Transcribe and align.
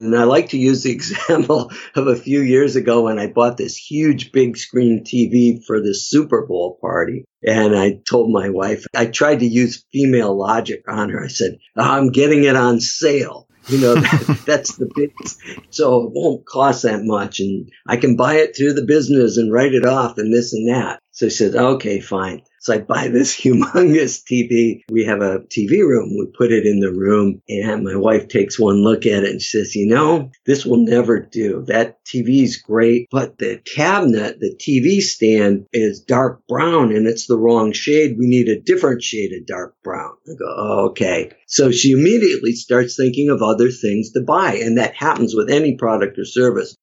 And 0.00 0.14
I 0.14 0.24
like 0.24 0.50
to 0.50 0.58
use 0.58 0.82
the 0.82 0.92
example 0.92 1.70
of 1.94 2.06
a 2.06 2.16
few 2.16 2.40
years 2.40 2.76
ago 2.76 3.02
when 3.02 3.18
I 3.18 3.28
bought 3.28 3.56
this 3.56 3.76
huge 3.76 4.32
big 4.32 4.56
screen 4.56 5.04
TV 5.04 5.64
for 5.64 5.80
the 5.80 5.94
Super 5.94 6.46
Bowl 6.46 6.78
party. 6.80 7.24
And 7.42 7.76
I 7.76 8.00
told 8.08 8.30
my 8.30 8.50
wife, 8.50 8.84
I 8.94 9.06
tried 9.06 9.40
to 9.40 9.46
use 9.46 9.84
female 9.92 10.36
logic 10.36 10.82
on 10.88 11.10
her. 11.10 11.24
I 11.24 11.28
said, 11.28 11.58
I'm 11.76 12.10
getting 12.10 12.44
it 12.44 12.56
on 12.56 12.80
sale. 12.80 13.46
You 13.68 13.78
know, 13.78 13.94
that, 13.96 14.42
that's 14.46 14.76
the 14.76 14.90
biggest. 14.94 15.40
So 15.70 16.04
it 16.04 16.10
won't 16.12 16.46
cost 16.46 16.82
that 16.82 17.02
much. 17.02 17.40
And 17.40 17.68
I 17.86 17.96
can 17.96 18.16
buy 18.16 18.34
it 18.34 18.56
through 18.56 18.74
the 18.74 18.84
business 18.84 19.36
and 19.36 19.52
write 19.52 19.74
it 19.74 19.86
off 19.86 20.18
and 20.18 20.32
this 20.32 20.52
and 20.52 20.68
that. 20.68 21.00
So 21.12 21.28
she 21.28 21.36
said, 21.36 21.54
okay, 21.54 22.00
fine. 22.00 22.42
So 22.66 22.74
I 22.74 22.78
buy 22.78 23.06
this 23.06 23.40
humongous 23.40 24.24
TV. 24.24 24.82
We 24.90 25.04
have 25.04 25.20
a 25.20 25.38
TV 25.38 25.86
room. 25.86 26.16
We 26.18 26.26
put 26.36 26.50
it 26.50 26.66
in 26.66 26.80
the 26.80 26.92
room 26.92 27.40
and 27.48 27.84
my 27.84 27.94
wife 27.94 28.26
takes 28.26 28.58
one 28.58 28.82
look 28.82 29.06
at 29.06 29.22
it 29.22 29.30
and 29.30 29.40
she 29.40 29.58
says, 29.58 29.76
you 29.76 29.86
know, 29.86 30.32
this 30.46 30.66
will 30.66 30.84
never 30.84 31.20
do. 31.20 31.64
That 31.68 32.04
TV 32.04 32.42
is 32.42 32.56
great, 32.56 33.06
but 33.12 33.38
the 33.38 33.58
cabinet, 33.58 34.40
the 34.40 34.52
TV 34.56 35.00
stand 35.00 35.66
is 35.72 36.00
dark 36.00 36.44
brown 36.48 36.90
and 36.90 37.06
it's 37.06 37.28
the 37.28 37.38
wrong 37.38 37.70
shade. 37.70 38.16
We 38.18 38.26
need 38.26 38.48
a 38.48 38.60
different 38.60 39.00
shade 39.00 39.30
of 39.32 39.46
dark 39.46 39.76
brown. 39.84 40.16
I 40.26 40.32
go, 40.36 40.46
oh, 40.48 40.86
okay. 40.88 41.30
So 41.46 41.70
she 41.70 41.92
immediately 41.92 42.50
starts 42.50 42.96
thinking 42.96 43.30
of 43.30 43.42
other 43.42 43.70
things 43.70 44.10
to 44.12 44.22
buy. 44.22 44.56
And 44.56 44.76
that 44.76 44.96
happens 44.96 45.36
with 45.36 45.50
any 45.50 45.76
product 45.76 46.18
or 46.18 46.24
service. 46.24 46.74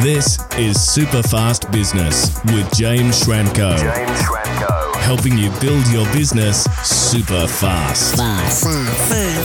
This 0.00 0.38
is 0.56 0.80
Super 0.80 1.22
Fast 1.22 1.70
Business 1.70 2.34
with 2.46 2.72
James 2.74 3.22
Schramko. 3.22 3.76
James 3.76 4.22
Schramko. 4.22 4.81
Helping 5.02 5.36
you 5.36 5.50
build 5.60 5.86
your 5.88 6.06
business 6.12 6.64
super 6.84 7.46
fast. 7.46 8.16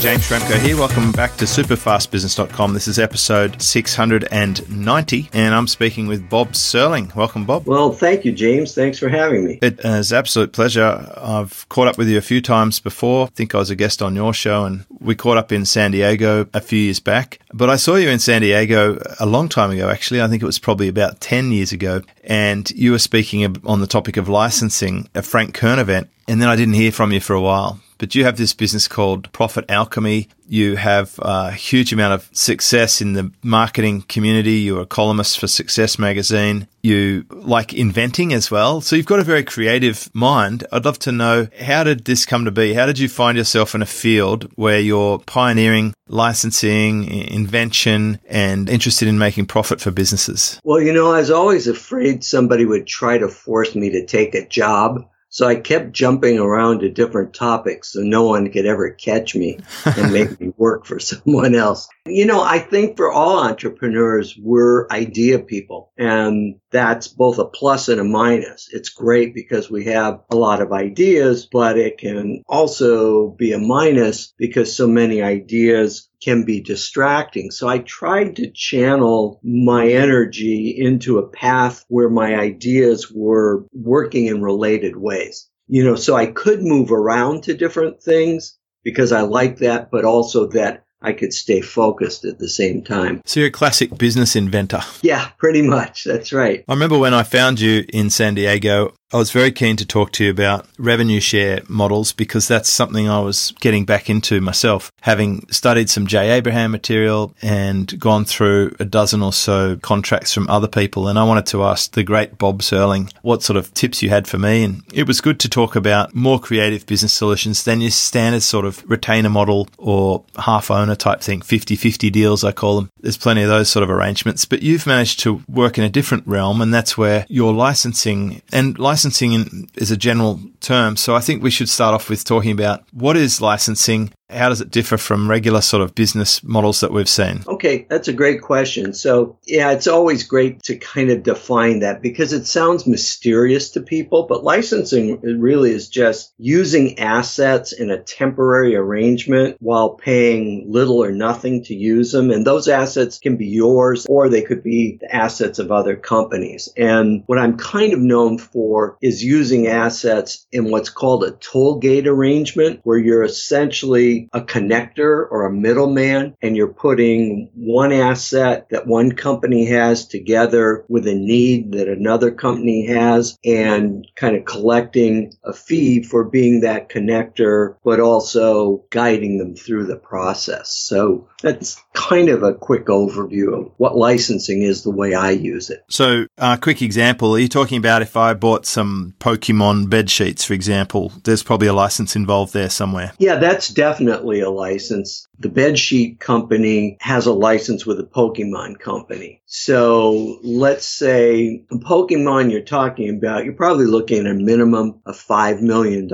James 0.01 0.21
Schramko 0.29 0.59
here. 0.59 0.77
Welcome 0.77 1.11
back 1.11 1.35
to 1.37 1.45
superfastbusiness.com. 1.45 2.73
This 2.73 2.87
is 2.87 2.99
episode 2.99 3.61
690, 3.61 5.29
and 5.33 5.55
I'm 5.55 5.67
speaking 5.67 6.07
with 6.07 6.29
Bob 6.29 6.51
Serling. 6.51 7.13
Welcome, 7.15 7.45
Bob. 7.45 7.65
Well, 7.65 7.91
thank 7.91 8.23
you, 8.23 8.31
James. 8.31 8.75
Thanks 8.75 8.99
for 8.99 9.09
having 9.09 9.43
me. 9.43 9.59
It 9.61 9.79
is 9.83 10.11
an 10.11 10.19
absolute 10.19 10.53
pleasure. 10.53 11.11
I've 11.17 11.67
caught 11.69 11.87
up 11.87 11.97
with 11.97 12.07
you 12.07 12.17
a 12.17 12.21
few 12.21 12.39
times 12.39 12.79
before. 12.79 13.25
I 13.25 13.29
think 13.31 13.55
I 13.55 13.57
was 13.57 13.71
a 13.71 13.75
guest 13.75 14.01
on 14.01 14.15
your 14.15 14.33
show, 14.33 14.63
and 14.65 14.85
we 14.99 15.15
caught 15.15 15.37
up 15.37 15.51
in 15.51 15.65
San 15.65 15.91
Diego 15.91 16.47
a 16.53 16.61
few 16.61 16.79
years 16.79 16.99
back. 16.99 17.39
But 17.53 17.69
I 17.69 17.75
saw 17.75 17.95
you 17.95 18.09
in 18.09 18.19
San 18.19 18.41
Diego 18.41 19.01
a 19.19 19.25
long 19.25 19.49
time 19.49 19.71
ago, 19.71 19.89
actually. 19.89 20.21
I 20.21 20.27
think 20.27 20.43
it 20.43 20.45
was 20.45 20.59
probably 20.59 20.87
about 20.87 21.19
10 21.19 21.51
years 21.51 21.71
ago. 21.71 22.03
And 22.23 22.69
you 22.71 22.91
were 22.91 22.99
speaking 22.99 23.57
on 23.65 23.79
the 23.79 23.87
topic 23.87 24.17
of 24.17 24.27
licensing, 24.27 25.09
uh, 25.15 25.19
a 25.19 25.21
Frank 25.47 25.55
Kern 25.55 25.79
event. 25.79 26.09
And 26.27 26.41
then 26.41 26.49
I 26.49 26.57
didn't 26.57 26.73
hear 26.73 26.91
from 26.91 27.13
you 27.13 27.21
for 27.21 27.33
a 27.33 27.41
while. 27.41 27.79
But 27.99 28.13
you 28.13 28.25
have 28.25 28.37
this 28.37 28.53
business 28.53 28.87
called 28.87 29.31
Profit 29.31 29.65
Alchemy. 29.69 30.27
You 30.47 30.75
have 30.75 31.17
a 31.19 31.51
huge 31.51 31.93
amount 31.93 32.13
of 32.13 32.29
success 32.31 33.01
in 33.01 33.13
the 33.13 33.31
marketing 33.41 34.03
community. 34.03 34.59
You're 34.59 34.81
a 34.81 34.85
columnist 34.85 35.39
for 35.39 35.47
Success 35.47 35.97
Magazine. 35.97 36.67
You 36.83 37.25
like 37.29 37.73
inventing 37.73 38.33
as 38.33 38.51
well. 38.51 38.81
So 38.81 38.95
you've 38.95 39.07
got 39.07 39.19
a 39.19 39.23
very 39.23 39.43
creative 39.43 40.13
mind. 40.13 40.67
I'd 40.71 40.85
love 40.85 40.99
to 40.99 41.11
know 41.11 41.47
how 41.59 41.85
did 41.85 42.05
this 42.05 42.25
come 42.25 42.45
to 42.45 42.51
be? 42.51 42.73
How 42.73 42.85
did 42.85 42.99
you 42.99 43.09
find 43.09 43.37
yourself 43.37 43.73
in 43.73 43.81
a 43.81 43.87
field 43.87 44.51
where 44.55 44.79
you're 44.79 45.19
pioneering 45.19 45.93
licensing, 46.07 47.05
invention, 47.05 48.19
and 48.27 48.69
interested 48.69 49.07
in 49.07 49.17
making 49.17 49.47
profit 49.47 49.79
for 49.81 49.91
businesses? 49.91 50.59
Well, 50.63 50.81
you 50.81 50.93
know, 50.93 51.13
I 51.13 51.19
was 51.19 51.31
always 51.31 51.67
afraid 51.67 52.23
somebody 52.23 52.65
would 52.65 52.85
try 52.85 53.17
to 53.17 53.29
force 53.29 53.73
me 53.75 53.89
to 53.91 54.05
take 54.05 54.35
a 54.35 54.45
job 54.45 55.07
so 55.37 55.47
I 55.47 55.55
kept 55.55 55.91
jumping 55.91 56.39
around 56.39 56.79
to 56.79 56.89
different 56.89 57.31
topics 57.31 57.89
so 57.89 57.99
no 57.99 58.23
one 58.23 58.49
could 58.51 58.65
ever 58.65 58.89
catch 58.89 59.35
me 59.35 59.59
and 59.85 60.11
make 60.11 60.39
me 60.41 60.51
work 60.57 60.83
for 60.87 60.97
someone 60.99 61.53
else. 61.53 61.87
You 62.09 62.25
know, 62.25 62.41
I 62.41 62.59
think 62.59 62.97
for 62.97 63.11
all 63.11 63.39
entrepreneurs, 63.39 64.37
we're 64.41 64.87
idea 64.89 65.39
people 65.39 65.91
and 65.97 66.59
that's 66.71 67.07
both 67.07 67.39
a 67.39 67.45
plus 67.45 67.89
and 67.89 67.99
a 67.99 68.03
minus. 68.03 68.69
It's 68.71 68.89
great 68.89 69.33
because 69.33 69.69
we 69.69 69.85
have 69.85 70.21
a 70.31 70.35
lot 70.35 70.61
of 70.61 70.71
ideas, 70.71 71.47
but 71.51 71.77
it 71.77 71.97
can 71.97 72.43
also 72.47 73.29
be 73.29 73.53
a 73.53 73.59
minus 73.59 74.33
because 74.37 74.75
so 74.75 74.87
many 74.87 75.21
ideas 75.21 76.09
can 76.21 76.45
be 76.45 76.61
distracting. 76.61 77.51
So 77.51 77.67
I 77.67 77.79
tried 77.79 78.37
to 78.37 78.51
channel 78.51 79.39
my 79.43 79.87
energy 79.87 80.75
into 80.77 81.19
a 81.19 81.27
path 81.27 81.85
where 81.87 82.09
my 82.09 82.35
ideas 82.35 83.11
were 83.11 83.65
working 83.73 84.25
in 84.25 84.41
related 84.41 84.95
ways. 84.95 85.49
You 85.67 85.83
know, 85.83 85.95
so 85.95 86.15
I 86.15 86.27
could 86.27 86.61
move 86.61 86.91
around 86.91 87.43
to 87.43 87.53
different 87.53 88.01
things 88.01 88.57
because 88.83 89.11
I 89.11 89.21
like 89.21 89.57
that, 89.57 89.91
but 89.91 90.05
also 90.05 90.47
that 90.47 90.83
I 91.01 91.13
could 91.13 91.33
stay 91.33 91.61
focused 91.61 92.25
at 92.25 92.39
the 92.39 92.49
same 92.49 92.83
time. 92.83 93.21
So 93.25 93.39
you're 93.39 93.49
a 93.49 93.51
classic 93.51 93.95
business 93.97 94.35
inventor. 94.35 94.81
Yeah, 95.01 95.29
pretty 95.37 95.61
much. 95.61 96.03
That's 96.03 96.33
right. 96.33 96.63
I 96.67 96.73
remember 96.73 96.97
when 96.97 97.13
I 97.13 97.23
found 97.23 97.59
you 97.59 97.85
in 97.89 98.09
San 98.09 98.33
Diego, 98.35 98.95
I 99.13 99.15
was 99.15 99.31
very 99.31 99.53
keen 99.53 99.77
to 99.77 99.85
talk 99.85 100.11
to 100.13 100.25
you 100.25 100.29
about 100.29 100.67
revenue 100.77 101.21
share 101.21 101.61
models 101.69 102.11
because 102.11 102.45
that's 102.45 102.67
something 102.67 103.07
I 103.07 103.21
was 103.21 103.53
getting 103.61 103.85
back 103.85 104.09
into 104.09 104.41
myself, 104.41 104.91
having 104.99 105.47
studied 105.49 105.89
some 105.89 106.07
Jay 106.07 106.31
Abraham 106.31 106.71
material 106.71 107.33
and 107.41 107.97
gone 108.01 108.25
through 108.25 108.75
a 108.81 108.83
dozen 108.85 109.23
or 109.23 109.31
so 109.31 109.77
contracts 109.77 110.33
from 110.33 110.49
other 110.49 110.67
people. 110.67 111.07
And 111.07 111.17
I 111.17 111.23
wanted 111.23 111.45
to 111.47 111.63
ask 111.63 111.93
the 111.93 112.03
great 112.03 112.37
Bob 112.37 112.59
Serling 112.59 113.09
what 113.21 113.43
sort 113.43 113.55
of 113.55 113.73
tips 113.73 114.03
you 114.03 114.09
had 114.09 114.27
for 114.27 114.39
me. 114.39 114.65
And 114.65 114.83
it 114.93 115.07
was 115.07 115.21
good 115.21 115.39
to 115.39 115.47
talk 115.47 115.77
about 115.77 116.13
more 116.13 116.37
creative 116.37 116.85
business 116.85 117.13
solutions 117.13 117.63
than 117.63 117.79
your 117.79 117.91
standard 117.91 118.43
sort 118.43 118.65
of 118.65 118.83
retainer 118.89 119.29
model 119.29 119.69
or 119.77 120.25
half 120.37 120.69
owner 120.69 120.95
type 120.95 121.21
thing, 121.21 121.41
50 121.41 121.77
50 121.77 122.09
deals, 122.09 122.43
I 122.43 122.51
call 122.51 122.75
them. 122.75 122.89
There's 122.99 123.15
plenty 123.15 123.43
of 123.43 123.47
those 123.47 123.69
sort 123.69 123.83
of 123.83 123.89
arrangements, 123.89 124.43
but 124.43 124.63
you've 124.63 124.85
managed 124.85 125.21
to 125.21 125.41
work 125.47 125.77
in 125.77 125.85
a 125.85 125.89
different 125.89 126.27
realm, 126.27 126.61
and 126.61 126.73
that's 126.73 126.97
where 126.97 127.25
your 127.29 127.53
licensing 127.53 128.41
and 128.51 128.77
licensing 128.77 128.96
licensing 128.97 129.69
is 129.75 129.91
a 129.91 129.97
general 129.97 130.39
term. 130.59 130.97
So 130.97 131.15
I 131.15 131.19
think 131.19 131.43
we 131.43 131.51
should 131.51 131.69
start 131.69 131.93
off 131.93 132.09
with 132.09 132.23
talking 132.23 132.49
about 132.49 132.83
what 132.93 133.15
is 133.15 133.39
licensing 133.39 134.11
how 134.29 134.49
does 134.49 134.59
it 134.59 134.71
differ 134.71 134.97
from 134.97 135.29
regular 135.29 135.61
sort 135.61 135.81
of 135.81 135.95
business 135.95 136.43
models 136.43 136.81
that 136.81 136.91
we've 136.91 137.07
seen? 137.07 137.43
Okay, 137.47 137.87
that's 137.89 138.09
a 138.09 138.13
great 138.13 138.41
question. 138.41 138.93
So, 138.93 139.37
yeah, 139.45 139.71
it's 139.71 139.87
always 139.87 140.23
great 140.23 140.63
to 140.63 140.75
kind 140.77 141.09
of 141.09 141.23
define 141.23 141.79
that 141.79 142.01
because 142.01 142.33
it 142.33 142.45
sounds 142.45 142.85
mysterious 142.85 143.69
to 143.71 143.81
people, 143.81 144.23
but 144.27 144.43
licensing 144.43 145.21
really 145.21 145.71
is 145.71 145.87
just 145.87 146.33
using 146.37 146.99
assets 146.99 147.71
in 147.71 147.89
a 147.89 148.03
temporary 148.03 148.75
arrangement 148.75 149.55
while 149.59 149.91
paying 149.91 150.65
little 150.67 151.01
or 151.01 151.11
nothing 151.11 151.63
to 151.63 151.73
use 151.73 152.11
them. 152.11 152.29
And 152.29 152.45
those 152.45 152.67
assets 152.67 153.19
can 153.19 153.37
be 153.37 153.47
yours 153.47 154.05
or 154.09 154.27
they 154.27 154.41
could 154.41 154.61
be 154.61 154.97
the 154.99 155.15
assets 155.15 155.57
of 155.57 155.71
other 155.71 155.95
companies. 155.95 156.67
And 156.75 157.23
what 157.27 157.39
I'm 157.39 157.57
kind 157.57 157.93
of 157.93 157.99
known 157.99 158.37
for 158.37 158.86
is 159.01 159.23
using 159.23 159.67
assets 159.67 160.45
in 160.51 160.71
what's 160.71 160.89
called 160.89 161.23
a 161.23 161.31
toll 161.31 161.79
gate 161.79 162.07
arrangement 162.07 162.79
where 162.83 162.97
you're 162.97 163.23
essentially 163.23 164.29
a 164.33 164.41
connector 164.41 165.25
or 165.29 165.45
a 165.45 165.53
middleman 165.53 166.35
and 166.41 166.55
you're 166.55 166.67
putting 166.67 167.49
one 167.53 167.91
asset 167.91 168.67
that 168.69 168.87
one 168.87 169.11
company 169.11 169.65
has 169.65 170.07
together 170.07 170.85
with 170.87 171.07
a 171.07 171.15
need 171.15 171.73
that 171.73 171.87
another 171.87 172.31
company 172.31 172.87
has 172.87 173.37
and 173.43 174.07
kind 174.15 174.35
of 174.35 174.45
collecting 174.45 175.33
a 175.43 175.53
fee 175.53 176.03
for 176.03 176.23
being 176.23 176.61
that 176.61 176.89
connector, 176.89 177.75
but 177.83 177.99
also 177.99 178.85
guiding 178.89 179.37
them 179.37 179.55
through 179.55 179.85
the 179.85 179.95
process. 179.97 180.71
So 180.71 181.27
that's 181.41 181.81
kind 181.97 182.29
of 182.29 182.43
a 182.43 182.53
quick 182.53 182.85
overview 182.85 183.57
of 183.57 183.71
what 183.77 183.97
licensing 183.97 184.61
is 184.61 184.83
the 184.83 184.91
way 184.91 185.15
I 185.15 185.31
use 185.31 185.69
it. 185.69 185.83
So, 185.89 186.27
a 186.37 186.43
uh, 186.43 186.57
quick 186.57 186.81
example, 186.81 187.35
are 187.35 187.39
you 187.39 187.47
talking 187.47 187.79
about 187.79 188.03
if 188.03 188.15
I 188.15 188.33
bought 188.35 188.65
some 188.65 189.15
Pokemon 189.19 189.89
bed 189.89 190.09
sheets, 190.09 190.45
for 190.45 190.53
example, 190.53 191.11
there's 191.23 191.43
probably 191.43 191.67
a 191.67 191.73
license 191.73 192.15
involved 192.15 192.53
there 192.53 192.69
somewhere? 192.69 193.13
Yeah, 193.17 193.37
that's 193.37 193.69
definitely 193.69 194.41
a 194.41 194.49
license. 194.49 195.26
The 195.39 195.49
bedsheet 195.49 196.19
company 196.19 196.97
has 196.99 197.25
a 197.27 197.33
license 197.33 197.85
with 197.85 197.99
a 197.99 198.03
Pokemon 198.03 198.79
company. 198.79 199.41
So 199.45 200.39
let's 200.43 200.85
say 200.85 201.63
a 201.71 201.75
Pokemon 201.75 202.51
you're 202.51 202.61
talking 202.61 203.15
about, 203.15 203.45
you're 203.45 203.53
probably 203.53 203.85
looking 203.85 204.25
at 204.25 204.31
a 204.31 204.33
minimum 204.33 205.01
of 205.05 205.15
$5 205.15 205.61
million 205.61 206.09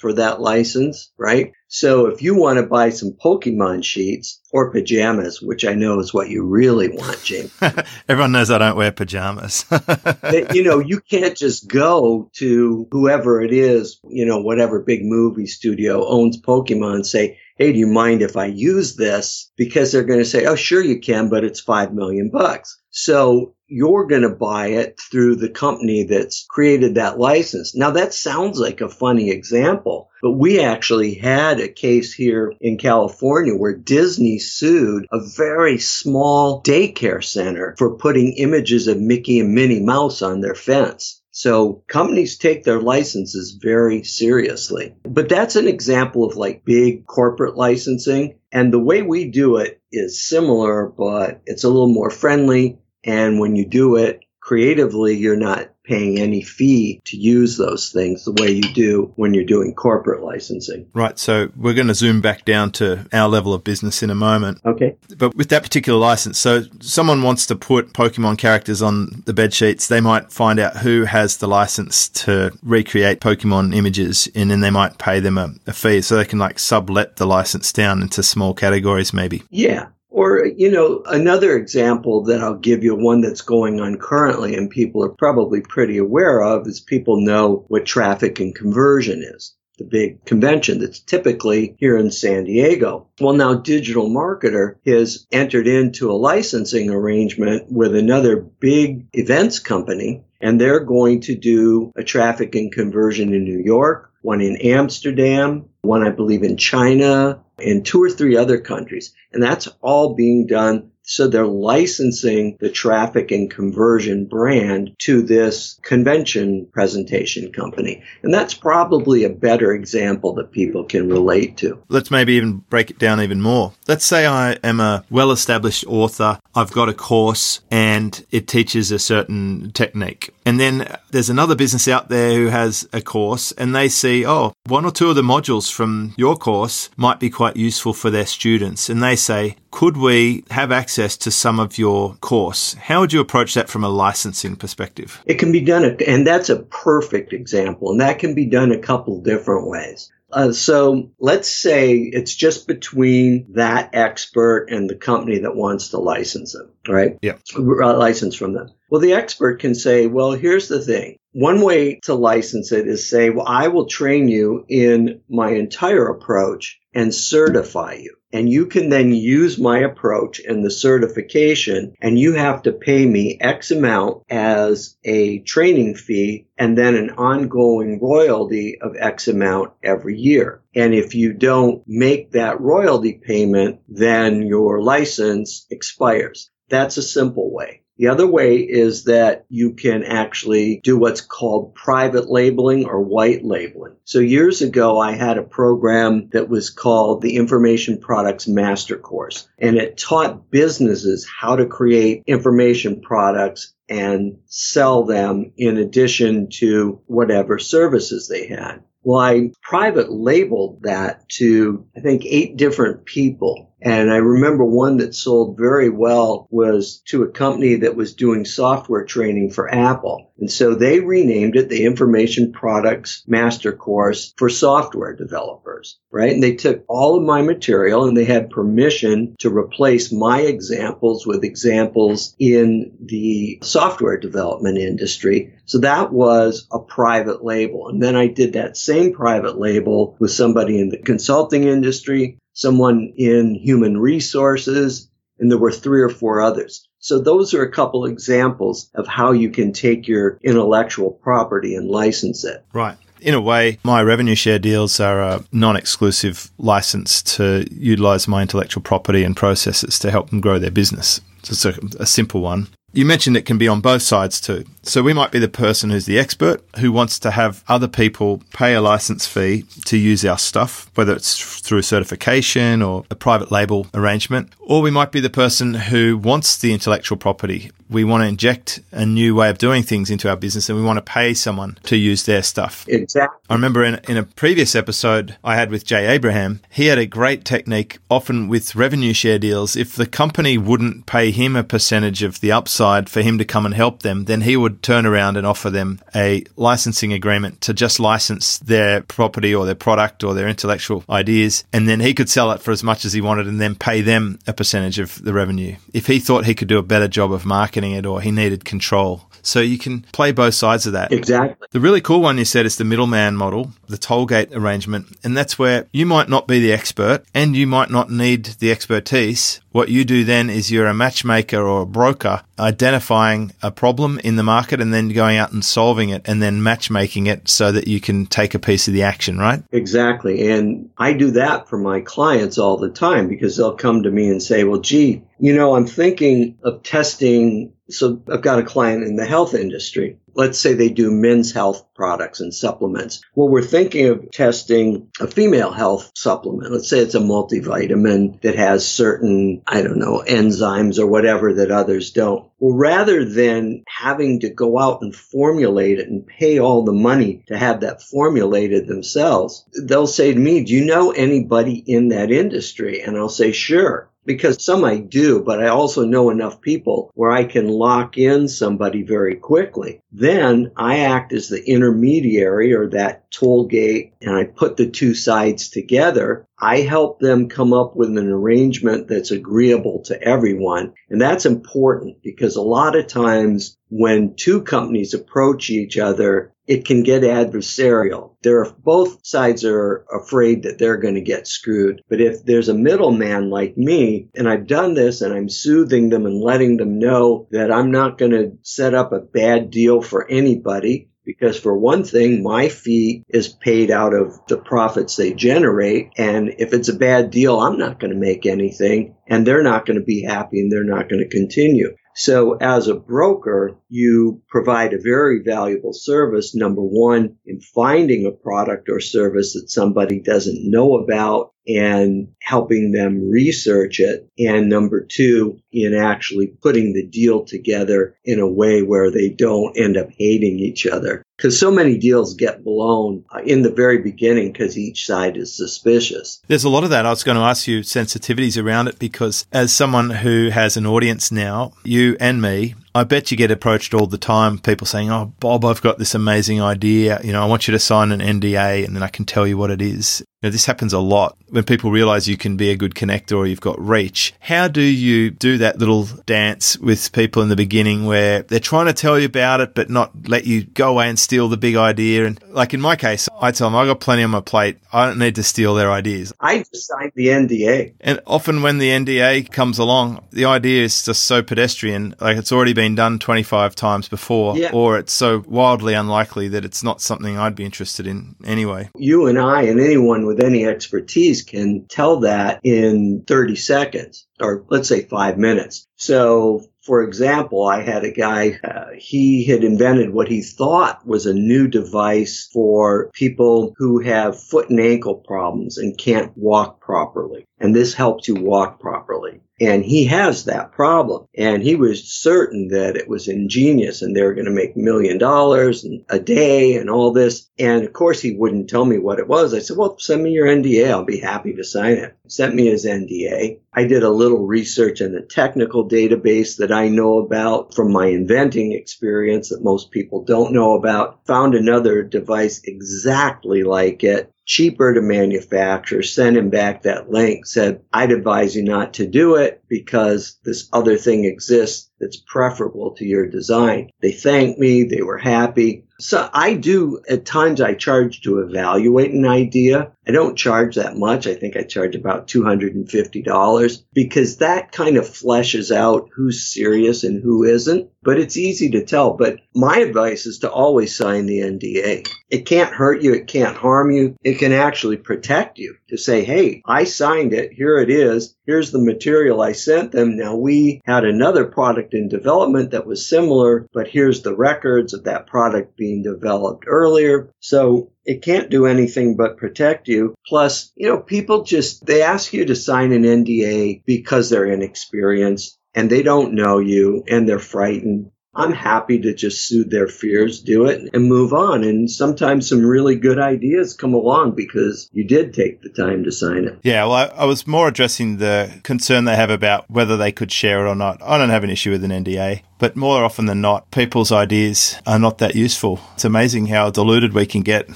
for 0.00 0.12
that 0.14 0.40
license, 0.40 1.12
right? 1.18 1.52
So 1.68 2.06
if 2.06 2.22
you 2.22 2.36
want 2.36 2.58
to 2.58 2.66
buy 2.66 2.90
some 2.90 3.12
Pokemon 3.12 3.84
sheets 3.84 4.40
or 4.52 4.70
pajamas, 4.70 5.42
which 5.42 5.64
I 5.64 5.74
know 5.74 5.98
is 5.98 6.14
what 6.14 6.30
you 6.30 6.44
really 6.44 6.88
want, 6.88 7.20
James. 7.24 7.52
Everyone 8.08 8.32
knows 8.32 8.50
I 8.50 8.58
don't 8.58 8.76
wear 8.76 8.92
pajamas. 8.92 9.64
you 10.52 10.62
know, 10.62 10.78
you 10.78 11.00
can't 11.00 11.36
just 11.36 11.68
go 11.68 12.30
to 12.34 12.86
whoever 12.92 13.42
it 13.42 13.52
is, 13.52 13.98
you 14.08 14.24
know, 14.24 14.40
whatever 14.40 14.80
big 14.80 15.04
movie 15.04 15.46
studio 15.46 16.06
owns 16.06 16.40
Pokemon 16.40 16.94
and 16.94 17.06
say, 17.06 17.38
Hey, 17.56 17.72
do 17.72 17.78
you 17.78 17.86
mind 17.86 18.20
if 18.20 18.36
I 18.36 18.46
use 18.46 18.96
this? 18.96 19.52
Because 19.56 19.92
they're 19.92 20.02
going 20.02 20.18
to 20.18 20.24
say, 20.24 20.44
Oh, 20.44 20.56
sure 20.56 20.82
you 20.82 20.98
can, 20.98 21.28
but 21.28 21.44
it's 21.44 21.60
five 21.60 21.94
million 21.94 22.30
bucks. 22.30 22.80
So 22.90 23.54
you're 23.68 24.06
going 24.06 24.22
to 24.22 24.28
buy 24.28 24.68
it 24.68 25.00
through 25.10 25.36
the 25.36 25.48
company 25.48 26.04
that's 26.04 26.46
created 26.48 26.96
that 26.96 27.18
license. 27.18 27.74
Now 27.74 27.90
that 27.92 28.12
sounds 28.12 28.58
like 28.58 28.80
a 28.80 28.88
funny 28.88 29.30
example, 29.30 30.10
but 30.20 30.32
we 30.32 30.60
actually 30.60 31.14
had 31.14 31.60
a 31.60 31.68
case 31.68 32.12
here 32.12 32.52
in 32.60 32.76
California 32.76 33.54
where 33.54 33.76
Disney 33.76 34.38
sued 34.38 35.06
a 35.12 35.20
very 35.20 35.78
small 35.78 36.62
daycare 36.62 37.22
center 37.22 37.74
for 37.78 37.96
putting 37.96 38.34
images 38.34 38.88
of 38.88 39.00
Mickey 39.00 39.40
and 39.40 39.54
Minnie 39.54 39.80
Mouse 39.80 40.22
on 40.22 40.40
their 40.40 40.54
fence. 40.54 41.20
So 41.36 41.82
companies 41.88 42.38
take 42.38 42.62
their 42.62 42.80
licenses 42.80 43.58
very 43.60 44.04
seriously. 44.04 44.94
But 45.02 45.28
that's 45.28 45.56
an 45.56 45.66
example 45.66 46.24
of 46.24 46.36
like 46.36 46.64
big 46.64 47.06
corporate 47.06 47.56
licensing. 47.56 48.38
And 48.52 48.72
the 48.72 48.78
way 48.78 49.02
we 49.02 49.32
do 49.32 49.56
it 49.56 49.80
is 49.90 50.24
similar, 50.24 50.86
but 50.86 51.42
it's 51.44 51.64
a 51.64 51.68
little 51.68 51.92
more 51.92 52.10
friendly. 52.10 52.78
And 53.02 53.40
when 53.40 53.56
you 53.56 53.66
do 53.66 53.96
it 53.96 54.20
creatively, 54.40 55.16
you're 55.16 55.34
not 55.34 55.73
paying 55.84 56.18
any 56.18 56.42
fee 56.42 57.00
to 57.04 57.16
use 57.16 57.56
those 57.56 57.90
things 57.90 58.24
the 58.24 58.32
way 58.32 58.50
you 58.50 58.62
do 58.72 59.12
when 59.16 59.34
you're 59.34 59.44
doing 59.44 59.74
corporate 59.74 60.22
licensing. 60.22 60.86
Right. 60.94 61.18
So 61.18 61.50
we're 61.56 61.74
going 61.74 61.88
to 61.88 61.94
zoom 61.94 62.20
back 62.20 62.44
down 62.44 62.72
to 62.72 63.06
our 63.12 63.28
level 63.28 63.52
of 63.52 63.62
business 63.62 64.02
in 64.02 64.10
a 64.10 64.14
moment. 64.14 64.60
Okay. 64.64 64.96
But 65.16 65.36
with 65.36 65.50
that 65.50 65.62
particular 65.62 65.98
license, 65.98 66.38
so 66.38 66.62
someone 66.80 67.22
wants 67.22 67.46
to 67.46 67.56
put 67.56 67.92
Pokemon 67.92 68.38
characters 68.38 68.80
on 68.80 69.22
the 69.26 69.34
bed 69.34 69.52
sheets, 69.52 69.86
they 69.86 70.00
might 70.00 70.32
find 70.32 70.58
out 70.58 70.78
who 70.78 71.04
has 71.04 71.36
the 71.36 71.46
license 71.46 72.08
to 72.08 72.50
recreate 72.62 73.20
Pokemon 73.20 73.74
images 73.74 74.28
and 74.34 74.50
then 74.50 74.60
they 74.60 74.70
might 74.70 74.98
pay 74.98 75.20
them 75.20 75.36
a, 75.36 75.54
a 75.66 75.72
fee 75.72 76.00
so 76.00 76.16
they 76.16 76.24
can 76.24 76.38
like 76.38 76.58
sublet 76.58 77.16
the 77.16 77.26
license 77.26 77.72
down 77.72 78.00
into 78.00 78.22
small 78.22 78.54
categories 78.54 79.12
maybe. 79.12 79.42
Yeah. 79.50 79.88
Or, 80.14 80.46
you 80.46 80.70
know, 80.70 81.02
another 81.06 81.56
example 81.56 82.22
that 82.26 82.40
I'll 82.40 82.54
give 82.54 82.84
you, 82.84 82.94
one 82.94 83.20
that's 83.20 83.40
going 83.40 83.80
on 83.80 83.98
currently 83.98 84.54
and 84.54 84.70
people 84.70 85.02
are 85.02 85.08
probably 85.08 85.60
pretty 85.60 85.98
aware 85.98 86.40
of, 86.40 86.68
is 86.68 86.78
people 86.78 87.20
know 87.20 87.64
what 87.66 87.84
traffic 87.84 88.38
and 88.38 88.54
conversion 88.54 89.24
is. 89.24 89.56
The 89.76 89.84
big 89.84 90.24
convention 90.24 90.78
that's 90.78 91.00
typically 91.00 91.74
here 91.78 91.98
in 91.98 92.12
San 92.12 92.44
Diego. 92.44 93.08
Well, 93.20 93.34
now 93.34 93.54
Digital 93.54 94.08
Marketer 94.08 94.76
has 94.86 95.26
entered 95.32 95.66
into 95.66 96.12
a 96.12 96.22
licensing 96.30 96.90
arrangement 96.90 97.72
with 97.72 97.96
another 97.96 98.36
big 98.36 99.08
events 99.14 99.58
company, 99.58 100.22
and 100.40 100.60
they're 100.60 100.84
going 100.84 101.22
to 101.22 101.34
do 101.34 101.90
a 101.96 102.04
traffic 102.04 102.54
and 102.54 102.70
conversion 102.70 103.34
in 103.34 103.42
New 103.42 103.58
York, 103.58 104.12
one 104.22 104.40
in 104.40 104.58
Amsterdam, 104.58 105.68
one 105.82 106.06
I 106.06 106.10
believe 106.10 106.44
in 106.44 106.56
China, 106.56 107.43
and 107.58 107.84
two 107.84 108.02
or 108.02 108.10
three 108.10 108.36
other 108.36 108.58
countries. 108.58 109.14
And 109.32 109.42
that's 109.42 109.68
all 109.80 110.14
being 110.14 110.46
done 110.46 110.90
so 111.04 111.28
they're 111.28 111.46
licensing 111.46 112.56
the 112.60 112.70
traffic 112.70 113.30
and 113.30 113.50
conversion 113.50 114.24
brand 114.24 114.94
to 115.00 115.22
this 115.22 115.78
convention 115.82 116.66
presentation 116.72 117.52
company. 117.52 118.02
And 118.22 118.32
that's 118.32 118.54
probably 118.54 119.24
a 119.24 119.30
better 119.30 119.72
example 119.72 120.34
that 120.34 120.50
people 120.50 120.84
can 120.84 121.08
relate 121.08 121.58
to. 121.58 121.82
Let's 121.88 122.10
maybe 122.10 122.34
even 122.34 122.58
break 122.70 122.90
it 122.90 122.98
down 122.98 123.20
even 123.20 123.42
more. 123.42 123.74
Let's 123.86 124.06
say 124.06 124.26
I 124.26 124.52
am 124.64 124.80
a 124.80 125.04
well 125.10 125.30
established 125.30 125.84
author. 125.86 126.40
I've 126.54 126.72
got 126.72 126.88
a 126.88 126.94
course 126.94 127.60
and 127.70 128.24
it 128.30 128.48
teaches 128.48 128.90
a 128.90 128.98
certain 128.98 129.72
technique. 129.72 130.34
And 130.46 130.58
then 130.58 130.96
there's 131.14 131.30
another 131.30 131.54
business 131.54 131.86
out 131.86 132.08
there 132.08 132.32
who 132.32 132.48
has 132.48 132.88
a 132.92 133.00
course 133.00 133.52
and 133.52 133.74
they 133.74 133.88
see, 133.88 134.26
oh, 134.26 134.52
one 134.66 134.84
or 134.84 134.90
two 134.90 135.10
of 135.10 135.14
the 135.14 135.22
modules 135.22 135.70
from 135.70 136.12
your 136.16 136.36
course 136.36 136.90
might 136.96 137.20
be 137.20 137.30
quite 137.30 137.56
useful 137.56 137.94
for 137.94 138.10
their 138.10 138.26
students. 138.26 138.90
And 138.90 139.00
they 139.00 139.14
say, 139.14 139.56
could 139.70 139.96
we 139.96 140.44
have 140.50 140.72
access 140.72 141.16
to 141.18 141.30
some 141.30 141.60
of 141.60 141.78
your 141.78 142.16
course? 142.16 142.74
How 142.74 142.98
would 143.00 143.12
you 143.12 143.20
approach 143.20 143.54
that 143.54 143.68
from 143.68 143.84
a 143.84 143.88
licensing 143.88 144.56
perspective? 144.56 145.22
It 145.24 145.38
can 145.38 145.52
be 145.52 145.60
done, 145.60 145.84
and 146.04 146.26
that's 146.26 146.48
a 146.48 146.62
perfect 146.62 147.32
example, 147.32 147.92
and 147.92 148.00
that 148.00 148.18
can 148.18 148.34
be 148.34 148.46
done 148.46 148.72
a 148.72 148.78
couple 148.78 149.20
different 149.20 149.68
ways. 149.68 150.10
Uh, 150.32 150.50
so 150.50 151.10
let's 151.20 151.48
say 151.48 151.96
it's 151.96 152.34
just 152.34 152.66
between 152.66 153.52
that 153.54 153.90
expert 153.92 154.66
and 154.68 154.90
the 154.90 154.96
company 154.96 155.38
that 155.38 155.54
wants 155.54 155.90
to 155.90 155.98
license 155.98 156.54
them, 156.54 156.72
right? 156.88 157.18
Yeah. 157.22 157.34
License 157.56 158.34
from 158.34 158.52
them. 158.52 158.70
Well, 158.94 159.00
the 159.00 159.14
expert 159.14 159.58
can 159.58 159.74
say, 159.74 160.06
well, 160.06 160.30
here's 160.30 160.68
the 160.68 160.80
thing. 160.80 161.16
One 161.32 161.62
way 161.62 161.98
to 162.04 162.14
license 162.14 162.70
it 162.70 162.86
is 162.86 163.10
say, 163.10 163.28
well, 163.28 163.44
I 163.44 163.66
will 163.66 163.86
train 163.86 164.28
you 164.28 164.64
in 164.68 165.20
my 165.28 165.50
entire 165.50 166.06
approach 166.06 166.78
and 166.94 167.12
certify 167.12 167.94
you. 167.94 168.14
And 168.32 168.48
you 168.48 168.66
can 168.66 168.90
then 168.90 169.12
use 169.12 169.58
my 169.58 169.80
approach 169.80 170.38
and 170.38 170.64
the 170.64 170.70
certification 170.70 171.96
and 172.00 172.16
you 172.16 172.34
have 172.34 172.62
to 172.62 172.72
pay 172.72 173.04
me 173.04 173.36
X 173.40 173.72
amount 173.72 174.22
as 174.30 174.96
a 175.02 175.40
training 175.40 175.96
fee 175.96 176.46
and 176.56 176.78
then 176.78 176.94
an 176.94 177.10
ongoing 177.10 177.98
royalty 178.00 178.78
of 178.80 178.94
X 178.96 179.26
amount 179.26 179.72
every 179.82 180.16
year. 180.16 180.62
And 180.72 180.94
if 180.94 181.16
you 181.16 181.32
don't 181.32 181.82
make 181.88 182.30
that 182.30 182.60
royalty 182.60 183.14
payment, 183.14 183.80
then 183.88 184.42
your 184.42 184.80
license 184.80 185.66
expires. 185.68 186.48
That's 186.68 186.96
a 186.96 187.02
simple 187.02 187.52
way. 187.52 187.80
The 187.96 188.08
other 188.08 188.26
way 188.26 188.56
is 188.56 189.04
that 189.04 189.44
you 189.48 189.74
can 189.74 190.02
actually 190.02 190.80
do 190.82 190.98
what's 190.98 191.20
called 191.20 191.74
private 191.74 192.28
labeling 192.28 192.86
or 192.86 193.00
white 193.00 193.44
labeling. 193.44 193.96
So 194.04 194.18
years 194.18 194.62
ago, 194.62 194.98
I 194.98 195.12
had 195.12 195.38
a 195.38 195.42
program 195.42 196.28
that 196.30 196.48
was 196.48 196.70
called 196.70 197.22
the 197.22 197.36
Information 197.36 197.98
Products 197.98 198.48
Master 198.48 198.98
Course, 198.98 199.48
and 199.58 199.76
it 199.76 199.96
taught 199.96 200.50
businesses 200.50 201.26
how 201.26 201.56
to 201.56 201.66
create 201.66 202.24
information 202.26 203.00
products 203.00 203.74
and 203.88 204.38
sell 204.46 205.04
them 205.04 205.52
in 205.56 205.76
addition 205.76 206.48
to 206.48 207.00
whatever 207.06 207.58
services 207.58 208.28
they 208.28 208.46
had. 208.46 208.82
Well, 209.04 209.20
I 209.20 209.52
private 209.60 210.10
labeled 210.10 210.84
that 210.84 211.28
to, 211.28 211.86
I 211.94 212.00
think, 212.00 212.24
eight 212.24 212.56
different 212.56 213.04
people. 213.04 213.73
And 213.84 214.10
I 214.10 214.16
remember 214.16 214.64
one 214.64 214.96
that 214.96 215.14
sold 215.14 215.58
very 215.58 215.90
well 215.90 216.48
was 216.50 217.02
to 217.08 217.22
a 217.22 217.30
company 217.30 217.76
that 217.76 217.94
was 217.94 218.14
doing 218.14 218.46
software 218.46 219.04
training 219.04 219.50
for 219.50 219.72
Apple. 219.72 220.32
And 220.38 220.50
so 220.50 220.74
they 220.74 221.00
renamed 221.00 221.54
it 221.56 221.68
the 221.68 221.84
Information 221.84 222.52
Products 222.52 223.22
Master 223.26 223.72
Course 223.72 224.32
for 224.38 224.48
Software 224.48 225.14
Developers, 225.14 225.98
right? 226.10 226.32
And 226.32 226.42
they 226.42 226.56
took 226.56 226.82
all 226.88 227.18
of 227.18 227.24
my 227.24 227.42
material 227.42 228.06
and 228.06 228.16
they 228.16 228.24
had 228.24 228.48
permission 228.48 229.36
to 229.40 229.54
replace 229.54 230.10
my 230.10 230.40
examples 230.40 231.26
with 231.26 231.44
examples 231.44 232.34
in 232.38 232.96
the 233.04 233.58
software 233.62 234.18
development 234.18 234.78
industry. 234.78 235.54
So 235.66 235.80
that 235.80 236.10
was 236.10 236.66
a 236.72 236.78
private 236.78 237.44
label. 237.44 237.88
And 237.88 238.02
then 238.02 238.16
I 238.16 238.28
did 238.28 238.54
that 238.54 238.78
same 238.78 239.12
private 239.12 239.58
label 239.58 240.16
with 240.18 240.30
somebody 240.30 240.80
in 240.80 240.88
the 240.88 240.98
consulting 240.98 241.64
industry, 241.64 242.38
someone 242.54 243.12
in 243.16 243.54
human 243.54 243.98
resources, 243.98 245.10
and 245.38 245.50
there 245.50 245.58
were 245.58 245.72
three 245.72 246.00
or 246.00 246.08
four 246.08 246.40
others. 246.40 246.88
So 246.98 247.18
those 247.18 247.52
are 247.52 247.62
a 247.62 247.70
couple 247.70 248.06
examples 248.06 248.90
of 248.94 249.06
how 249.06 249.32
you 249.32 249.50
can 249.50 249.72
take 249.72 250.08
your 250.08 250.38
intellectual 250.42 251.10
property 251.10 251.74
and 251.74 251.90
license 251.90 252.44
it. 252.44 252.64
Right. 252.72 252.96
In 253.20 253.34
a 253.34 253.40
way, 253.40 253.78
my 253.84 254.02
revenue 254.02 254.34
share 254.34 254.58
deals 254.58 255.00
are 255.00 255.20
a 255.20 255.44
non 255.52 255.76
exclusive 255.76 256.50
license 256.58 257.22
to 257.36 257.66
utilize 257.70 258.28
my 258.28 258.42
intellectual 258.42 258.82
property 258.82 259.22
and 259.24 259.36
processes 259.36 259.98
to 259.98 260.10
help 260.10 260.30
them 260.30 260.40
grow 260.40 260.58
their 260.58 260.70
business. 260.70 261.20
It's 261.40 261.64
a, 261.64 261.74
a 261.98 262.06
simple 262.06 262.40
one. 262.40 262.68
You 262.92 263.04
mentioned 263.04 263.36
it 263.36 263.46
can 263.46 263.58
be 263.58 263.68
on 263.68 263.80
both 263.80 264.02
sides 264.02 264.40
too. 264.40 264.64
So 264.86 265.02
we 265.02 265.12
might 265.12 265.32
be 265.32 265.38
the 265.38 265.48
person 265.48 265.90
who's 265.90 266.06
the 266.06 266.18
expert 266.18 266.62
who 266.78 266.92
wants 266.92 267.18
to 267.20 267.30
have 267.30 267.64
other 267.68 267.88
people 267.88 268.42
pay 268.52 268.74
a 268.74 268.80
license 268.80 269.26
fee 269.26 269.64
to 269.86 269.96
use 269.96 270.24
our 270.24 270.38
stuff, 270.38 270.90
whether 270.94 271.14
it's 271.14 271.60
through 271.60 271.82
certification 271.82 272.82
or 272.82 273.04
a 273.10 273.14
private 273.14 273.50
label 273.50 273.86
arrangement. 273.94 274.50
Or 274.60 274.82
we 274.82 274.90
might 274.90 275.12
be 275.12 275.20
the 275.20 275.30
person 275.30 275.74
who 275.74 276.18
wants 276.18 276.56
the 276.56 276.72
intellectual 276.72 277.18
property. 277.18 277.70
We 277.90 278.04
want 278.04 278.22
to 278.22 278.28
inject 278.28 278.80
a 278.92 279.04
new 279.06 279.34
way 279.34 279.50
of 279.50 279.58
doing 279.58 279.82
things 279.82 280.10
into 280.10 280.28
our 280.28 280.36
business 280.36 280.68
and 280.68 280.78
we 280.78 280.84
want 280.84 280.96
to 280.96 281.02
pay 281.02 281.34
someone 281.34 281.78
to 281.84 281.96
use 281.96 282.24
their 282.24 282.42
stuff. 282.42 282.86
Exactly. 282.88 283.38
I 283.48 283.54
remember 283.54 283.84
in, 283.84 284.00
in 284.08 284.16
a 284.16 284.22
previous 284.22 284.74
episode 284.74 285.36
I 285.44 285.56
had 285.56 285.70
with 285.70 285.84
Jay 285.84 286.06
Abraham, 286.06 286.60
he 286.70 286.86
had 286.86 286.98
a 286.98 287.06
great 287.06 287.44
technique, 287.44 287.98
often 288.10 288.48
with 288.48 288.74
revenue 288.74 289.12
share 289.12 289.38
deals. 289.38 289.76
If 289.76 289.94
the 289.94 290.06
company 290.06 290.56
wouldn't 290.58 291.06
pay 291.06 291.30
him 291.30 291.56
a 291.56 291.62
percentage 291.62 292.22
of 292.22 292.40
the 292.40 292.52
upside 292.52 293.08
for 293.10 293.20
him 293.20 293.38
to 293.38 293.44
come 293.44 293.66
and 293.66 293.74
help 293.74 294.02
them, 294.02 294.24
then 294.24 294.42
he 294.42 294.56
would 294.56 294.73
turn 294.82 295.06
around 295.06 295.36
and 295.36 295.46
offer 295.46 295.70
them 295.70 296.00
a 296.14 296.44
licensing 296.56 297.12
agreement 297.12 297.60
to 297.62 297.74
just 297.74 298.00
license 298.00 298.58
their 298.58 299.02
property 299.02 299.54
or 299.54 299.64
their 299.66 299.74
product 299.74 300.24
or 300.24 300.34
their 300.34 300.48
intellectual 300.48 301.04
ideas. 301.08 301.64
And 301.72 301.88
then 301.88 302.00
he 302.00 302.14
could 302.14 302.28
sell 302.28 302.50
it 302.52 302.60
for 302.60 302.70
as 302.70 302.82
much 302.82 303.04
as 303.04 303.12
he 303.12 303.20
wanted 303.20 303.46
and 303.46 303.60
then 303.60 303.74
pay 303.74 304.00
them 304.00 304.38
a 304.46 304.52
percentage 304.52 304.98
of 304.98 305.22
the 305.22 305.32
revenue. 305.32 305.76
If 305.92 306.06
he 306.06 306.18
thought 306.18 306.46
he 306.46 306.54
could 306.54 306.68
do 306.68 306.78
a 306.78 306.82
better 306.82 307.08
job 307.08 307.32
of 307.32 307.44
marketing 307.44 307.92
it 307.92 308.06
or 308.06 308.20
he 308.20 308.30
needed 308.30 308.64
control. 308.64 309.28
So 309.42 309.60
you 309.60 309.76
can 309.76 310.06
play 310.12 310.32
both 310.32 310.54
sides 310.54 310.86
of 310.86 310.94
that. 310.94 311.12
Exactly. 311.12 311.66
The 311.70 311.80
really 311.80 312.00
cool 312.00 312.22
one 312.22 312.38
you 312.38 312.46
said 312.46 312.64
is 312.64 312.76
the 312.76 312.84
middleman 312.84 313.36
model, 313.36 313.72
the 313.88 313.98
tollgate 313.98 314.54
arrangement. 314.56 315.18
And 315.22 315.36
that's 315.36 315.58
where 315.58 315.86
you 315.92 316.06
might 316.06 316.30
not 316.30 316.48
be 316.48 316.60
the 316.60 316.72
expert 316.72 317.24
and 317.34 317.54
you 317.54 317.66
might 317.66 317.90
not 317.90 318.10
need 318.10 318.46
the 318.46 318.70
expertise. 318.72 319.60
What 319.74 319.88
you 319.88 320.04
do 320.04 320.22
then 320.22 320.50
is 320.50 320.70
you're 320.70 320.86
a 320.86 320.94
matchmaker 320.94 321.60
or 321.60 321.82
a 321.82 321.86
broker 321.86 322.40
identifying 322.60 323.50
a 323.60 323.72
problem 323.72 324.20
in 324.20 324.36
the 324.36 324.42
market 324.44 324.80
and 324.80 324.94
then 324.94 325.08
going 325.08 325.36
out 325.36 325.50
and 325.50 325.64
solving 325.64 326.10
it 326.10 326.22
and 326.26 326.40
then 326.40 326.62
matchmaking 326.62 327.26
it 327.26 327.48
so 327.48 327.72
that 327.72 327.88
you 327.88 328.00
can 328.00 328.24
take 328.24 328.54
a 328.54 328.60
piece 328.60 328.86
of 328.86 328.94
the 328.94 329.02
action, 329.02 329.36
right? 329.36 329.64
Exactly. 329.72 330.48
And 330.48 330.90
I 330.96 331.12
do 331.12 331.32
that 331.32 331.68
for 331.68 331.76
my 331.76 332.02
clients 332.02 332.56
all 332.56 332.76
the 332.76 332.88
time 332.88 333.26
because 333.26 333.56
they'll 333.56 333.74
come 333.74 334.04
to 334.04 334.12
me 334.12 334.28
and 334.28 334.40
say, 334.40 334.62
well, 334.62 334.80
gee, 334.80 335.24
you 335.38 335.54
know, 335.54 335.74
I'm 335.74 335.86
thinking 335.86 336.58
of 336.62 336.82
testing. 336.82 337.72
So 337.90 338.22
I've 338.32 338.42
got 338.42 338.60
a 338.60 338.64
client 338.64 339.04
in 339.04 339.16
the 339.16 339.26
health 339.26 339.54
industry. 339.54 340.18
Let's 340.36 340.58
say 340.58 340.74
they 340.74 340.88
do 340.88 341.10
men's 341.10 341.52
health 341.52 341.86
products 341.94 342.40
and 342.40 342.52
supplements. 342.52 343.22
Well, 343.34 343.48
we're 343.48 343.62
thinking 343.62 344.08
of 344.08 344.30
testing 344.32 345.10
a 345.20 345.28
female 345.28 345.70
health 345.70 346.10
supplement. 346.16 346.72
Let's 346.72 346.88
say 346.88 346.98
it's 346.98 347.14
a 347.14 347.20
multivitamin 347.20 348.40
that 348.40 348.56
has 348.56 348.88
certain, 348.88 349.62
I 349.66 349.82
don't 349.82 349.98
know, 349.98 350.24
enzymes 350.26 350.98
or 350.98 351.06
whatever 351.06 351.52
that 351.54 351.70
others 351.70 352.10
don't. 352.10 352.48
Well, 352.58 352.76
rather 352.76 353.24
than 353.24 353.84
having 353.86 354.40
to 354.40 354.50
go 354.50 354.78
out 354.78 355.02
and 355.02 355.14
formulate 355.14 356.00
it 356.00 356.08
and 356.08 356.26
pay 356.26 356.58
all 356.58 356.84
the 356.84 356.92
money 356.92 357.44
to 357.46 357.56
have 357.56 357.80
that 357.80 358.02
formulated 358.02 358.88
themselves, 358.88 359.64
they'll 359.80 360.06
say 360.06 360.32
to 360.32 360.38
me, 360.38 360.64
do 360.64 360.72
you 360.72 360.84
know 360.84 361.12
anybody 361.12 361.74
in 361.74 362.08
that 362.08 362.32
industry? 362.32 363.02
And 363.02 363.16
I'll 363.16 363.28
say, 363.28 363.52
sure 363.52 364.10
because 364.24 364.64
some 364.64 364.84
I 364.84 364.98
do, 364.98 365.42
but 365.42 365.62
I 365.62 365.68
also 365.68 366.04
know 366.04 366.30
enough 366.30 366.60
people 366.60 367.10
where 367.14 367.30
I 367.30 367.44
can 367.44 367.68
lock 367.68 368.16
in 368.18 368.48
somebody 368.48 369.02
very 369.02 369.36
quickly. 369.36 370.00
Then 370.12 370.70
I 370.76 371.00
act 371.00 371.32
as 371.32 371.48
the 371.48 371.62
intermediary 371.62 372.72
or 372.72 372.88
that 372.90 373.30
toll 373.30 373.66
gate 373.66 374.14
and 374.20 374.34
I 374.36 374.44
put 374.44 374.76
the 374.76 374.88
two 374.88 375.14
sides 375.14 375.68
together. 375.68 376.46
I 376.58 376.80
help 376.80 377.18
them 377.18 377.48
come 377.48 377.72
up 377.72 377.96
with 377.96 378.16
an 378.16 378.28
arrangement 378.28 379.08
that's 379.08 379.32
agreeable 379.32 380.02
to 380.04 380.22
everyone. 380.22 380.94
And 381.10 381.20
that's 381.20 381.46
important 381.46 382.22
because 382.22 382.56
a 382.56 382.62
lot 382.62 382.96
of 382.96 383.06
times 383.06 383.76
when 383.90 384.34
two 384.36 384.62
companies 384.62 385.14
approach 385.14 385.68
each 385.70 385.98
other, 385.98 386.53
it 386.66 386.84
can 386.84 387.02
get 387.02 387.22
adversarial. 387.22 388.36
There 388.42 388.60
are 388.60 388.72
both 388.78 389.26
sides 389.26 389.64
are 389.64 390.04
afraid 390.12 390.62
that 390.62 390.78
they're 390.78 390.96
going 390.96 391.14
to 391.14 391.20
get 391.20 391.46
screwed. 391.46 392.02
But 392.08 392.20
if 392.20 392.44
there's 392.44 392.68
a 392.68 392.74
middleman 392.74 393.50
like 393.50 393.76
me 393.76 394.28
and 394.34 394.48
I've 394.48 394.66
done 394.66 394.94
this 394.94 395.20
and 395.20 395.32
I'm 395.32 395.48
soothing 395.48 396.08
them 396.10 396.26
and 396.26 396.40
letting 396.40 396.76
them 396.76 396.98
know 396.98 397.48
that 397.50 397.70
I'm 397.70 397.90
not 397.90 398.18
going 398.18 398.32
to 398.32 398.58
set 398.62 398.94
up 398.94 399.12
a 399.12 399.20
bad 399.20 399.70
deal 399.70 400.00
for 400.00 400.28
anybody, 400.28 401.10
because 401.24 401.58
for 401.58 401.76
one 401.76 402.04
thing, 402.04 402.42
my 402.42 402.68
fee 402.68 403.24
is 403.28 403.48
paid 403.48 403.90
out 403.90 404.14
of 404.14 404.38
the 404.46 404.58
profits 404.58 405.16
they 405.16 405.32
generate. 405.32 406.10
And 406.18 406.54
if 406.58 406.72
it's 406.72 406.88
a 406.88 406.96
bad 406.96 407.30
deal, 407.30 407.58
I'm 407.58 407.78
not 407.78 407.98
going 407.98 408.12
to 408.12 408.18
make 408.18 408.46
anything 408.46 409.16
and 409.26 409.46
they're 409.46 409.62
not 409.62 409.86
going 409.86 409.98
to 409.98 410.04
be 410.04 410.22
happy 410.22 410.60
and 410.60 410.70
they're 410.70 410.84
not 410.84 411.08
going 411.08 411.22
to 411.22 411.28
continue. 411.28 411.96
So 412.14 412.54
as 412.54 412.86
a 412.86 412.94
broker, 412.94 413.76
you 413.94 414.42
provide 414.48 414.92
a 414.92 415.00
very 415.00 415.40
valuable 415.40 415.92
service. 415.92 416.52
Number 416.52 416.82
one, 416.82 417.36
in 417.46 417.60
finding 417.60 418.26
a 418.26 418.32
product 418.32 418.88
or 418.88 418.98
service 418.98 419.52
that 419.52 419.70
somebody 419.70 420.18
doesn't 420.18 420.68
know 420.68 420.96
about 420.96 421.52
and 421.68 422.26
helping 422.42 422.90
them 422.90 423.30
research 423.30 424.00
it. 424.00 424.28
And 424.36 424.68
number 424.68 425.00
two, 425.00 425.60
in 425.72 425.94
actually 425.94 426.48
putting 426.48 426.92
the 426.92 427.06
deal 427.06 427.44
together 427.44 428.16
in 428.24 428.40
a 428.40 428.50
way 428.50 428.82
where 428.82 429.12
they 429.12 429.28
don't 429.28 429.78
end 429.78 429.96
up 429.96 430.08
hating 430.18 430.58
each 430.58 430.86
other. 430.86 431.22
Because 431.36 431.58
so 431.58 431.70
many 431.70 431.96
deals 431.96 432.34
get 432.34 432.64
blown 432.64 433.24
uh, 433.34 433.42
in 433.44 433.62
the 433.62 433.70
very 433.70 433.98
beginning 433.98 434.52
because 434.52 434.76
each 434.76 435.06
side 435.06 435.36
is 435.36 435.56
suspicious. 435.56 436.42
There's 436.48 436.64
a 436.64 436.68
lot 436.68 436.84
of 436.84 436.90
that. 436.90 437.06
I 437.06 437.10
was 437.10 437.24
going 437.24 437.36
to 437.36 437.42
ask 437.42 437.66
you 437.68 437.80
sensitivities 437.80 438.62
around 438.62 438.88
it 438.88 438.98
because, 438.98 439.46
as 439.52 439.72
someone 439.72 440.10
who 440.10 440.50
has 440.50 440.76
an 440.76 440.86
audience 440.86 441.32
now, 441.32 441.72
you 441.82 442.16
and 442.20 442.42
me, 442.42 442.74
I 442.96 443.02
bet 443.02 443.30
you 443.30 443.36
get 443.36 443.50
approached 443.50 443.92
all 443.92 444.06
the 444.06 444.18
time, 444.18 444.58
people 444.58 444.86
saying, 444.86 445.10
Oh, 445.10 445.34
Bob, 445.40 445.64
I've 445.64 445.82
got 445.82 445.98
this 445.98 446.14
amazing 446.14 446.62
idea. 446.62 447.20
You 447.24 447.32
know, 447.32 447.42
I 447.42 447.46
want 447.46 447.66
you 447.66 447.72
to 447.72 447.78
sign 447.80 448.12
an 448.12 448.20
NDA 448.20 448.84
and 448.84 448.94
then 448.94 449.02
I 449.02 449.08
can 449.08 449.24
tell 449.24 449.46
you 449.46 449.58
what 449.58 449.72
it 449.72 449.82
is. 449.82 450.24
Know, 450.44 450.50
this 450.50 450.66
happens 450.66 450.92
a 450.92 450.98
lot 450.98 451.38
when 451.48 451.64
people 451.64 451.90
realize 451.90 452.28
you 452.28 452.36
can 452.36 452.58
be 452.58 452.70
a 452.70 452.76
good 452.76 452.94
connector 452.94 453.34
or 453.34 453.46
you've 453.46 453.62
got 453.62 453.80
reach. 453.80 454.34
How 454.40 454.68
do 454.68 454.82
you 454.82 455.30
do 455.30 455.56
that 455.56 455.78
little 455.78 456.04
dance 456.26 456.76
with 456.76 457.12
people 457.12 457.40
in 457.40 457.48
the 457.48 457.56
beginning 457.56 458.04
where 458.04 458.42
they're 458.42 458.60
trying 458.60 458.84
to 458.84 458.92
tell 458.92 459.18
you 459.18 459.24
about 459.24 459.62
it, 459.62 459.74
but 459.74 459.88
not 459.88 460.10
let 460.28 460.46
you 460.46 460.64
go 460.64 460.90
away 460.90 461.08
and 461.08 461.18
steal 461.18 461.48
the 461.48 461.56
big 461.56 461.76
idea? 461.76 462.26
And 462.26 462.38
like 462.50 462.74
in 462.74 462.80
my 462.82 462.94
case, 462.94 463.26
I 463.40 463.52
tell 463.52 463.70
them, 463.70 463.76
I've 463.76 463.86
got 463.86 464.00
plenty 464.00 464.22
on 464.22 464.32
my 464.32 464.42
plate. 464.42 464.76
I 464.92 465.06
don't 465.06 465.18
need 465.18 465.36
to 465.36 465.42
steal 465.42 465.74
their 465.74 465.90
ideas. 465.90 466.34
I 466.40 466.58
just 466.58 466.88
signed 466.88 467.12
the 467.14 467.28
NDA. 467.28 467.94
And 468.02 468.20
often 468.26 468.60
when 468.60 468.76
the 468.76 468.90
NDA 468.90 469.50
comes 469.50 469.78
along, 469.78 470.26
the 470.30 470.44
idea 470.44 470.84
is 470.84 471.04
just 471.04 471.22
so 471.22 471.42
pedestrian, 471.42 472.14
like 472.20 472.36
it's 472.36 472.52
already 472.52 472.74
been 472.74 472.94
done 472.94 473.18
25 473.18 473.74
times 473.74 474.10
before, 474.10 474.58
yeah. 474.58 474.72
or 474.74 474.98
it's 474.98 475.14
so 475.14 475.42
wildly 475.46 475.94
unlikely 475.94 476.48
that 476.48 476.66
it's 476.66 476.82
not 476.82 477.00
something 477.00 477.38
I'd 477.38 477.56
be 477.56 477.64
interested 477.64 478.06
in 478.06 478.36
anyway. 478.44 478.90
You 478.98 479.26
and 479.26 479.38
I 479.38 479.62
and 479.62 479.80
anyone 479.80 480.26
with 480.26 480.33
any 480.40 480.66
expertise 480.66 481.42
can 481.42 481.86
tell 481.86 482.20
that 482.20 482.60
in 482.64 483.24
30 483.26 483.56
seconds 483.56 484.26
or 484.40 484.64
let's 484.68 484.88
say 484.88 485.02
five 485.02 485.38
minutes. 485.38 485.86
So 485.96 486.66
for 486.84 487.02
example, 487.02 487.66
I 487.66 487.82
had 487.82 488.04
a 488.04 488.10
guy, 488.10 488.58
uh, 488.62 488.90
he 488.98 489.44
had 489.44 489.64
invented 489.64 490.12
what 490.12 490.28
he 490.28 490.42
thought 490.42 491.06
was 491.06 491.24
a 491.24 491.32
new 491.32 491.66
device 491.66 492.48
for 492.52 493.10
people 493.14 493.72
who 493.78 494.00
have 494.00 494.42
foot 494.42 494.68
and 494.68 494.78
ankle 494.78 495.14
problems 495.14 495.78
and 495.78 495.96
can't 495.96 496.36
walk 496.36 496.80
properly. 496.80 497.46
And 497.58 497.74
this 497.74 497.94
helps 497.94 498.28
you 498.28 498.34
walk 498.34 498.80
properly. 498.80 499.40
And 499.60 499.84
he 499.84 500.06
has 500.06 500.44
that 500.44 500.72
problem. 500.72 501.26
And 501.34 501.62
he 501.62 501.76
was 501.76 502.12
certain 502.12 502.68
that 502.68 502.96
it 502.96 503.08
was 503.08 503.28
ingenious 503.28 504.02
and 504.02 504.14
they 504.14 504.22
were 504.22 504.34
going 504.34 504.46
to 504.46 504.50
make 504.50 504.76
million 504.76 505.16
dollars 505.16 505.86
a 506.10 506.18
day 506.18 506.76
and 506.76 506.90
all 506.90 507.12
this. 507.12 507.48
And 507.58 507.84
of 507.84 507.92
course, 507.92 508.20
he 508.20 508.34
wouldn't 508.36 508.68
tell 508.68 508.84
me 508.84 508.98
what 508.98 509.20
it 509.20 509.28
was. 509.28 509.54
I 509.54 509.60
said, 509.60 509.76
well, 509.76 509.96
send 509.98 510.22
me 510.22 510.32
your 510.32 510.48
NDA. 510.48 510.90
I'll 510.90 511.04
be 511.04 511.20
happy 511.20 511.54
to 511.54 511.64
sign 511.64 511.92
it. 511.92 512.16
Sent 512.26 512.54
me 512.54 512.66
his 512.66 512.84
NDA. 512.84 513.60
I 513.76 513.84
did 513.84 514.02
a 514.02 514.10
little 514.10 514.46
research 514.46 515.00
in 515.00 515.14
a 515.14 515.22
technical 515.22 515.88
database 515.88 516.58
that 516.58 516.70
I 516.70 516.88
know 516.88 517.18
about 517.18 517.74
from 517.74 517.92
my 517.92 518.06
inventing 518.06 518.72
experience 518.72 519.48
that 519.48 519.64
most 519.64 519.90
people 519.90 520.24
don't 520.24 520.52
know 520.52 520.74
about. 520.74 521.26
Found 521.26 521.54
another 521.54 522.02
device 522.02 522.60
exactly 522.64 523.64
like 523.64 524.04
it 524.04 524.30
cheaper 524.46 524.92
to 524.94 525.00
manufacture, 525.00 526.02
sent 526.02 526.36
him 526.36 526.50
back 526.50 526.82
that 526.82 527.10
link, 527.10 527.46
said, 527.46 527.80
I'd 527.92 528.12
advise 528.12 528.54
you 528.54 528.62
not 528.62 528.94
to 528.94 529.06
do 529.06 529.36
it 529.36 529.62
because 529.68 530.38
this 530.44 530.68
other 530.72 530.96
thing 530.96 531.24
exists 531.24 531.90
that's 531.98 532.22
preferable 532.26 532.94
to 532.96 533.04
your 533.04 533.26
design. 533.26 533.90
They 534.02 534.12
thanked 534.12 534.58
me. 534.58 534.84
They 534.84 535.02
were 535.02 535.18
happy. 535.18 535.84
So 535.98 536.28
I 536.32 536.54
do, 536.54 537.00
at 537.08 537.24
times 537.24 537.60
I 537.60 537.74
charge 537.74 538.22
to 538.22 538.40
evaluate 538.40 539.12
an 539.12 539.26
idea. 539.26 539.92
I 540.06 540.12
don't 540.12 540.36
charge 540.36 540.76
that 540.76 540.96
much. 540.96 541.26
I 541.26 541.34
think 541.34 541.56
I 541.56 541.62
charge 541.62 541.96
about 541.96 542.28
$250 542.28 543.82
because 543.92 544.36
that 544.38 544.72
kind 544.72 544.96
of 544.96 545.04
fleshes 545.04 545.74
out 545.74 546.10
who's 546.14 546.46
serious 546.46 547.04
and 547.04 547.22
who 547.22 547.44
isn't. 547.44 547.90
But 548.02 548.18
it's 548.18 548.36
easy 548.36 548.70
to 548.70 548.84
tell. 548.84 549.14
But 549.14 549.38
my 549.54 549.78
advice 549.78 550.26
is 550.26 550.40
to 550.40 550.50
always 550.50 550.94
sign 550.94 551.24
the 551.24 551.40
NDA. 551.40 552.06
It 552.28 552.44
can't 552.44 552.74
hurt 552.74 553.00
you. 553.00 553.14
It 553.14 553.28
can't 553.28 553.56
harm 553.56 553.90
you. 553.92 554.16
It 554.22 554.38
can 554.38 554.52
actually 554.52 554.98
protect 554.98 555.58
you 555.58 555.76
to 555.88 555.96
say, 555.96 556.22
Hey, 556.22 556.60
I 556.66 556.84
signed 556.84 557.32
it. 557.32 557.52
Here 557.52 557.78
it 557.78 557.88
is. 557.88 558.34
Here's 558.46 558.72
the 558.72 558.78
material 558.78 559.40
I 559.40 559.52
sent 559.52 559.92
them. 559.92 560.18
Now 560.18 560.36
we 560.36 560.82
had 560.84 561.04
another 561.04 561.46
product 561.46 561.94
in 561.94 562.08
development 562.08 562.72
that 562.72 562.86
was 562.86 563.08
similar, 563.08 563.66
but 563.72 563.88
here's 563.88 564.20
the 564.20 564.36
records 564.36 564.92
of 564.92 565.04
that 565.04 565.26
product 565.26 565.76
being 565.78 566.02
developed 566.02 566.64
earlier. 566.66 567.30
So 567.40 567.90
it 568.04 568.22
can't 568.22 568.50
do 568.50 568.66
anything 568.66 569.16
but 569.16 569.36
protect 569.36 569.88
you. 569.88 570.14
Plus, 570.26 570.72
you 570.76 570.88
know, 570.88 570.98
people 570.98 571.44
just, 571.44 571.84
they 571.84 572.02
ask 572.02 572.32
you 572.32 572.44
to 572.46 572.56
sign 572.56 572.92
an 572.92 573.02
NDA 573.02 573.82
because 573.86 574.30
they're 574.30 574.46
inexperienced 574.46 575.58
and 575.74 575.90
they 575.90 576.02
don't 576.02 576.34
know 576.34 576.58
you 576.58 577.04
and 577.08 577.28
they're 577.28 577.38
frightened. 577.38 578.10
I'm 578.36 578.52
happy 578.52 579.00
to 579.00 579.14
just 579.14 579.46
soothe 579.46 579.70
their 579.70 579.88
fears, 579.88 580.40
do 580.40 580.66
it, 580.66 580.90
and 580.92 581.08
move 581.08 581.32
on. 581.32 581.64
And 581.64 581.90
sometimes 581.90 582.48
some 582.48 582.64
really 582.64 582.96
good 582.96 583.18
ideas 583.18 583.74
come 583.74 583.94
along 583.94 584.32
because 584.32 584.88
you 584.92 585.04
did 585.04 585.34
take 585.34 585.62
the 585.62 585.68
time 585.68 586.04
to 586.04 586.12
sign 586.12 586.44
it. 586.44 586.58
Yeah, 586.62 586.84
well, 586.84 586.92
I, 586.92 587.04
I, 587.06 587.24
was 587.24 587.46
more 587.46 587.68
addressing 587.68 588.16
the 588.18 588.60
concern 588.62 589.04
they 589.04 589.16
have 589.16 589.30
about 589.30 589.70
whether 589.70 589.96
they 589.96 590.12
could 590.12 590.32
share 590.32 590.66
it 590.66 590.68
or 590.68 590.74
not. 590.74 591.02
I 591.02 591.18
don't 591.18 591.30
have 591.30 591.44
an 591.44 591.50
issue 591.50 591.70
with 591.70 591.84
an 591.84 591.90
NDA. 591.90 592.42
But 592.58 592.76
more 592.76 593.04
often 593.04 593.26
than 593.26 593.40
not, 593.40 593.70
people's 593.72 594.12
ideas 594.12 594.80
are 594.86 594.98
not 594.98 595.18
that 595.18 595.34
useful. 595.34 595.80
It's 595.94 596.04
amazing 596.04 596.46
how 596.46 596.70
deluded 596.70 597.12
we 597.12 597.26
can 597.26 597.42
get 597.42 597.68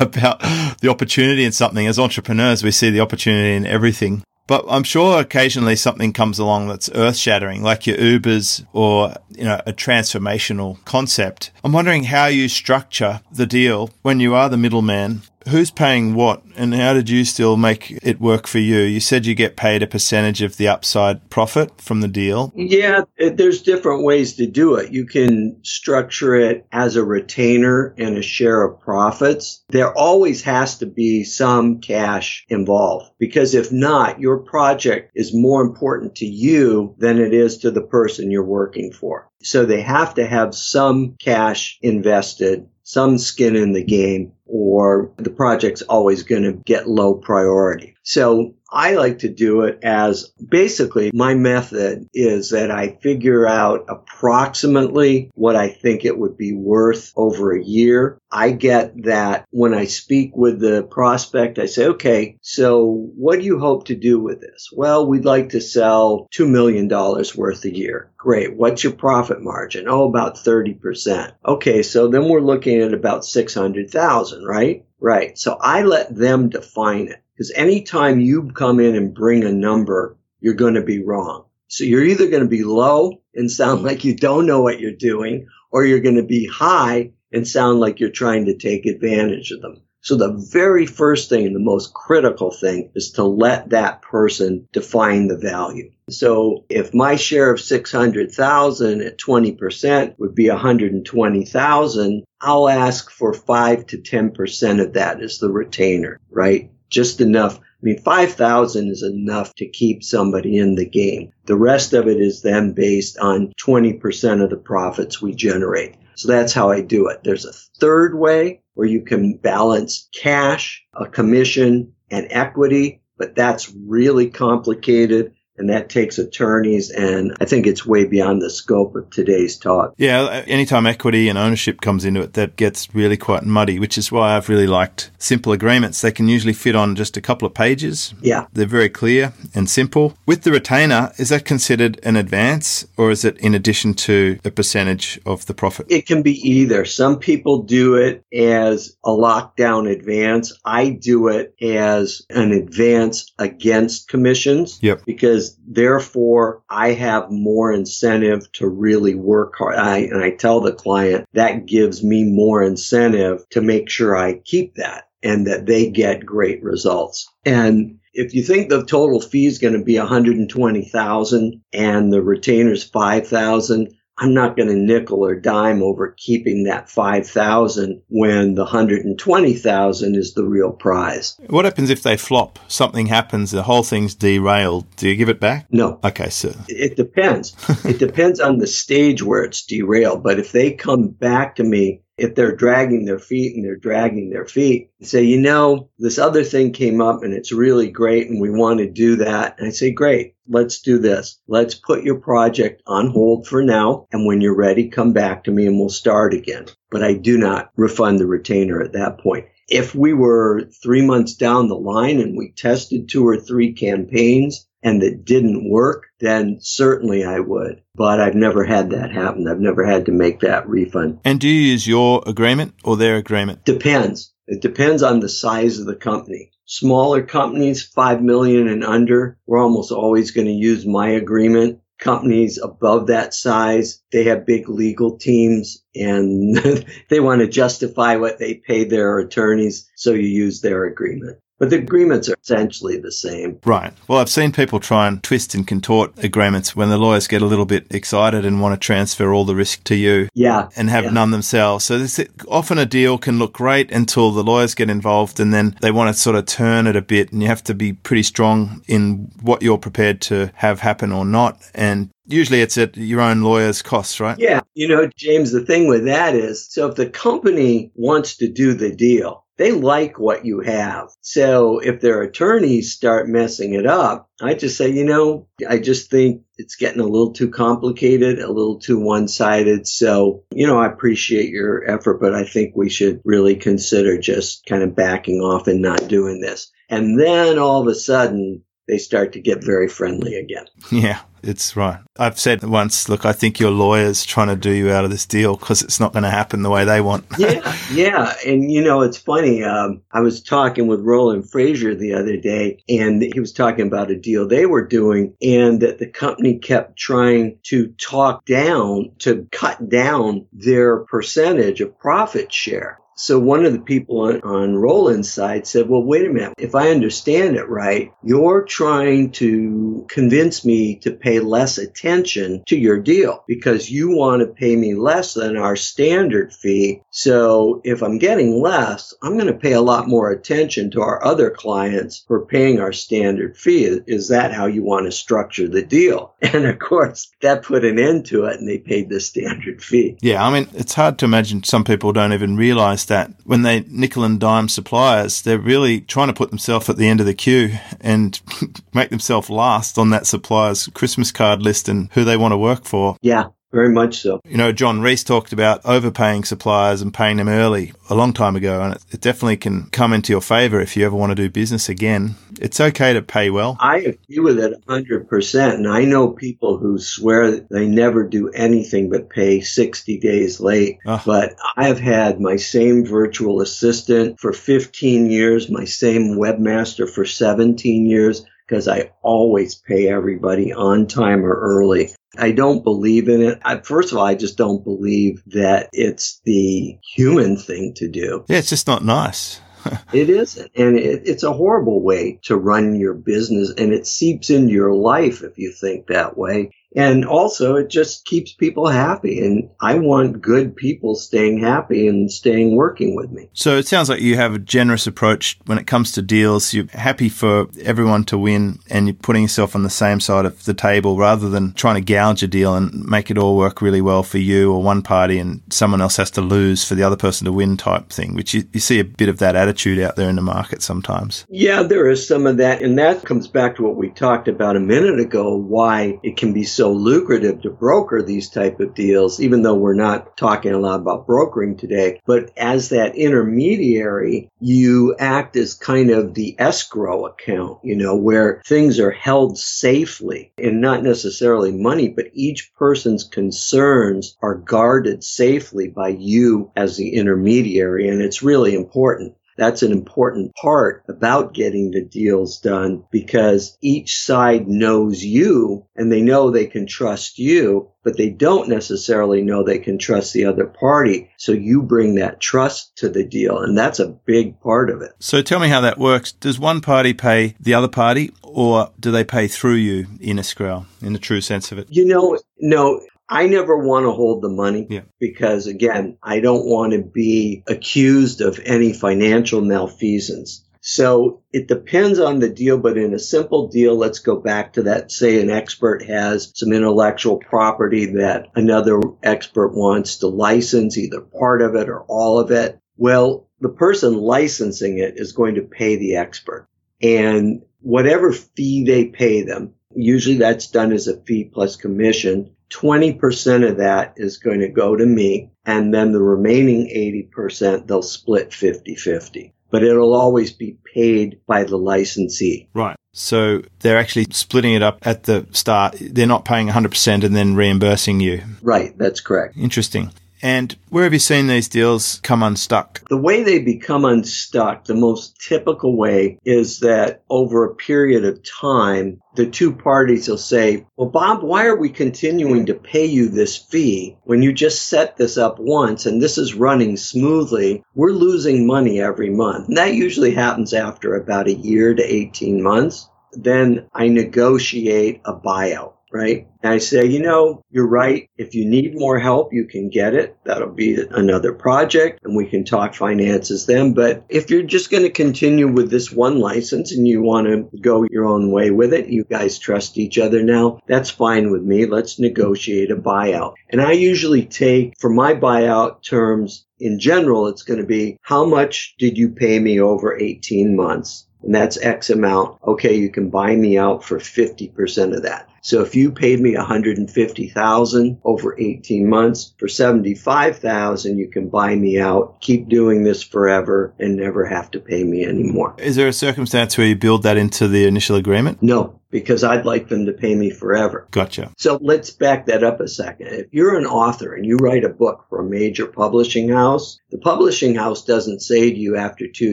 about 0.00 0.40
the 0.80 0.88
opportunity 0.90 1.44
in 1.44 1.52
something. 1.52 1.86
As 1.86 1.98
entrepreneurs, 1.98 2.62
we 2.62 2.70
see 2.70 2.90
the 2.90 3.00
opportunity 3.00 3.54
in 3.54 3.64
everything. 3.64 4.22
But 4.46 4.64
I'm 4.68 4.84
sure 4.84 5.20
occasionally 5.20 5.76
something 5.76 6.12
comes 6.12 6.38
along 6.38 6.68
that's 6.68 6.90
earth 6.94 7.16
shattering, 7.16 7.62
like 7.62 7.86
your 7.86 7.96
Ubers 7.96 8.64
or, 8.72 9.14
you 9.30 9.44
know, 9.44 9.60
a 9.66 9.72
transformational 9.72 10.84
concept. 10.84 11.50
I'm 11.64 11.72
wondering 11.72 12.04
how 12.04 12.26
you 12.26 12.48
structure 12.48 13.20
the 13.32 13.46
deal 13.46 13.90
when 14.02 14.20
you 14.20 14.34
are 14.34 14.48
the 14.48 14.56
middleman 14.56 15.22
who's 15.48 15.70
paying 15.70 16.14
what 16.14 16.42
and 16.56 16.74
how 16.74 16.92
did 16.94 17.08
you 17.08 17.24
still 17.24 17.56
make 17.56 17.90
it 18.02 18.20
work 18.20 18.46
for 18.46 18.58
you? 18.58 18.78
You 18.78 19.00
said 19.00 19.26
you 19.26 19.34
get 19.34 19.56
paid 19.56 19.82
a 19.82 19.86
percentage 19.86 20.42
of 20.42 20.56
the 20.56 20.68
upside 20.68 21.28
profit 21.30 21.80
from 21.80 22.00
the 22.00 22.08
deal. 22.08 22.52
Yeah, 22.54 23.02
there's 23.18 23.62
different 23.62 24.04
ways 24.04 24.34
to 24.36 24.46
do 24.46 24.74
it. 24.74 24.92
You 24.92 25.06
can 25.06 25.58
structure 25.62 26.34
it 26.34 26.66
as 26.72 26.96
a 26.96 27.04
retainer 27.04 27.94
and 27.98 28.16
a 28.16 28.22
share 28.22 28.62
of 28.62 28.80
profits. 28.80 29.64
There 29.68 29.96
always 29.96 30.42
has 30.42 30.78
to 30.78 30.86
be 30.86 31.24
some 31.24 31.80
cash 31.80 32.44
involved 32.48 33.10
because 33.18 33.54
if 33.54 33.70
not, 33.70 34.20
your 34.20 34.38
project 34.38 35.12
is 35.14 35.34
more 35.34 35.62
important 35.62 36.16
to 36.16 36.26
you 36.26 36.94
than 36.98 37.18
it 37.18 37.32
is 37.32 37.58
to 37.58 37.70
the 37.70 37.82
person 37.82 38.30
you're 38.30 38.44
working 38.44 38.92
for. 38.92 39.30
So 39.42 39.64
they 39.64 39.82
have 39.82 40.14
to 40.14 40.26
have 40.26 40.54
some 40.54 41.16
cash 41.22 41.78
invested, 41.82 42.66
some 42.82 43.18
skin 43.18 43.54
in 43.54 43.72
the 43.72 43.84
game, 43.84 44.32
or 44.46 45.10
the 45.16 45.30
project's 45.30 45.82
always 45.82 46.22
going 46.22 46.42
to 46.42 46.52
get 46.52 46.88
low 46.88 47.14
priority. 47.14 47.96
So 48.02 48.54
I 48.76 48.92
like 48.92 49.20
to 49.20 49.30
do 49.30 49.62
it 49.62 49.78
as 49.82 50.28
basically 50.28 51.10
my 51.14 51.34
method 51.34 52.10
is 52.12 52.50
that 52.50 52.70
I 52.70 52.98
figure 53.00 53.46
out 53.46 53.86
approximately 53.88 55.30
what 55.34 55.56
I 55.56 55.70
think 55.70 56.04
it 56.04 56.18
would 56.18 56.36
be 56.36 56.52
worth 56.52 57.10
over 57.16 57.56
a 57.56 57.64
year. 57.64 58.20
I 58.30 58.50
get 58.50 59.04
that 59.04 59.46
when 59.50 59.72
I 59.72 59.86
speak 59.86 60.36
with 60.36 60.60
the 60.60 60.82
prospect, 60.82 61.58
I 61.58 61.64
say, 61.64 61.86
okay, 61.86 62.36
so 62.42 63.10
what 63.16 63.38
do 63.38 63.46
you 63.46 63.58
hope 63.58 63.86
to 63.86 63.96
do 63.96 64.20
with 64.20 64.42
this? 64.42 64.68
Well, 64.70 65.06
we'd 65.06 65.24
like 65.24 65.50
to 65.50 65.60
sell 65.62 66.28
$2 66.36 66.46
million 66.46 66.86
worth 66.86 67.64
a 67.64 67.74
year. 67.74 68.10
Great. 68.18 68.56
What's 68.56 68.84
your 68.84 68.92
profit 68.92 69.40
margin? 69.40 69.86
Oh, 69.88 70.04
about 70.06 70.36
30%. 70.36 71.32
Okay. 71.46 71.82
So 71.82 72.08
then 72.08 72.28
we're 72.28 72.40
looking 72.40 72.82
at 72.82 72.92
about 72.92 73.24
600,000, 73.24 74.44
right? 74.44 74.84
Right. 75.00 75.38
So 75.38 75.56
I 75.60 75.82
let 75.82 76.14
them 76.14 76.48
define 76.48 77.08
it. 77.08 77.22
Because 77.34 77.52
anytime 77.54 78.18
you 78.20 78.50
come 78.52 78.80
in 78.80 78.96
and 78.96 79.14
bring 79.14 79.44
a 79.44 79.52
number, 79.52 80.16
you're 80.40 80.54
going 80.54 80.74
to 80.74 80.82
be 80.82 81.02
wrong. 81.02 81.44
So 81.68 81.84
you're 81.84 82.04
either 82.04 82.28
going 82.28 82.42
to 82.42 82.48
be 82.48 82.64
low 82.64 83.20
and 83.34 83.50
sound 83.50 83.82
like 83.82 84.04
you 84.04 84.16
don't 84.16 84.46
know 84.46 84.62
what 84.62 84.80
you're 84.80 84.92
doing, 84.92 85.48
or 85.70 85.84
you're 85.84 86.00
going 86.00 86.16
to 86.16 86.22
be 86.22 86.46
high 86.46 87.12
and 87.32 87.46
sound 87.46 87.80
like 87.80 88.00
you're 88.00 88.10
trying 88.10 88.46
to 88.46 88.56
take 88.56 88.86
advantage 88.86 89.50
of 89.50 89.60
them. 89.60 89.82
So 90.00 90.16
the 90.16 90.32
very 90.52 90.86
first 90.86 91.28
thing 91.28 91.46
and 91.46 91.54
the 91.54 91.60
most 91.60 91.92
critical 91.92 92.52
thing 92.52 92.92
is 92.94 93.10
to 93.12 93.24
let 93.24 93.70
that 93.70 94.02
person 94.02 94.68
define 94.72 95.26
the 95.26 95.36
value. 95.36 95.90
So 96.08 96.64
if 96.68 96.94
my 96.94 97.16
share 97.16 97.50
of 97.50 97.60
600,000 97.60 99.00
at 99.00 99.18
20% 99.18 100.14
would 100.18 100.34
be 100.36 100.48
120,000, 100.48 102.24
I'll 102.40 102.68
ask 102.68 103.10
for 103.10 103.32
5 103.32 103.86
to 103.86 103.98
10% 103.98 104.82
of 104.82 104.92
that 104.94 105.22
as 105.22 105.38
the 105.38 105.50
retainer, 105.50 106.20
right? 106.30 106.70
just 106.88 107.20
enough. 107.20 107.58
I 107.58 107.60
mean, 107.82 108.00
5,000 108.00 108.88
is 108.88 109.02
enough 109.02 109.54
to 109.56 109.68
keep 109.68 110.02
somebody 110.02 110.56
in 110.56 110.74
the 110.74 110.88
game. 110.88 111.30
The 111.44 111.56
rest 111.56 111.92
of 111.92 112.08
it 112.08 112.20
is 112.20 112.42
then 112.42 112.72
based 112.72 113.18
on 113.18 113.52
20% 113.64 114.42
of 114.42 114.50
the 114.50 114.56
profits 114.56 115.20
we 115.20 115.34
generate. 115.34 115.96
So 116.14 116.28
that's 116.28 116.52
how 116.52 116.70
I 116.70 116.80
do 116.80 117.08
it. 117.08 117.20
There's 117.22 117.44
a 117.44 117.52
third 117.78 118.18
way 118.18 118.62
where 118.74 118.86
you 118.86 119.02
can 119.02 119.36
balance 119.36 120.08
cash, 120.14 120.82
a 120.94 121.06
commission, 121.06 121.92
and 122.10 122.26
equity, 122.30 123.02
but 123.18 123.34
that's 123.34 123.72
really 123.86 124.30
complicated 124.30 125.34
and 125.58 125.70
that 125.70 125.88
takes 125.88 126.18
attorneys 126.18 126.90
and 126.90 127.36
I 127.40 127.44
think 127.44 127.66
it's 127.66 127.86
way 127.86 128.04
beyond 128.04 128.42
the 128.42 128.50
scope 128.50 128.94
of 128.96 129.10
today's 129.10 129.56
talk. 129.56 129.94
Yeah, 129.96 130.44
anytime 130.46 130.86
equity 130.86 131.28
and 131.28 131.38
ownership 131.38 131.80
comes 131.80 132.04
into 132.04 132.22
it, 132.22 132.34
that 132.34 132.56
gets 132.56 132.94
really 132.94 133.16
quite 133.16 133.44
muddy, 133.44 133.78
which 133.78 133.98
is 133.98 134.12
why 134.12 134.36
I've 134.36 134.48
really 134.48 134.66
liked 134.66 135.10
simple 135.18 135.52
agreements. 135.52 136.00
They 136.00 136.12
can 136.12 136.28
usually 136.28 136.52
fit 136.52 136.76
on 136.76 136.96
just 136.96 137.16
a 137.16 137.20
couple 137.20 137.46
of 137.46 137.54
pages. 137.54 138.14
Yeah. 138.20 138.46
They're 138.52 138.66
very 138.66 138.88
clear 138.88 139.32
and 139.54 139.68
simple. 139.68 140.16
With 140.26 140.42
the 140.42 140.52
retainer, 140.52 141.12
is 141.18 141.30
that 141.30 141.44
considered 141.44 142.00
an 142.02 142.16
advance 142.16 142.86
or 142.96 143.10
is 143.10 143.24
it 143.24 143.38
in 143.38 143.54
addition 143.54 143.94
to 143.94 144.38
a 144.44 144.50
percentage 144.50 145.20
of 145.26 145.46
the 145.46 145.54
profit? 145.54 145.86
It 145.88 146.06
can 146.06 146.22
be 146.22 146.34
either. 146.48 146.84
Some 146.84 147.18
people 147.18 147.62
do 147.62 147.94
it 147.96 148.24
as 148.32 148.96
a 149.04 149.10
lockdown 149.10 149.90
advance. 149.90 150.52
I 150.64 150.90
do 150.90 151.28
it 151.28 151.54
as 151.62 152.22
an 152.30 152.52
advance 152.52 153.32
against 153.38 154.08
commissions. 154.08 154.78
Yep. 154.82 155.02
Because 155.06 155.45
therefore 155.66 156.62
I 156.70 156.92
have 156.92 157.30
more 157.30 157.72
incentive 157.72 158.50
to 158.52 158.68
really 158.68 159.14
work 159.14 159.54
hard. 159.56 159.76
I, 159.76 159.98
and 159.98 160.22
I 160.22 160.30
tell 160.30 160.60
the 160.60 160.72
client 160.72 161.26
that 161.32 161.66
gives 161.66 162.02
me 162.02 162.24
more 162.24 162.62
incentive 162.62 163.48
to 163.50 163.60
make 163.60 163.90
sure 163.90 164.16
I 164.16 164.40
keep 164.44 164.74
that 164.76 165.08
and 165.22 165.46
that 165.46 165.66
they 165.66 165.90
get 165.90 166.24
great 166.24 166.62
results. 166.62 167.28
And 167.44 167.98
if 168.12 168.34
you 168.34 168.42
think 168.42 168.68
the 168.68 168.84
total 168.84 169.20
fee 169.20 169.46
is 169.46 169.58
going 169.58 169.74
to 169.74 169.84
be 169.84 169.98
120,000 169.98 171.62
and 171.72 172.12
the 172.12 172.22
retainer's 172.22 172.84
5,000, 172.84 173.94
I'm 174.18 174.32
not 174.32 174.56
going 174.56 174.68
to 174.68 174.74
nickel 174.74 175.24
or 175.24 175.34
dime 175.34 175.82
over 175.82 176.14
keeping 176.16 176.64
that 176.64 176.88
5,000 176.88 178.02
when 178.08 178.54
the 178.54 178.62
120,000 178.62 180.16
is 180.16 180.34
the 180.34 180.44
real 180.44 180.72
prize. 180.72 181.36
What 181.48 181.66
happens 181.66 181.90
if 181.90 182.02
they 182.02 182.16
flop? 182.16 182.58
Something 182.66 183.06
happens, 183.06 183.50
the 183.50 183.64
whole 183.64 183.82
thing's 183.82 184.14
derailed. 184.14 184.86
Do 184.96 185.08
you 185.08 185.16
give 185.16 185.28
it 185.28 185.40
back? 185.40 185.66
No. 185.70 186.00
Okay, 186.02 186.30
so 186.30 186.54
it 186.68 186.96
depends. 186.96 187.54
it 187.84 187.98
depends 187.98 188.40
on 188.40 188.58
the 188.58 188.66
stage 188.66 189.22
where 189.22 189.44
it's 189.44 189.64
derailed, 189.64 190.22
but 190.22 190.38
if 190.38 190.52
they 190.52 190.72
come 190.72 191.08
back 191.08 191.56
to 191.56 191.64
me 191.64 192.02
if 192.18 192.34
they're 192.34 192.56
dragging 192.56 193.04
their 193.04 193.18
feet 193.18 193.54
and 193.54 193.64
they're 193.64 193.76
dragging 193.76 194.30
their 194.30 194.46
feet 194.46 194.90
say, 195.02 195.22
you 195.22 195.40
know, 195.40 195.90
this 195.98 196.18
other 196.18 196.42
thing 196.44 196.72
came 196.72 197.00
up 197.00 197.22
and 197.22 197.34
it's 197.34 197.52
really 197.52 197.90
great 197.90 198.28
and 198.28 198.40
we 198.40 198.50
want 198.50 198.78
to 198.78 198.90
do 198.90 199.16
that. 199.16 199.58
And 199.58 199.68
I 199.68 199.70
say, 199.70 199.90
great, 199.90 200.34
let's 200.48 200.80
do 200.80 200.98
this. 200.98 201.38
Let's 201.46 201.74
put 201.74 202.04
your 202.04 202.18
project 202.18 202.82
on 202.86 203.10
hold 203.10 203.46
for 203.46 203.62
now. 203.62 204.06
And 204.12 204.26
when 204.26 204.40
you're 204.40 204.56
ready, 204.56 204.88
come 204.88 205.12
back 205.12 205.44
to 205.44 205.50
me 205.50 205.66
and 205.66 205.78
we'll 205.78 205.90
start 205.90 206.32
again. 206.32 206.66
But 206.90 207.02
I 207.02 207.14
do 207.14 207.36
not 207.36 207.70
refund 207.76 208.18
the 208.18 208.26
retainer 208.26 208.80
at 208.80 208.92
that 208.94 209.18
point. 209.18 209.46
If 209.68 209.94
we 209.94 210.14
were 210.14 210.70
three 210.82 211.02
months 211.02 211.34
down 211.34 211.68
the 211.68 211.74
line 211.74 212.20
and 212.20 212.36
we 212.36 212.52
tested 212.52 213.08
two 213.08 213.26
or 213.26 213.36
three 213.36 213.72
campaigns 213.72 214.66
and 214.86 215.02
that 215.02 215.24
didn't 215.24 215.68
work, 215.68 216.06
then 216.20 216.58
certainly 216.60 217.24
I 217.24 217.40
would. 217.40 217.82
But 217.96 218.20
I've 218.20 218.36
never 218.36 218.64
had 218.64 218.90
that 218.90 219.10
happen. 219.10 219.48
I've 219.48 219.58
never 219.58 219.84
had 219.84 220.06
to 220.06 220.12
make 220.12 220.40
that 220.40 220.68
refund. 220.68 221.18
And 221.24 221.40
do 221.40 221.48
you 221.48 221.72
use 221.72 221.88
your 221.88 222.22
agreement 222.24 222.74
or 222.84 222.96
their 222.96 223.16
agreement? 223.16 223.64
Depends. 223.64 224.32
It 224.46 224.62
depends 224.62 225.02
on 225.02 225.18
the 225.18 225.28
size 225.28 225.80
of 225.80 225.86
the 225.86 225.96
company. 225.96 226.52
Smaller 226.66 227.22
companies, 227.22 227.82
5 227.82 228.22
million 228.22 228.68
and 228.68 228.84
under, 228.84 229.38
we're 229.44 229.60
almost 229.60 229.90
always 229.90 230.30
going 230.30 230.46
to 230.46 230.52
use 230.52 230.86
my 230.86 231.08
agreement. 231.08 231.80
Companies 231.98 232.60
above 232.62 233.08
that 233.08 233.34
size, 233.34 234.00
they 234.12 234.24
have 234.24 234.46
big 234.46 234.68
legal 234.68 235.18
teams 235.18 235.82
and 235.96 236.56
they 237.10 237.18
want 237.18 237.40
to 237.40 237.48
justify 237.48 238.16
what 238.16 238.38
they 238.38 238.54
pay 238.54 238.84
their 238.84 239.18
attorneys. 239.18 239.90
So 239.96 240.12
you 240.12 240.28
use 240.28 240.60
their 240.60 240.84
agreement. 240.84 241.38
But 241.58 241.70
the 241.70 241.78
agreements 241.78 242.28
are 242.28 242.36
essentially 242.42 242.98
the 242.98 243.12
same. 243.12 243.58
Right. 243.64 243.92
Well, 244.08 244.18
I've 244.18 244.28
seen 244.28 244.52
people 244.52 244.78
try 244.78 245.08
and 245.08 245.22
twist 245.22 245.54
and 245.54 245.66
contort 245.66 246.12
agreements 246.22 246.76
when 246.76 246.90
the 246.90 246.98
lawyers 246.98 247.26
get 247.26 247.42
a 247.42 247.46
little 247.46 247.64
bit 247.64 247.86
excited 247.90 248.44
and 248.44 248.60
want 248.60 248.74
to 248.74 248.84
transfer 248.84 249.32
all 249.32 249.44
the 249.44 249.54
risk 249.54 249.82
to 249.84 249.94
you. 249.94 250.28
Yeah. 250.34 250.68
And 250.76 250.90
have 250.90 251.04
yeah. 251.04 251.10
none 251.10 251.30
themselves. 251.30 251.84
So 251.84 251.98
this, 251.98 252.20
often 252.48 252.78
a 252.78 252.84
deal 252.86 253.16
can 253.16 253.38
look 253.38 253.54
great 253.54 253.90
until 253.90 254.32
the 254.32 254.44
lawyers 254.44 254.74
get 254.74 254.90
involved 254.90 255.40
and 255.40 255.54
then 255.54 255.76
they 255.80 255.90
want 255.90 256.14
to 256.14 256.20
sort 256.20 256.36
of 256.36 256.46
turn 256.46 256.86
it 256.86 256.96
a 256.96 257.02
bit 257.02 257.32
and 257.32 257.42
you 257.42 257.48
have 257.48 257.64
to 257.64 257.74
be 257.74 257.94
pretty 257.94 258.22
strong 258.22 258.82
in 258.86 259.32
what 259.40 259.62
you're 259.62 259.78
prepared 259.78 260.20
to 260.22 260.52
have 260.56 260.80
happen 260.80 261.10
or 261.10 261.24
not. 261.24 261.58
And 261.74 262.10
usually 262.26 262.60
it's 262.60 262.76
at 262.76 262.96
your 262.96 263.20
own 263.20 263.42
lawyer's 263.42 263.80
costs, 263.80 264.20
right? 264.20 264.38
Yeah. 264.38 264.60
You 264.74 264.88
know, 264.88 265.08
James, 265.16 265.52
the 265.52 265.64
thing 265.64 265.88
with 265.88 266.04
that 266.04 266.34
is, 266.34 266.66
so 266.68 266.88
if 266.88 266.96
the 266.96 267.08
company 267.08 267.90
wants 267.94 268.36
to 268.38 268.48
do 268.48 268.74
the 268.74 268.94
deal, 268.94 269.45
they 269.56 269.72
like 269.72 270.18
what 270.18 270.44
you 270.44 270.60
have. 270.60 271.08
So 271.20 271.78
if 271.78 272.00
their 272.00 272.22
attorneys 272.22 272.92
start 272.92 273.28
messing 273.28 273.74
it 273.74 273.86
up, 273.86 274.28
I 274.40 274.54
just 274.54 274.76
say, 274.76 274.90
you 274.90 275.04
know, 275.04 275.48
I 275.68 275.78
just 275.78 276.10
think 276.10 276.42
it's 276.58 276.76
getting 276.76 277.00
a 277.00 277.06
little 277.06 277.32
too 277.32 277.48
complicated, 277.48 278.38
a 278.38 278.48
little 278.48 278.78
too 278.78 278.98
one 278.98 279.28
sided. 279.28 279.86
So, 279.86 280.44
you 280.52 280.66
know, 280.66 280.78
I 280.78 280.86
appreciate 280.86 281.50
your 281.50 281.88
effort, 281.90 282.20
but 282.20 282.34
I 282.34 282.44
think 282.44 282.76
we 282.76 282.90
should 282.90 283.20
really 283.24 283.56
consider 283.56 284.18
just 284.18 284.66
kind 284.66 284.82
of 284.82 284.94
backing 284.94 285.40
off 285.40 285.68
and 285.68 285.80
not 285.80 286.08
doing 286.08 286.40
this. 286.40 286.70
And 286.88 287.18
then 287.18 287.58
all 287.58 287.80
of 287.80 287.88
a 287.88 287.94
sudden, 287.94 288.62
they 288.88 288.98
start 288.98 289.32
to 289.32 289.40
get 289.40 289.64
very 289.64 289.88
friendly 289.88 290.36
again. 290.36 290.66
Yeah, 290.90 291.20
it's 291.42 291.76
right. 291.76 292.00
I've 292.18 292.38
said 292.38 292.62
once, 292.62 293.08
look, 293.08 293.24
I 293.24 293.32
think 293.32 293.60
your 293.60 293.70
lawyer's 293.70 294.24
trying 294.24 294.48
to 294.48 294.56
do 294.56 294.70
you 294.70 294.90
out 294.90 295.04
of 295.04 295.10
this 295.10 295.26
deal 295.26 295.56
because 295.56 295.82
it's 295.82 296.00
not 296.00 296.12
going 296.12 296.22
to 296.22 296.30
happen 296.30 296.62
the 296.62 296.70
way 296.70 296.84
they 296.84 297.00
want. 297.00 297.24
yeah, 297.38 297.76
yeah. 297.92 298.34
And, 298.46 298.70
you 298.70 298.82
know, 298.82 299.02
it's 299.02 299.16
funny. 299.16 299.62
Um, 299.62 300.02
I 300.12 300.20
was 300.20 300.42
talking 300.42 300.86
with 300.86 301.00
Roland 301.00 301.50
Frazier 301.50 301.94
the 301.94 302.14
other 302.14 302.36
day, 302.36 302.82
and 302.88 303.22
he 303.22 303.40
was 303.40 303.52
talking 303.52 303.86
about 303.86 304.10
a 304.10 304.16
deal 304.16 304.46
they 304.46 304.66
were 304.66 304.86
doing, 304.86 305.34
and 305.42 305.80
that 305.80 305.98
the 305.98 306.06
company 306.06 306.58
kept 306.58 306.96
trying 306.96 307.58
to 307.64 307.88
talk 307.92 308.44
down, 308.46 309.12
to 309.20 309.46
cut 309.52 309.88
down 309.88 310.46
their 310.52 310.98
percentage 310.98 311.80
of 311.80 311.98
profit 311.98 312.52
share. 312.52 312.98
So 313.16 313.38
one 313.38 313.64
of 313.64 313.72
the 313.72 313.80
people 313.80 314.20
on, 314.20 314.42
on 314.42 314.76
Roland's 314.76 315.32
side 315.32 315.66
said, 315.66 315.88
well, 315.88 316.02
wait 316.02 316.26
a 316.26 316.32
minute. 316.32 316.54
If 316.58 316.74
I 316.74 316.90
understand 316.90 317.56
it 317.56 317.68
right, 317.68 318.12
you're 318.22 318.62
trying 318.62 319.32
to 319.32 320.06
convince 320.08 320.64
me 320.64 320.96
to 320.96 321.10
pay 321.12 321.40
less 321.40 321.78
attention 321.78 322.62
to 322.66 322.76
your 322.76 322.98
deal 322.98 323.42
because 323.48 323.90
you 323.90 324.14
want 324.14 324.40
to 324.40 324.46
pay 324.46 324.76
me 324.76 324.94
less 324.94 325.32
than 325.34 325.56
our 325.56 325.76
standard 325.76 326.52
fee. 326.52 327.02
So 327.10 327.80
if 327.84 328.02
I'm 328.02 328.18
getting 328.18 328.60
less, 328.60 329.14
I'm 329.22 329.34
going 329.34 329.46
to 329.46 329.54
pay 329.54 329.72
a 329.72 329.80
lot 329.80 330.08
more 330.08 330.30
attention 330.30 330.90
to 330.90 331.00
our 331.00 331.24
other 331.24 331.50
clients 331.50 332.24
for 332.28 332.44
paying 332.44 332.80
our 332.80 332.92
standard 332.92 333.56
fee. 333.56 334.00
Is 334.06 334.28
that 334.28 334.52
how 334.52 334.66
you 334.66 334.84
want 334.84 335.06
to 335.06 335.12
structure 335.12 335.68
the 335.68 335.82
deal? 335.82 336.34
And 336.56 336.64
of 336.64 336.78
course, 336.78 337.30
that 337.42 337.64
put 337.64 337.84
an 337.84 337.98
end 337.98 338.26
to 338.26 338.44
it 338.44 338.58
and 338.58 338.68
they 338.68 338.78
paid 338.78 339.10
the 339.10 339.20
standard 339.20 339.82
fee. 339.82 340.16
Yeah. 340.22 340.46
I 340.46 340.50
mean, 340.50 340.68
it's 340.74 340.94
hard 340.94 341.18
to 341.18 341.24
imagine 341.26 341.64
some 341.64 341.84
people 341.84 342.12
don't 342.12 342.32
even 342.32 342.56
realize 342.56 343.05
that 343.06 343.32
when 343.44 343.62
they 343.62 343.80
nickel 343.88 344.24
and 344.24 344.38
dime 344.38 344.68
suppliers, 344.68 345.42
they're 345.42 345.58
really 345.58 346.00
trying 346.00 346.28
to 346.28 346.34
put 346.34 346.50
themselves 346.50 346.88
at 346.88 346.96
the 346.96 347.08
end 347.08 347.20
of 347.20 347.26
the 347.26 347.34
queue 347.34 347.78
and 348.00 348.40
make 348.94 349.10
themselves 349.10 349.50
last 349.50 349.98
on 349.98 350.10
that 350.10 350.26
supplier's 350.26 350.88
Christmas 350.88 351.32
card 351.32 351.62
list 351.62 351.88
and 351.88 352.08
who 352.12 352.24
they 352.24 352.36
want 352.36 352.52
to 352.52 352.58
work 352.58 352.84
for. 352.84 353.16
Yeah. 353.22 353.48
Very 353.72 353.88
much 353.88 354.20
so. 354.20 354.40
You 354.44 354.56
know, 354.56 354.70
John 354.70 355.00
Reese 355.00 355.24
talked 355.24 355.52
about 355.52 355.84
overpaying 355.84 356.44
suppliers 356.44 357.02
and 357.02 357.12
paying 357.12 357.38
them 357.38 357.48
early 357.48 357.92
a 358.08 358.14
long 358.14 358.32
time 358.32 358.54
ago, 358.54 358.80
and 358.80 358.94
it, 359.10 359.20
definitely 359.20 359.56
can 359.56 359.90
come 359.90 360.12
into 360.12 360.32
your 360.32 360.40
favor 360.40 360.80
if 360.80 360.96
you 360.96 361.04
ever 361.04 361.16
want 361.16 361.30
to 361.30 361.34
do 361.34 361.50
business 361.50 361.88
again. 361.88 362.36
It's 362.60 362.80
okay 362.80 363.12
to 363.12 363.22
pay 363.22 363.50
well. 363.50 363.76
I 363.80 363.98
agree 363.98 364.38
with 364.38 364.60
it 364.60 364.84
100%. 364.86 365.74
And 365.74 365.88
I 365.88 366.04
know 366.04 366.30
people 366.30 366.78
who 366.78 366.98
swear 366.98 367.58
they 367.58 367.86
never 367.86 368.22
do 368.26 368.48
anything 368.50 369.10
but 369.10 369.30
pay 369.30 369.60
60 369.60 370.18
days 370.18 370.60
late. 370.60 370.98
Oh. 371.04 371.20
But 371.26 371.56
I 371.76 371.88
have 371.88 372.00
had 372.00 372.40
my 372.40 372.56
same 372.56 373.04
virtual 373.04 373.60
assistant 373.60 374.38
for 374.38 374.52
15 374.52 375.28
years, 375.28 375.68
my 375.68 375.84
same 375.84 376.36
webmaster 376.36 377.10
for 377.10 377.24
17 377.24 378.06
years 378.06 378.44
because 378.66 378.88
I 378.88 379.12
always 379.22 379.76
pay 379.76 380.08
everybody 380.08 380.72
on 380.72 381.06
time 381.06 381.44
or 381.44 381.54
early. 381.54 382.10
I 382.38 382.52
don't 382.52 382.84
believe 382.84 383.28
in 383.28 383.42
it. 383.42 383.60
I, 383.64 383.78
first 383.78 384.12
of 384.12 384.18
all, 384.18 384.24
I 384.24 384.34
just 384.34 384.56
don't 384.56 384.84
believe 384.84 385.42
that 385.46 385.88
it's 385.92 386.40
the 386.44 386.98
human 387.14 387.56
thing 387.56 387.94
to 387.96 388.08
do. 388.08 388.44
Yeah, 388.48 388.58
it's 388.58 388.70
just 388.70 388.86
not 388.86 389.04
nice. 389.04 389.60
it 390.12 390.30
isn't. 390.30 390.70
And 390.74 390.98
it, 390.98 391.22
it's 391.24 391.42
a 391.42 391.52
horrible 391.52 392.02
way 392.02 392.38
to 392.44 392.56
run 392.56 392.96
your 392.96 393.14
business 393.14 393.72
and 393.76 393.92
it 393.92 394.06
seeps 394.06 394.50
into 394.50 394.72
your 394.72 394.94
life 394.94 395.42
if 395.42 395.58
you 395.58 395.72
think 395.72 396.06
that 396.06 396.36
way. 396.36 396.70
And 396.94 397.24
also, 397.24 397.76
it 397.76 397.88
just 397.88 398.24
keeps 398.24 398.52
people 398.52 398.86
happy. 398.86 399.44
And 399.44 399.70
I 399.80 399.94
want 399.94 400.40
good 400.40 400.76
people 400.76 401.14
staying 401.14 401.58
happy 401.58 402.06
and 402.08 402.30
staying 402.30 402.76
working 402.76 403.14
with 403.14 403.30
me. 403.30 403.50
So 403.52 403.76
it 403.76 403.86
sounds 403.86 404.08
like 404.08 404.20
you 404.20 404.36
have 404.36 404.54
a 404.54 404.58
generous 404.58 405.06
approach 405.06 405.58
when 405.66 405.78
it 405.78 405.86
comes 405.86 406.12
to 406.12 406.22
deals. 406.22 406.72
You're 406.72 406.86
happy 406.92 407.28
for 407.28 407.68
everyone 407.82 408.24
to 408.24 408.38
win 408.38 408.78
and 408.88 409.06
you're 409.06 409.14
putting 409.14 409.42
yourself 409.42 409.74
on 409.74 409.82
the 409.82 409.90
same 409.90 410.20
side 410.20 410.46
of 410.46 410.64
the 410.64 410.74
table 410.74 411.16
rather 411.16 411.48
than 411.48 411.72
trying 411.74 411.96
to 411.96 412.00
gouge 412.00 412.42
a 412.42 412.48
deal 412.48 412.74
and 412.74 413.04
make 413.04 413.30
it 413.30 413.38
all 413.38 413.56
work 413.56 413.82
really 413.82 414.00
well 414.00 414.22
for 414.22 414.38
you 414.38 414.72
or 414.72 414.82
one 414.82 415.02
party 415.02 415.38
and 415.38 415.60
someone 415.70 416.00
else 416.00 416.16
has 416.16 416.30
to 416.32 416.40
lose 416.40 416.84
for 416.84 416.94
the 416.94 417.02
other 417.02 417.16
person 417.16 417.44
to 417.44 417.52
win 417.52 417.76
type 417.76 418.10
thing, 418.10 418.34
which 418.34 418.54
you, 418.54 418.64
you 418.72 418.80
see 418.80 419.00
a 419.00 419.04
bit 419.04 419.28
of 419.28 419.38
that 419.38 419.56
attitude 419.56 419.98
out 419.98 420.16
there 420.16 420.30
in 420.30 420.36
the 420.36 420.42
market 420.42 420.82
sometimes. 420.82 421.44
Yeah, 421.48 421.82
there 421.82 422.08
is 422.08 422.26
some 422.26 422.46
of 422.46 422.56
that. 422.58 422.82
And 422.82 422.98
that 422.98 423.24
comes 423.24 423.48
back 423.48 423.76
to 423.76 423.82
what 423.82 423.96
we 423.96 424.10
talked 424.10 424.48
about 424.48 424.76
a 424.76 424.80
minute 424.80 425.20
ago, 425.20 425.56
why 425.56 426.18
it 426.22 426.36
can 426.36 426.52
be 426.52 426.64
so 426.76 426.92
lucrative 426.92 427.62
to 427.62 427.70
broker 427.70 428.22
these 428.22 428.50
type 428.50 428.78
of 428.80 428.94
deals, 428.94 429.40
even 429.40 429.62
though 429.62 429.74
we're 429.74 429.94
not 429.94 430.36
talking 430.36 430.72
a 430.72 430.78
lot 430.78 431.00
about 431.00 431.26
brokering 431.26 431.76
today. 431.76 432.20
But 432.26 432.50
as 432.56 432.90
that 432.90 433.16
intermediary, 433.16 434.50
you 434.60 435.16
act 435.18 435.56
as 435.56 435.74
kind 435.74 436.10
of 436.10 436.34
the 436.34 436.54
escrow 436.58 437.26
account, 437.26 437.78
you 437.82 437.96
know, 437.96 438.14
where 438.14 438.62
things 438.66 439.00
are 439.00 439.10
held 439.10 439.58
safely 439.58 440.52
and 440.58 440.80
not 440.80 441.02
necessarily 441.02 441.72
money, 441.72 442.08
but 442.08 442.26
each 442.34 442.72
person's 442.74 443.24
concerns 443.24 444.36
are 444.42 444.54
guarded 444.54 445.24
safely 445.24 445.88
by 445.88 446.08
you 446.08 446.70
as 446.76 446.96
the 446.96 447.14
intermediary. 447.14 448.08
And 448.08 448.20
it's 448.20 448.42
really 448.42 448.74
important. 448.74 449.34
That's 449.56 449.82
an 449.82 449.92
important 449.92 450.54
part 450.54 451.04
about 451.08 451.54
getting 451.54 451.90
the 451.90 452.04
deals 452.04 452.60
done 452.60 453.04
because 453.10 453.76
each 453.80 454.18
side 454.18 454.68
knows 454.68 455.24
you 455.24 455.86
and 455.96 456.10
they 456.12 456.22
know 456.22 456.50
they 456.50 456.66
can 456.66 456.86
trust 456.86 457.38
you, 457.38 457.90
but 458.04 458.16
they 458.16 458.30
don't 458.30 458.68
necessarily 458.68 459.42
know 459.42 459.62
they 459.62 459.78
can 459.78 459.98
trust 459.98 460.32
the 460.32 460.44
other 460.44 460.66
party. 460.66 461.30
So 461.38 461.52
you 461.52 461.82
bring 461.82 462.16
that 462.16 462.40
trust 462.40 462.96
to 462.98 463.08
the 463.08 463.24
deal 463.24 463.58
and 463.58 463.76
that's 463.76 463.98
a 463.98 464.08
big 464.08 464.60
part 464.60 464.90
of 464.90 465.02
it. 465.02 465.12
So 465.18 465.42
tell 465.42 465.58
me 465.58 465.68
how 465.68 465.80
that 465.80 465.98
works. 465.98 466.32
Does 466.32 466.58
one 466.58 466.80
party 466.80 467.14
pay 467.14 467.56
the 467.58 467.74
other 467.74 467.88
party 467.88 468.32
or 468.42 468.90
do 469.00 469.10
they 469.10 469.24
pay 469.24 469.48
through 469.48 469.74
you 469.74 470.06
in 470.20 470.38
escrow 470.38 470.86
in 471.00 471.12
the 471.12 471.18
true 471.18 471.40
sense 471.40 471.72
of 471.72 471.78
it? 471.78 471.88
You 471.90 472.06
know, 472.06 472.38
no, 472.58 473.00
I 473.28 473.46
never 473.46 473.76
want 473.76 474.04
to 474.04 474.12
hold 474.12 474.42
the 474.42 474.48
money 474.48 474.86
yeah. 474.88 475.02
because 475.18 475.66
again, 475.66 476.18
I 476.22 476.40
don't 476.40 476.66
want 476.66 476.92
to 476.92 477.02
be 477.02 477.64
accused 477.66 478.40
of 478.40 478.60
any 478.64 478.92
financial 478.92 479.60
malfeasance. 479.60 480.64
So 480.80 481.42
it 481.52 481.66
depends 481.66 482.20
on 482.20 482.38
the 482.38 482.48
deal, 482.48 482.78
but 482.78 482.96
in 482.96 483.12
a 483.12 483.18
simple 483.18 483.66
deal, 483.66 483.96
let's 483.96 484.20
go 484.20 484.36
back 484.36 484.74
to 484.74 484.84
that. 484.84 485.10
Say 485.10 485.40
an 485.40 485.50
expert 485.50 486.04
has 486.04 486.52
some 486.54 486.72
intellectual 486.72 487.38
property 487.38 488.06
that 488.14 488.50
another 488.54 489.00
expert 489.24 489.74
wants 489.74 490.18
to 490.18 490.28
license, 490.28 490.96
either 490.96 491.20
part 491.20 491.62
of 491.62 491.74
it 491.74 491.88
or 491.88 492.02
all 492.02 492.38
of 492.38 492.52
it. 492.52 492.78
Well, 492.96 493.48
the 493.58 493.68
person 493.68 494.14
licensing 494.14 494.98
it 494.98 495.14
is 495.16 495.32
going 495.32 495.56
to 495.56 495.62
pay 495.62 495.96
the 495.96 496.16
expert 496.16 496.68
and 497.02 497.62
whatever 497.80 498.32
fee 498.32 498.84
they 498.84 499.06
pay 499.06 499.42
them, 499.42 499.74
usually 499.94 500.36
that's 500.36 500.68
done 500.68 500.92
as 500.92 501.08
a 501.08 501.20
fee 501.22 501.50
plus 501.52 501.76
commission 501.76 502.55
20% 502.70 503.68
of 503.68 503.78
that 503.78 504.14
is 504.16 504.38
going 504.38 504.60
to 504.60 504.68
go 504.68 504.96
to 504.96 505.06
me, 505.06 505.50
and 505.64 505.94
then 505.94 506.12
the 506.12 506.22
remaining 506.22 506.88
80% 507.34 507.86
they'll 507.86 508.02
split 508.02 508.52
50 508.52 508.94
50. 508.94 509.52
But 509.70 509.82
it'll 509.82 510.14
always 510.14 510.52
be 510.52 510.78
paid 510.94 511.40
by 511.46 511.64
the 511.64 511.76
licensee. 511.76 512.68
Right. 512.72 512.96
So 513.12 513.62
they're 513.80 513.98
actually 513.98 514.26
splitting 514.30 514.74
it 514.74 514.82
up 514.82 515.04
at 515.06 515.24
the 515.24 515.46
start. 515.50 515.96
They're 516.00 516.26
not 516.26 516.44
paying 516.44 516.68
100% 516.68 517.24
and 517.24 517.34
then 517.34 517.56
reimbursing 517.56 518.20
you. 518.20 518.42
Right. 518.62 518.96
That's 518.96 519.20
correct. 519.20 519.56
Interesting. 519.56 520.12
And 520.42 520.76
where 520.90 521.04
have 521.04 521.12
you 521.12 521.18
seen 521.18 521.46
these 521.46 521.68
deals 521.68 522.20
come 522.22 522.42
unstuck? 522.42 523.02
The 523.08 523.16
way 523.16 523.42
they 523.42 523.58
become 523.58 524.04
unstuck, 524.04 524.84
the 524.84 524.94
most 524.94 525.40
typical 525.40 525.96
way 525.96 526.38
is 526.44 526.80
that 526.80 527.22
over 527.30 527.64
a 527.64 527.74
period 527.74 528.24
of 528.24 528.42
time, 528.44 529.20
the 529.34 529.46
two 529.46 529.72
parties 529.72 530.28
will 530.28 530.38
say, 530.38 530.86
well, 530.96 531.08
Bob, 531.08 531.42
why 531.42 531.66
are 531.66 531.76
we 531.76 531.88
continuing 531.88 532.66
to 532.66 532.74
pay 532.74 533.04
you 533.04 533.28
this 533.28 533.56
fee 533.56 534.16
when 534.24 534.42
you 534.42 534.52
just 534.52 534.88
set 534.88 535.16
this 535.16 535.36
up 535.36 535.58
once 535.58 536.06
and 536.06 536.20
this 536.20 536.38
is 536.38 536.54
running 536.54 536.96
smoothly? 536.96 537.82
We're 537.94 538.12
losing 538.12 538.66
money 538.66 539.00
every 539.00 539.30
month. 539.30 539.68
And 539.68 539.76
that 539.76 539.94
usually 539.94 540.34
happens 540.34 540.72
after 540.72 541.14
about 541.14 541.48
a 541.48 541.54
year 541.54 541.94
to 541.94 542.02
18 542.02 542.62
months. 542.62 543.08
Then 543.32 543.88
I 543.92 544.08
negotiate 544.08 545.20
a 545.24 545.34
buyout 545.34 545.95
right? 546.16 546.48
And 546.62 546.72
I 546.72 546.78
say, 546.78 547.04
you 547.06 547.20
know, 547.20 547.62
you're 547.70 547.86
right. 547.86 548.28
If 548.36 548.54
you 548.54 548.64
need 548.64 548.98
more 548.98 549.18
help, 549.18 549.52
you 549.52 549.66
can 549.66 549.90
get 549.90 550.14
it. 550.14 550.36
That'll 550.44 550.72
be 550.72 550.96
another 551.10 551.52
project 551.52 552.20
and 552.24 552.34
we 552.34 552.46
can 552.46 552.64
talk 552.64 552.94
finances 552.94 553.66
then. 553.66 553.92
But 553.92 554.24
if 554.28 554.50
you're 554.50 554.62
just 554.62 554.90
going 554.90 555.02
to 555.02 555.10
continue 555.10 555.68
with 555.68 555.90
this 555.90 556.10
one 556.10 556.38
license 556.38 556.92
and 556.92 557.06
you 557.06 557.22
want 557.22 557.46
to 557.46 557.68
go 557.80 558.06
your 558.10 558.26
own 558.26 558.50
way 558.50 558.70
with 558.70 558.92
it, 558.92 559.08
you 559.08 559.24
guys 559.24 559.58
trust 559.58 559.98
each 559.98 560.18
other 560.18 560.42
now, 560.42 560.80
that's 560.88 561.10
fine 561.10 561.50
with 561.50 561.62
me. 561.62 561.86
Let's 561.86 562.18
negotiate 562.18 562.90
a 562.90 562.96
buyout. 562.96 563.54
And 563.70 563.80
I 563.80 563.92
usually 563.92 564.46
take 564.46 564.94
for 564.98 565.10
my 565.10 565.34
buyout 565.34 566.02
terms 566.02 566.66
in 566.78 566.98
general, 566.98 567.46
it's 567.48 567.62
going 567.62 567.80
to 567.80 567.86
be 567.86 568.18
how 568.22 568.44
much 568.44 568.94
did 568.98 569.16
you 569.16 569.30
pay 569.30 569.58
me 569.58 569.80
over 569.80 570.18
18 570.18 570.76
months? 570.76 571.26
And 571.42 571.54
that's 571.54 571.78
X 571.78 572.10
amount. 572.10 572.58
Okay, 572.66 572.96
you 572.96 573.10
can 573.10 573.30
buy 573.30 573.54
me 573.54 573.78
out 573.78 574.04
for 574.04 574.18
50% 574.18 575.16
of 575.16 575.22
that. 575.22 575.48
So 575.66 575.82
if 575.82 575.96
you 575.96 576.12
paid 576.12 576.38
me 576.38 576.56
150,000 576.56 578.20
over 578.22 578.56
18 578.56 579.08
months 579.08 579.52
for 579.58 579.66
75,000, 579.66 581.18
you 581.18 581.28
can 581.28 581.48
buy 581.48 581.74
me 581.74 581.98
out, 581.98 582.40
keep 582.40 582.68
doing 582.68 583.02
this 583.02 583.24
forever 583.24 583.92
and 583.98 584.14
never 584.14 584.46
have 584.46 584.70
to 584.70 584.78
pay 584.78 585.02
me 585.02 585.24
anymore. 585.24 585.74
Is 585.78 585.96
there 585.96 586.06
a 586.06 586.12
circumstance 586.12 586.78
where 586.78 586.86
you 586.86 586.94
build 586.94 587.24
that 587.24 587.36
into 587.36 587.66
the 587.66 587.84
initial 587.84 588.14
agreement? 588.14 588.62
No, 588.62 589.00
because 589.10 589.42
I'd 589.42 589.66
like 589.66 589.88
them 589.88 590.06
to 590.06 590.12
pay 590.12 590.34
me 590.34 590.50
forever. 590.50 591.08
Gotcha. 591.10 591.50
So 591.56 591.78
let's 591.80 592.10
back 592.10 592.46
that 592.46 592.62
up 592.62 592.80
a 592.80 592.86
second. 592.86 593.28
If 593.28 593.46
you're 593.50 593.76
an 593.76 593.86
author 593.86 594.34
and 594.34 594.44
you 594.44 594.56
write 594.58 594.84
a 594.84 594.88
book 594.88 595.24
for 595.28 595.40
a 595.40 595.48
major 595.48 595.86
publishing 595.86 596.48
house, 596.48 597.00
the 597.10 597.18
publishing 597.18 597.74
house 597.74 598.04
doesn't 598.04 598.40
say 598.40 598.70
to 598.70 598.76
you 598.76 598.96
after 598.96 599.26
two 599.26 599.52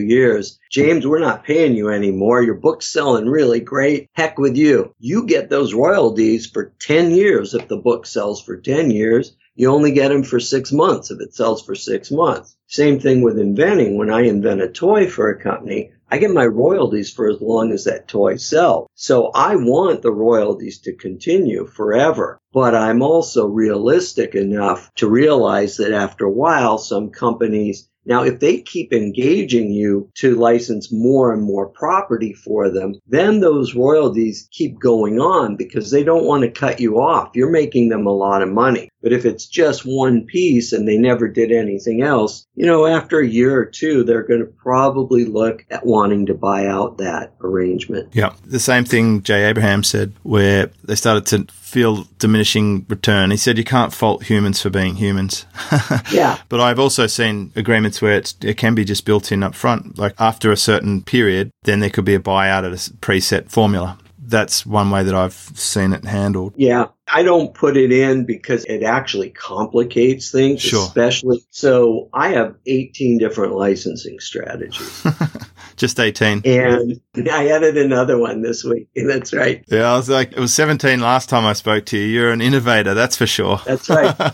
years, 0.00 0.60
James, 0.70 1.06
we're 1.06 1.18
not 1.18 1.44
paying 1.44 1.74
you 1.74 1.88
anymore. 1.88 2.42
Your 2.42 2.56
book's 2.56 2.92
selling 2.92 3.26
really 3.26 3.60
great. 3.60 4.10
Heck 4.12 4.38
with 4.38 4.56
you. 4.56 4.94
You 4.98 5.24
get 5.24 5.48
those 5.48 5.72
royalties 5.72 6.03
for 6.52 6.72
10 6.80 7.10
years 7.10 7.54
if 7.54 7.68
the 7.68 7.76
book 7.76 8.06
sells 8.06 8.42
for 8.42 8.56
10 8.56 8.90
years 8.90 9.36
you 9.56 9.70
only 9.70 9.92
get 9.92 10.08
them 10.08 10.24
for 10.24 10.40
six 10.40 10.72
months 10.72 11.12
if 11.12 11.20
it 11.20 11.32
sells 11.32 11.62
for 11.62 11.76
six 11.76 12.10
months. 12.10 12.56
Same 12.66 12.98
thing 12.98 13.22
with 13.22 13.38
inventing. 13.38 13.96
When 13.96 14.10
I 14.10 14.22
invent 14.22 14.60
a 14.60 14.68
toy 14.68 15.06
for 15.08 15.28
a 15.28 15.40
company, 15.40 15.92
I 16.10 16.18
get 16.18 16.32
my 16.32 16.46
royalties 16.46 17.12
for 17.12 17.28
as 17.28 17.40
long 17.40 17.70
as 17.70 17.84
that 17.84 18.08
toy 18.08 18.34
sells. 18.36 18.88
So 18.96 19.30
I 19.32 19.54
want 19.54 20.02
the 20.02 20.12
royalties 20.12 20.80
to 20.80 20.92
continue 20.92 21.66
forever. 21.66 22.40
But 22.52 22.74
I'm 22.74 23.00
also 23.00 23.46
realistic 23.46 24.34
enough 24.34 24.92
to 24.96 25.08
realize 25.08 25.76
that 25.76 25.92
after 25.92 26.24
a 26.24 26.32
while, 26.32 26.78
some 26.78 27.10
companies 27.10 27.88
now, 28.06 28.22
if 28.22 28.40
they 28.40 28.60
keep 28.60 28.92
engaging 28.92 29.70
you 29.70 30.10
to 30.16 30.34
license 30.34 30.92
more 30.92 31.32
and 31.32 31.42
more 31.42 31.66
property 31.66 32.32
for 32.32 32.70
them, 32.70 33.00
then 33.06 33.40
those 33.40 33.74
royalties 33.74 34.48
keep 34.50 34.78
going 34.78 35.20
on 35.20 35.56
because 35.56 35.90
they 35.90 36.04
don't 36.04 36.26
want 36.26 36.42
to 36.42 36.50
cut 36.50 36.80
you 36.80 37.00
off. 37.00 37.30
You're 37.34 37.50
making 37.50 37.88
them 37.88 38.06
a 38.06 38.12
lot 38.12 38.42
of 38.42 38.48
money. 38.48 38.90
But 39.02 39.12
if 39.12 39.24
it's 39.24 39.46
just 39.46 39.84
one 39.84 40.24
piece 40.24 40.72
and 40.72 40.88
they 40.88 40.96
never 40.96 41.28
did 41.28 41.52
anything 41.52 42.02
else, 42.02 42.46
you 42.54 42.66
know, 42.66 42.86
after 42.86 43.20
a 43.20 43.28
year 43.28 43.56
or 43.58 43.66
two, 43.66 44.02
they're 44.02 44.22
going 44.22 44.40
to 44.40 44.46
probably 44.46 45.24
look 45.24 45.64
at 45.70 45.84
wanting 45.84 46.26
to 46.26 46.34
buy 46.34 46.66
out 46.66 46.98
that 46.98 47.34
arrangement. 47.42 48.14
Yeah. 48.14 48.34
The 48.44 48.60
same 48.60 48.84
thing 48.84 49.22
Jay 49.22 49.44
Abraham 49.44 49.82
said, 49.82 50.12
where 50.22 50.70
they 50.84 50.94
started 50.94 51.26
to 51.26 51.52
feel 51.74 52.06
diminishing 52.20 52.86
return. 52.88 53.32
He 53.32 53.36
said 53.36 53.58
you 53.58 53.64
can't 53.64 53.92
fault 53.92 54.22
humans 54.22 54.62
for 54.62 54.70
being 54.70 54.94
humans. 54.94 55.44
yeah. 56.12 56.38
But 56.48 56.60
I've 56.60 56.78
also 56.78 57.08
seen 57.08 57.50
agreements 57.56 58.00
where 58.00 58.22
it 58.42 58.56
can 58.56 58.76
be 58.76 58.84
just 58.84 59.04
built 59.04 59.32
in 59.32 59.42
up 59.42 59.56
front. 59.56 59.98
Like 59.98 60.14
after 60.20 60.52
a 60.52 60.56
certain 60.56 61.02
period, 61.02 61.50
then 61.64 61.80
there 61.80 61.90
could 61.90 62.04
be 62.04 62.14
a 62.14 62.20
buyout 62.20 62.64
at 62.64 62.66
a 62.66 62.92
preset 63.00 63.50
formula 63.50 63.98
that's 64.26 64.64
one 64.64 64.90
way 64.90 65.02
that 65.02 65.14
I've 65.14 65.34
seen 65.34 65.92
it 65.92 66.04
handled. 66.04 66.54
Yeah. 66.56 66.86
I 67.06 67.22
don't 67.22 67.52
put 67.52 67.76
it 67.76 67.92
in 67.92 68.24
because 68.24 68.64
it 68.64 68.82
actually 68.82 69.30
complicates 69.30 70.30
things, 70.30 70.62
sure. 70.62 70.84
especially. 70.84 71.44
So 71.50 72.08
I 72.12 72.30
have 72.30 72.54
18 72.66 73.18
different 73.18 73.54
licensing 73.54 74.20
strategies. 74.20 75.06
Just 75.76 75.98
18. 75.98 76.42
And 76.44 77.00
I 77.30 77.48
added 77.48 77.76
another 77.76 78.18
one 78.18 78.42
this 78.42 78.64
week. 78.64 78.88
That's 78.94 79.32
right. 79.32 79.64
Yeah, 79.68 79.92
I 79.92 79.96
was 79.96 80.08
like, 80.08 80.32
it 80.32 80.38
was 80.38 80.54
17 80.54 81.00
last 81.00 81.28
time 81.28 81.44
I 81.44 81.52
spoke 81.52 81.86
to 81.86 81.98
you. 81.98 82.04
You're 82.04 82.30
an 82.30 82.40
innovator, 82.40 82.94
that's 82.94 83.16
for 83.16 83.26
sure. 83.26 83.60
That's 83.64 83.88
right. 83.88 84.14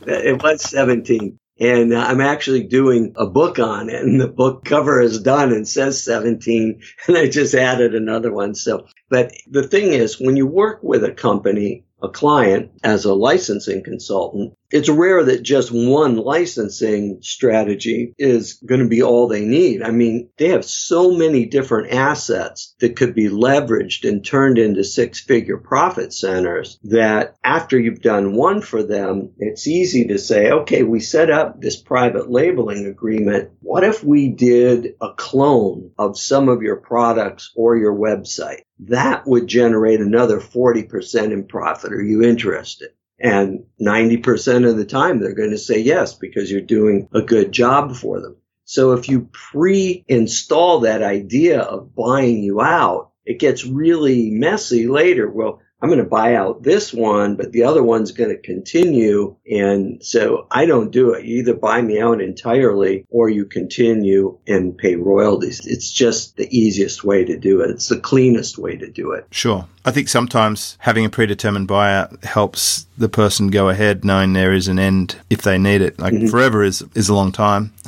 Uh, 0.00 0.14
it 0.14 0.42
was 0.42 0.62
17 0.62 1.38
and 1.60 1.92
uh, 1.92 2.00
I'm 2.00 2.22
actually 2.22 2.62
doing 2.64 3.12
a 3.16 3.26
book 3.26 3.58
on 3.58 3.90
it 3.90 4.02
and 4.02 4.20
the 4.20 4.28
book 4.28 4.64
cover 4.64 5.00
is 5.00 5.20
done 5.20 5.52
and 5.52 5.68
says 5.68 6.02
17 6.02 6.80
and 7.06 7.16
I 7.16 7.28
just 7.28 7.54
added 7.54 7.94
another 7.94 8.32
one. 8.32 8.54
So, 8.54 8.86
but 9.10 9.32
the 9.48 9.68
thing 9.68 9.92
is 9.92 10.18
when 10.18 10.36
you 10.36 10.46
work 10.46 10.82
with 10.82 11.04
a 11.04 11.12
company, 11.12 11.84
a 12.02 12.08
client 12.08 12.72
as 12.82 13.04
a 13.04 13.14
licensing 13.14 13.84
consultant, 13.84 14.54
it's 14.70 14.88
rare 14.88 15.24
that 15.24 15.42
just 15.42 15.72
one 15.72 16.16
licensing 16.16 17.18
strategy 17.22 18.14
is 18.18 18.54
going 18.66 18.80
to 18.80 18.88
be 18.88 19.02
all 19.02 19.26
they 19.26 19.44
need. 19.44 19.82
I 19.82 19.90
mean, 19.90 20.30
they 20.36 20.48
have 20.48 20.64
so 20.64 21.10
many 21.10 21.46
different 21.46 21.92
assets 21.92 22.74
that 22.78 22.96
could 22.96 23.14
be 23.14 23.28
leveraged 23.28 24.08
and 24.08 24.24
turned 24.24 24.58
into 24.58 24.84
six 24.84 25.20
figure 25.20 25.58
profit 25.58 26.12
centers 26.12 26.78
that 26.84 27.36
after 27.42 27.78
you've 27.78 28.02
done 28.02 28.34
one 28.36 28.60
for 28.60 28.82
them, 28.82 29.32
it's 29.38 29.66
easy 29.66 30.06
to 30.08 30.18
say, 30.18 30.50
okay, 30.50 30.82
we 30.82 31.00
set 31.00 31.30
up 31.30 31.60
this 31.60 31.80
private 31.80 32.30
labeling 32.30 32.86
agreement. 32.86 33.50
What 33.60 33.84
if 33.84 34.04
we 34.04 34.28
did 34.28 34.94
a 35.00 35.12
clone 35.14 35.90
of 35.98 36.18
some 36.18 36.48
of 36.48 36.62
your 36.62 36.76
products 36.76 37.52
or 37.56 37.76
your 37.76 37.94
website? 37.94 38.60
That 38.84 39.26
would 39.26 39.46
generate 39.46 40.00
another 40.00 40.40
40% 40.40 41.32
in 41.32 41.46
profit. 41.46 41.92
Are 41.92 42.02
you 42.02 42.22
interested? 42.22 42.90
And 43.20 43.64
90% 43.80 44.68
of 44.68 44.76
the 44.76 44.86
time 44.86 45.20
they're 45.20 45.34
going 45.34 45.50
to 45.50 45.58
say 45.58 45.80
yes 45.80 46.14
because 46.14 46.50
you're 46.50 46.62
doing 46.62 47.08
a 47.12 47.20
good 47.20 47.52
job 47.52 47.94
for 47.94 48.20
them. 48.20 48.36
So 48.64 48.92
if 48.92 49.08
you 49.08 49.28
pre-install 49.32 50.80
that 50.80 51.02
idea 51.02 51.60
of 51.60 51.94
buying 51.94 52.42
you 52.42 52.60
out, 52.60 53.10
it 53.24 53.38
gets 53.38 53.66
really 53.66 54.30
messy 54.30 54.86
later. 54.88 55.30
Well, 55.30 55.60
I'm 55.82 55.88
going 55.88 55.98
to 55.98 56.04
buy 56.04 56.34
out 56.34 56.62
this 56.62 56.92
one, 56.92 57.36
but 57.36 57.52
the 57.52 57.64
other 57.64 57.82
one's 57.82 58.12
going 58.12 58.30
to 58.30 58.36
continue. 58.36 59.36
And 59.50 60.04
so 60.04 60.46
I 60.50 60.66
don't 60.66 60.90
do 60.90 61.12
it. 61.12 61.24
You 61.24 61.38
either 61.38 61.54
buy 61.54 61.80
me 61.80 62.00
out 62.00 62.20
entirely 62.20 63.06
or 63.08 63.30
you 63.30 63.46
continue 63.46 64.38
and 64.46 64.76
pay 64.76 64.96
royalties. 64.96 65.66
It's 65.66 65.90
just 65.90 66.36
the 66.36 66.48
easiest 66.56 67.02
way 67.02 67.24
to 67.24 67.38
do 67.38 67.62
it. 67.62 67.70
It's 67.70 67.88
the 67.88 67.98
cleanest 67.98 68.58
way 68.58 68.76
to 68.76 68.90
do 68.90 69.12
it. 69.12 69.26
Sure. 69.30 69.66
I 69.84 69.90
think 69.90 70.08
sometimes 70.08 70.76
having 70.80 71.06
a 71.06 71.10
predetermined 71.10 71.68
buyout 71.68 72.24
helps 72.24 72.86
the 72.98 73.08
person 73.08 73.48
go 73.48 73.70
ahead 73.70 74.04
knowing 74.04 74.34
there 74.34 74.52
is 74.52 74.68
an 74.68 74.78
end 74.78 75.16
if 75.30 75.40
they 75.40 75.56
need 75.56 75.80
it. 75.80 75.98
Like 75.98 76.12
mm-hmm. 76.12 76.26
forever 76.26 76.62
is, 76.62 76.84
is 76.94 77.08
a 77.08 77.14
long 77.14 77.32
time 77.32 77.68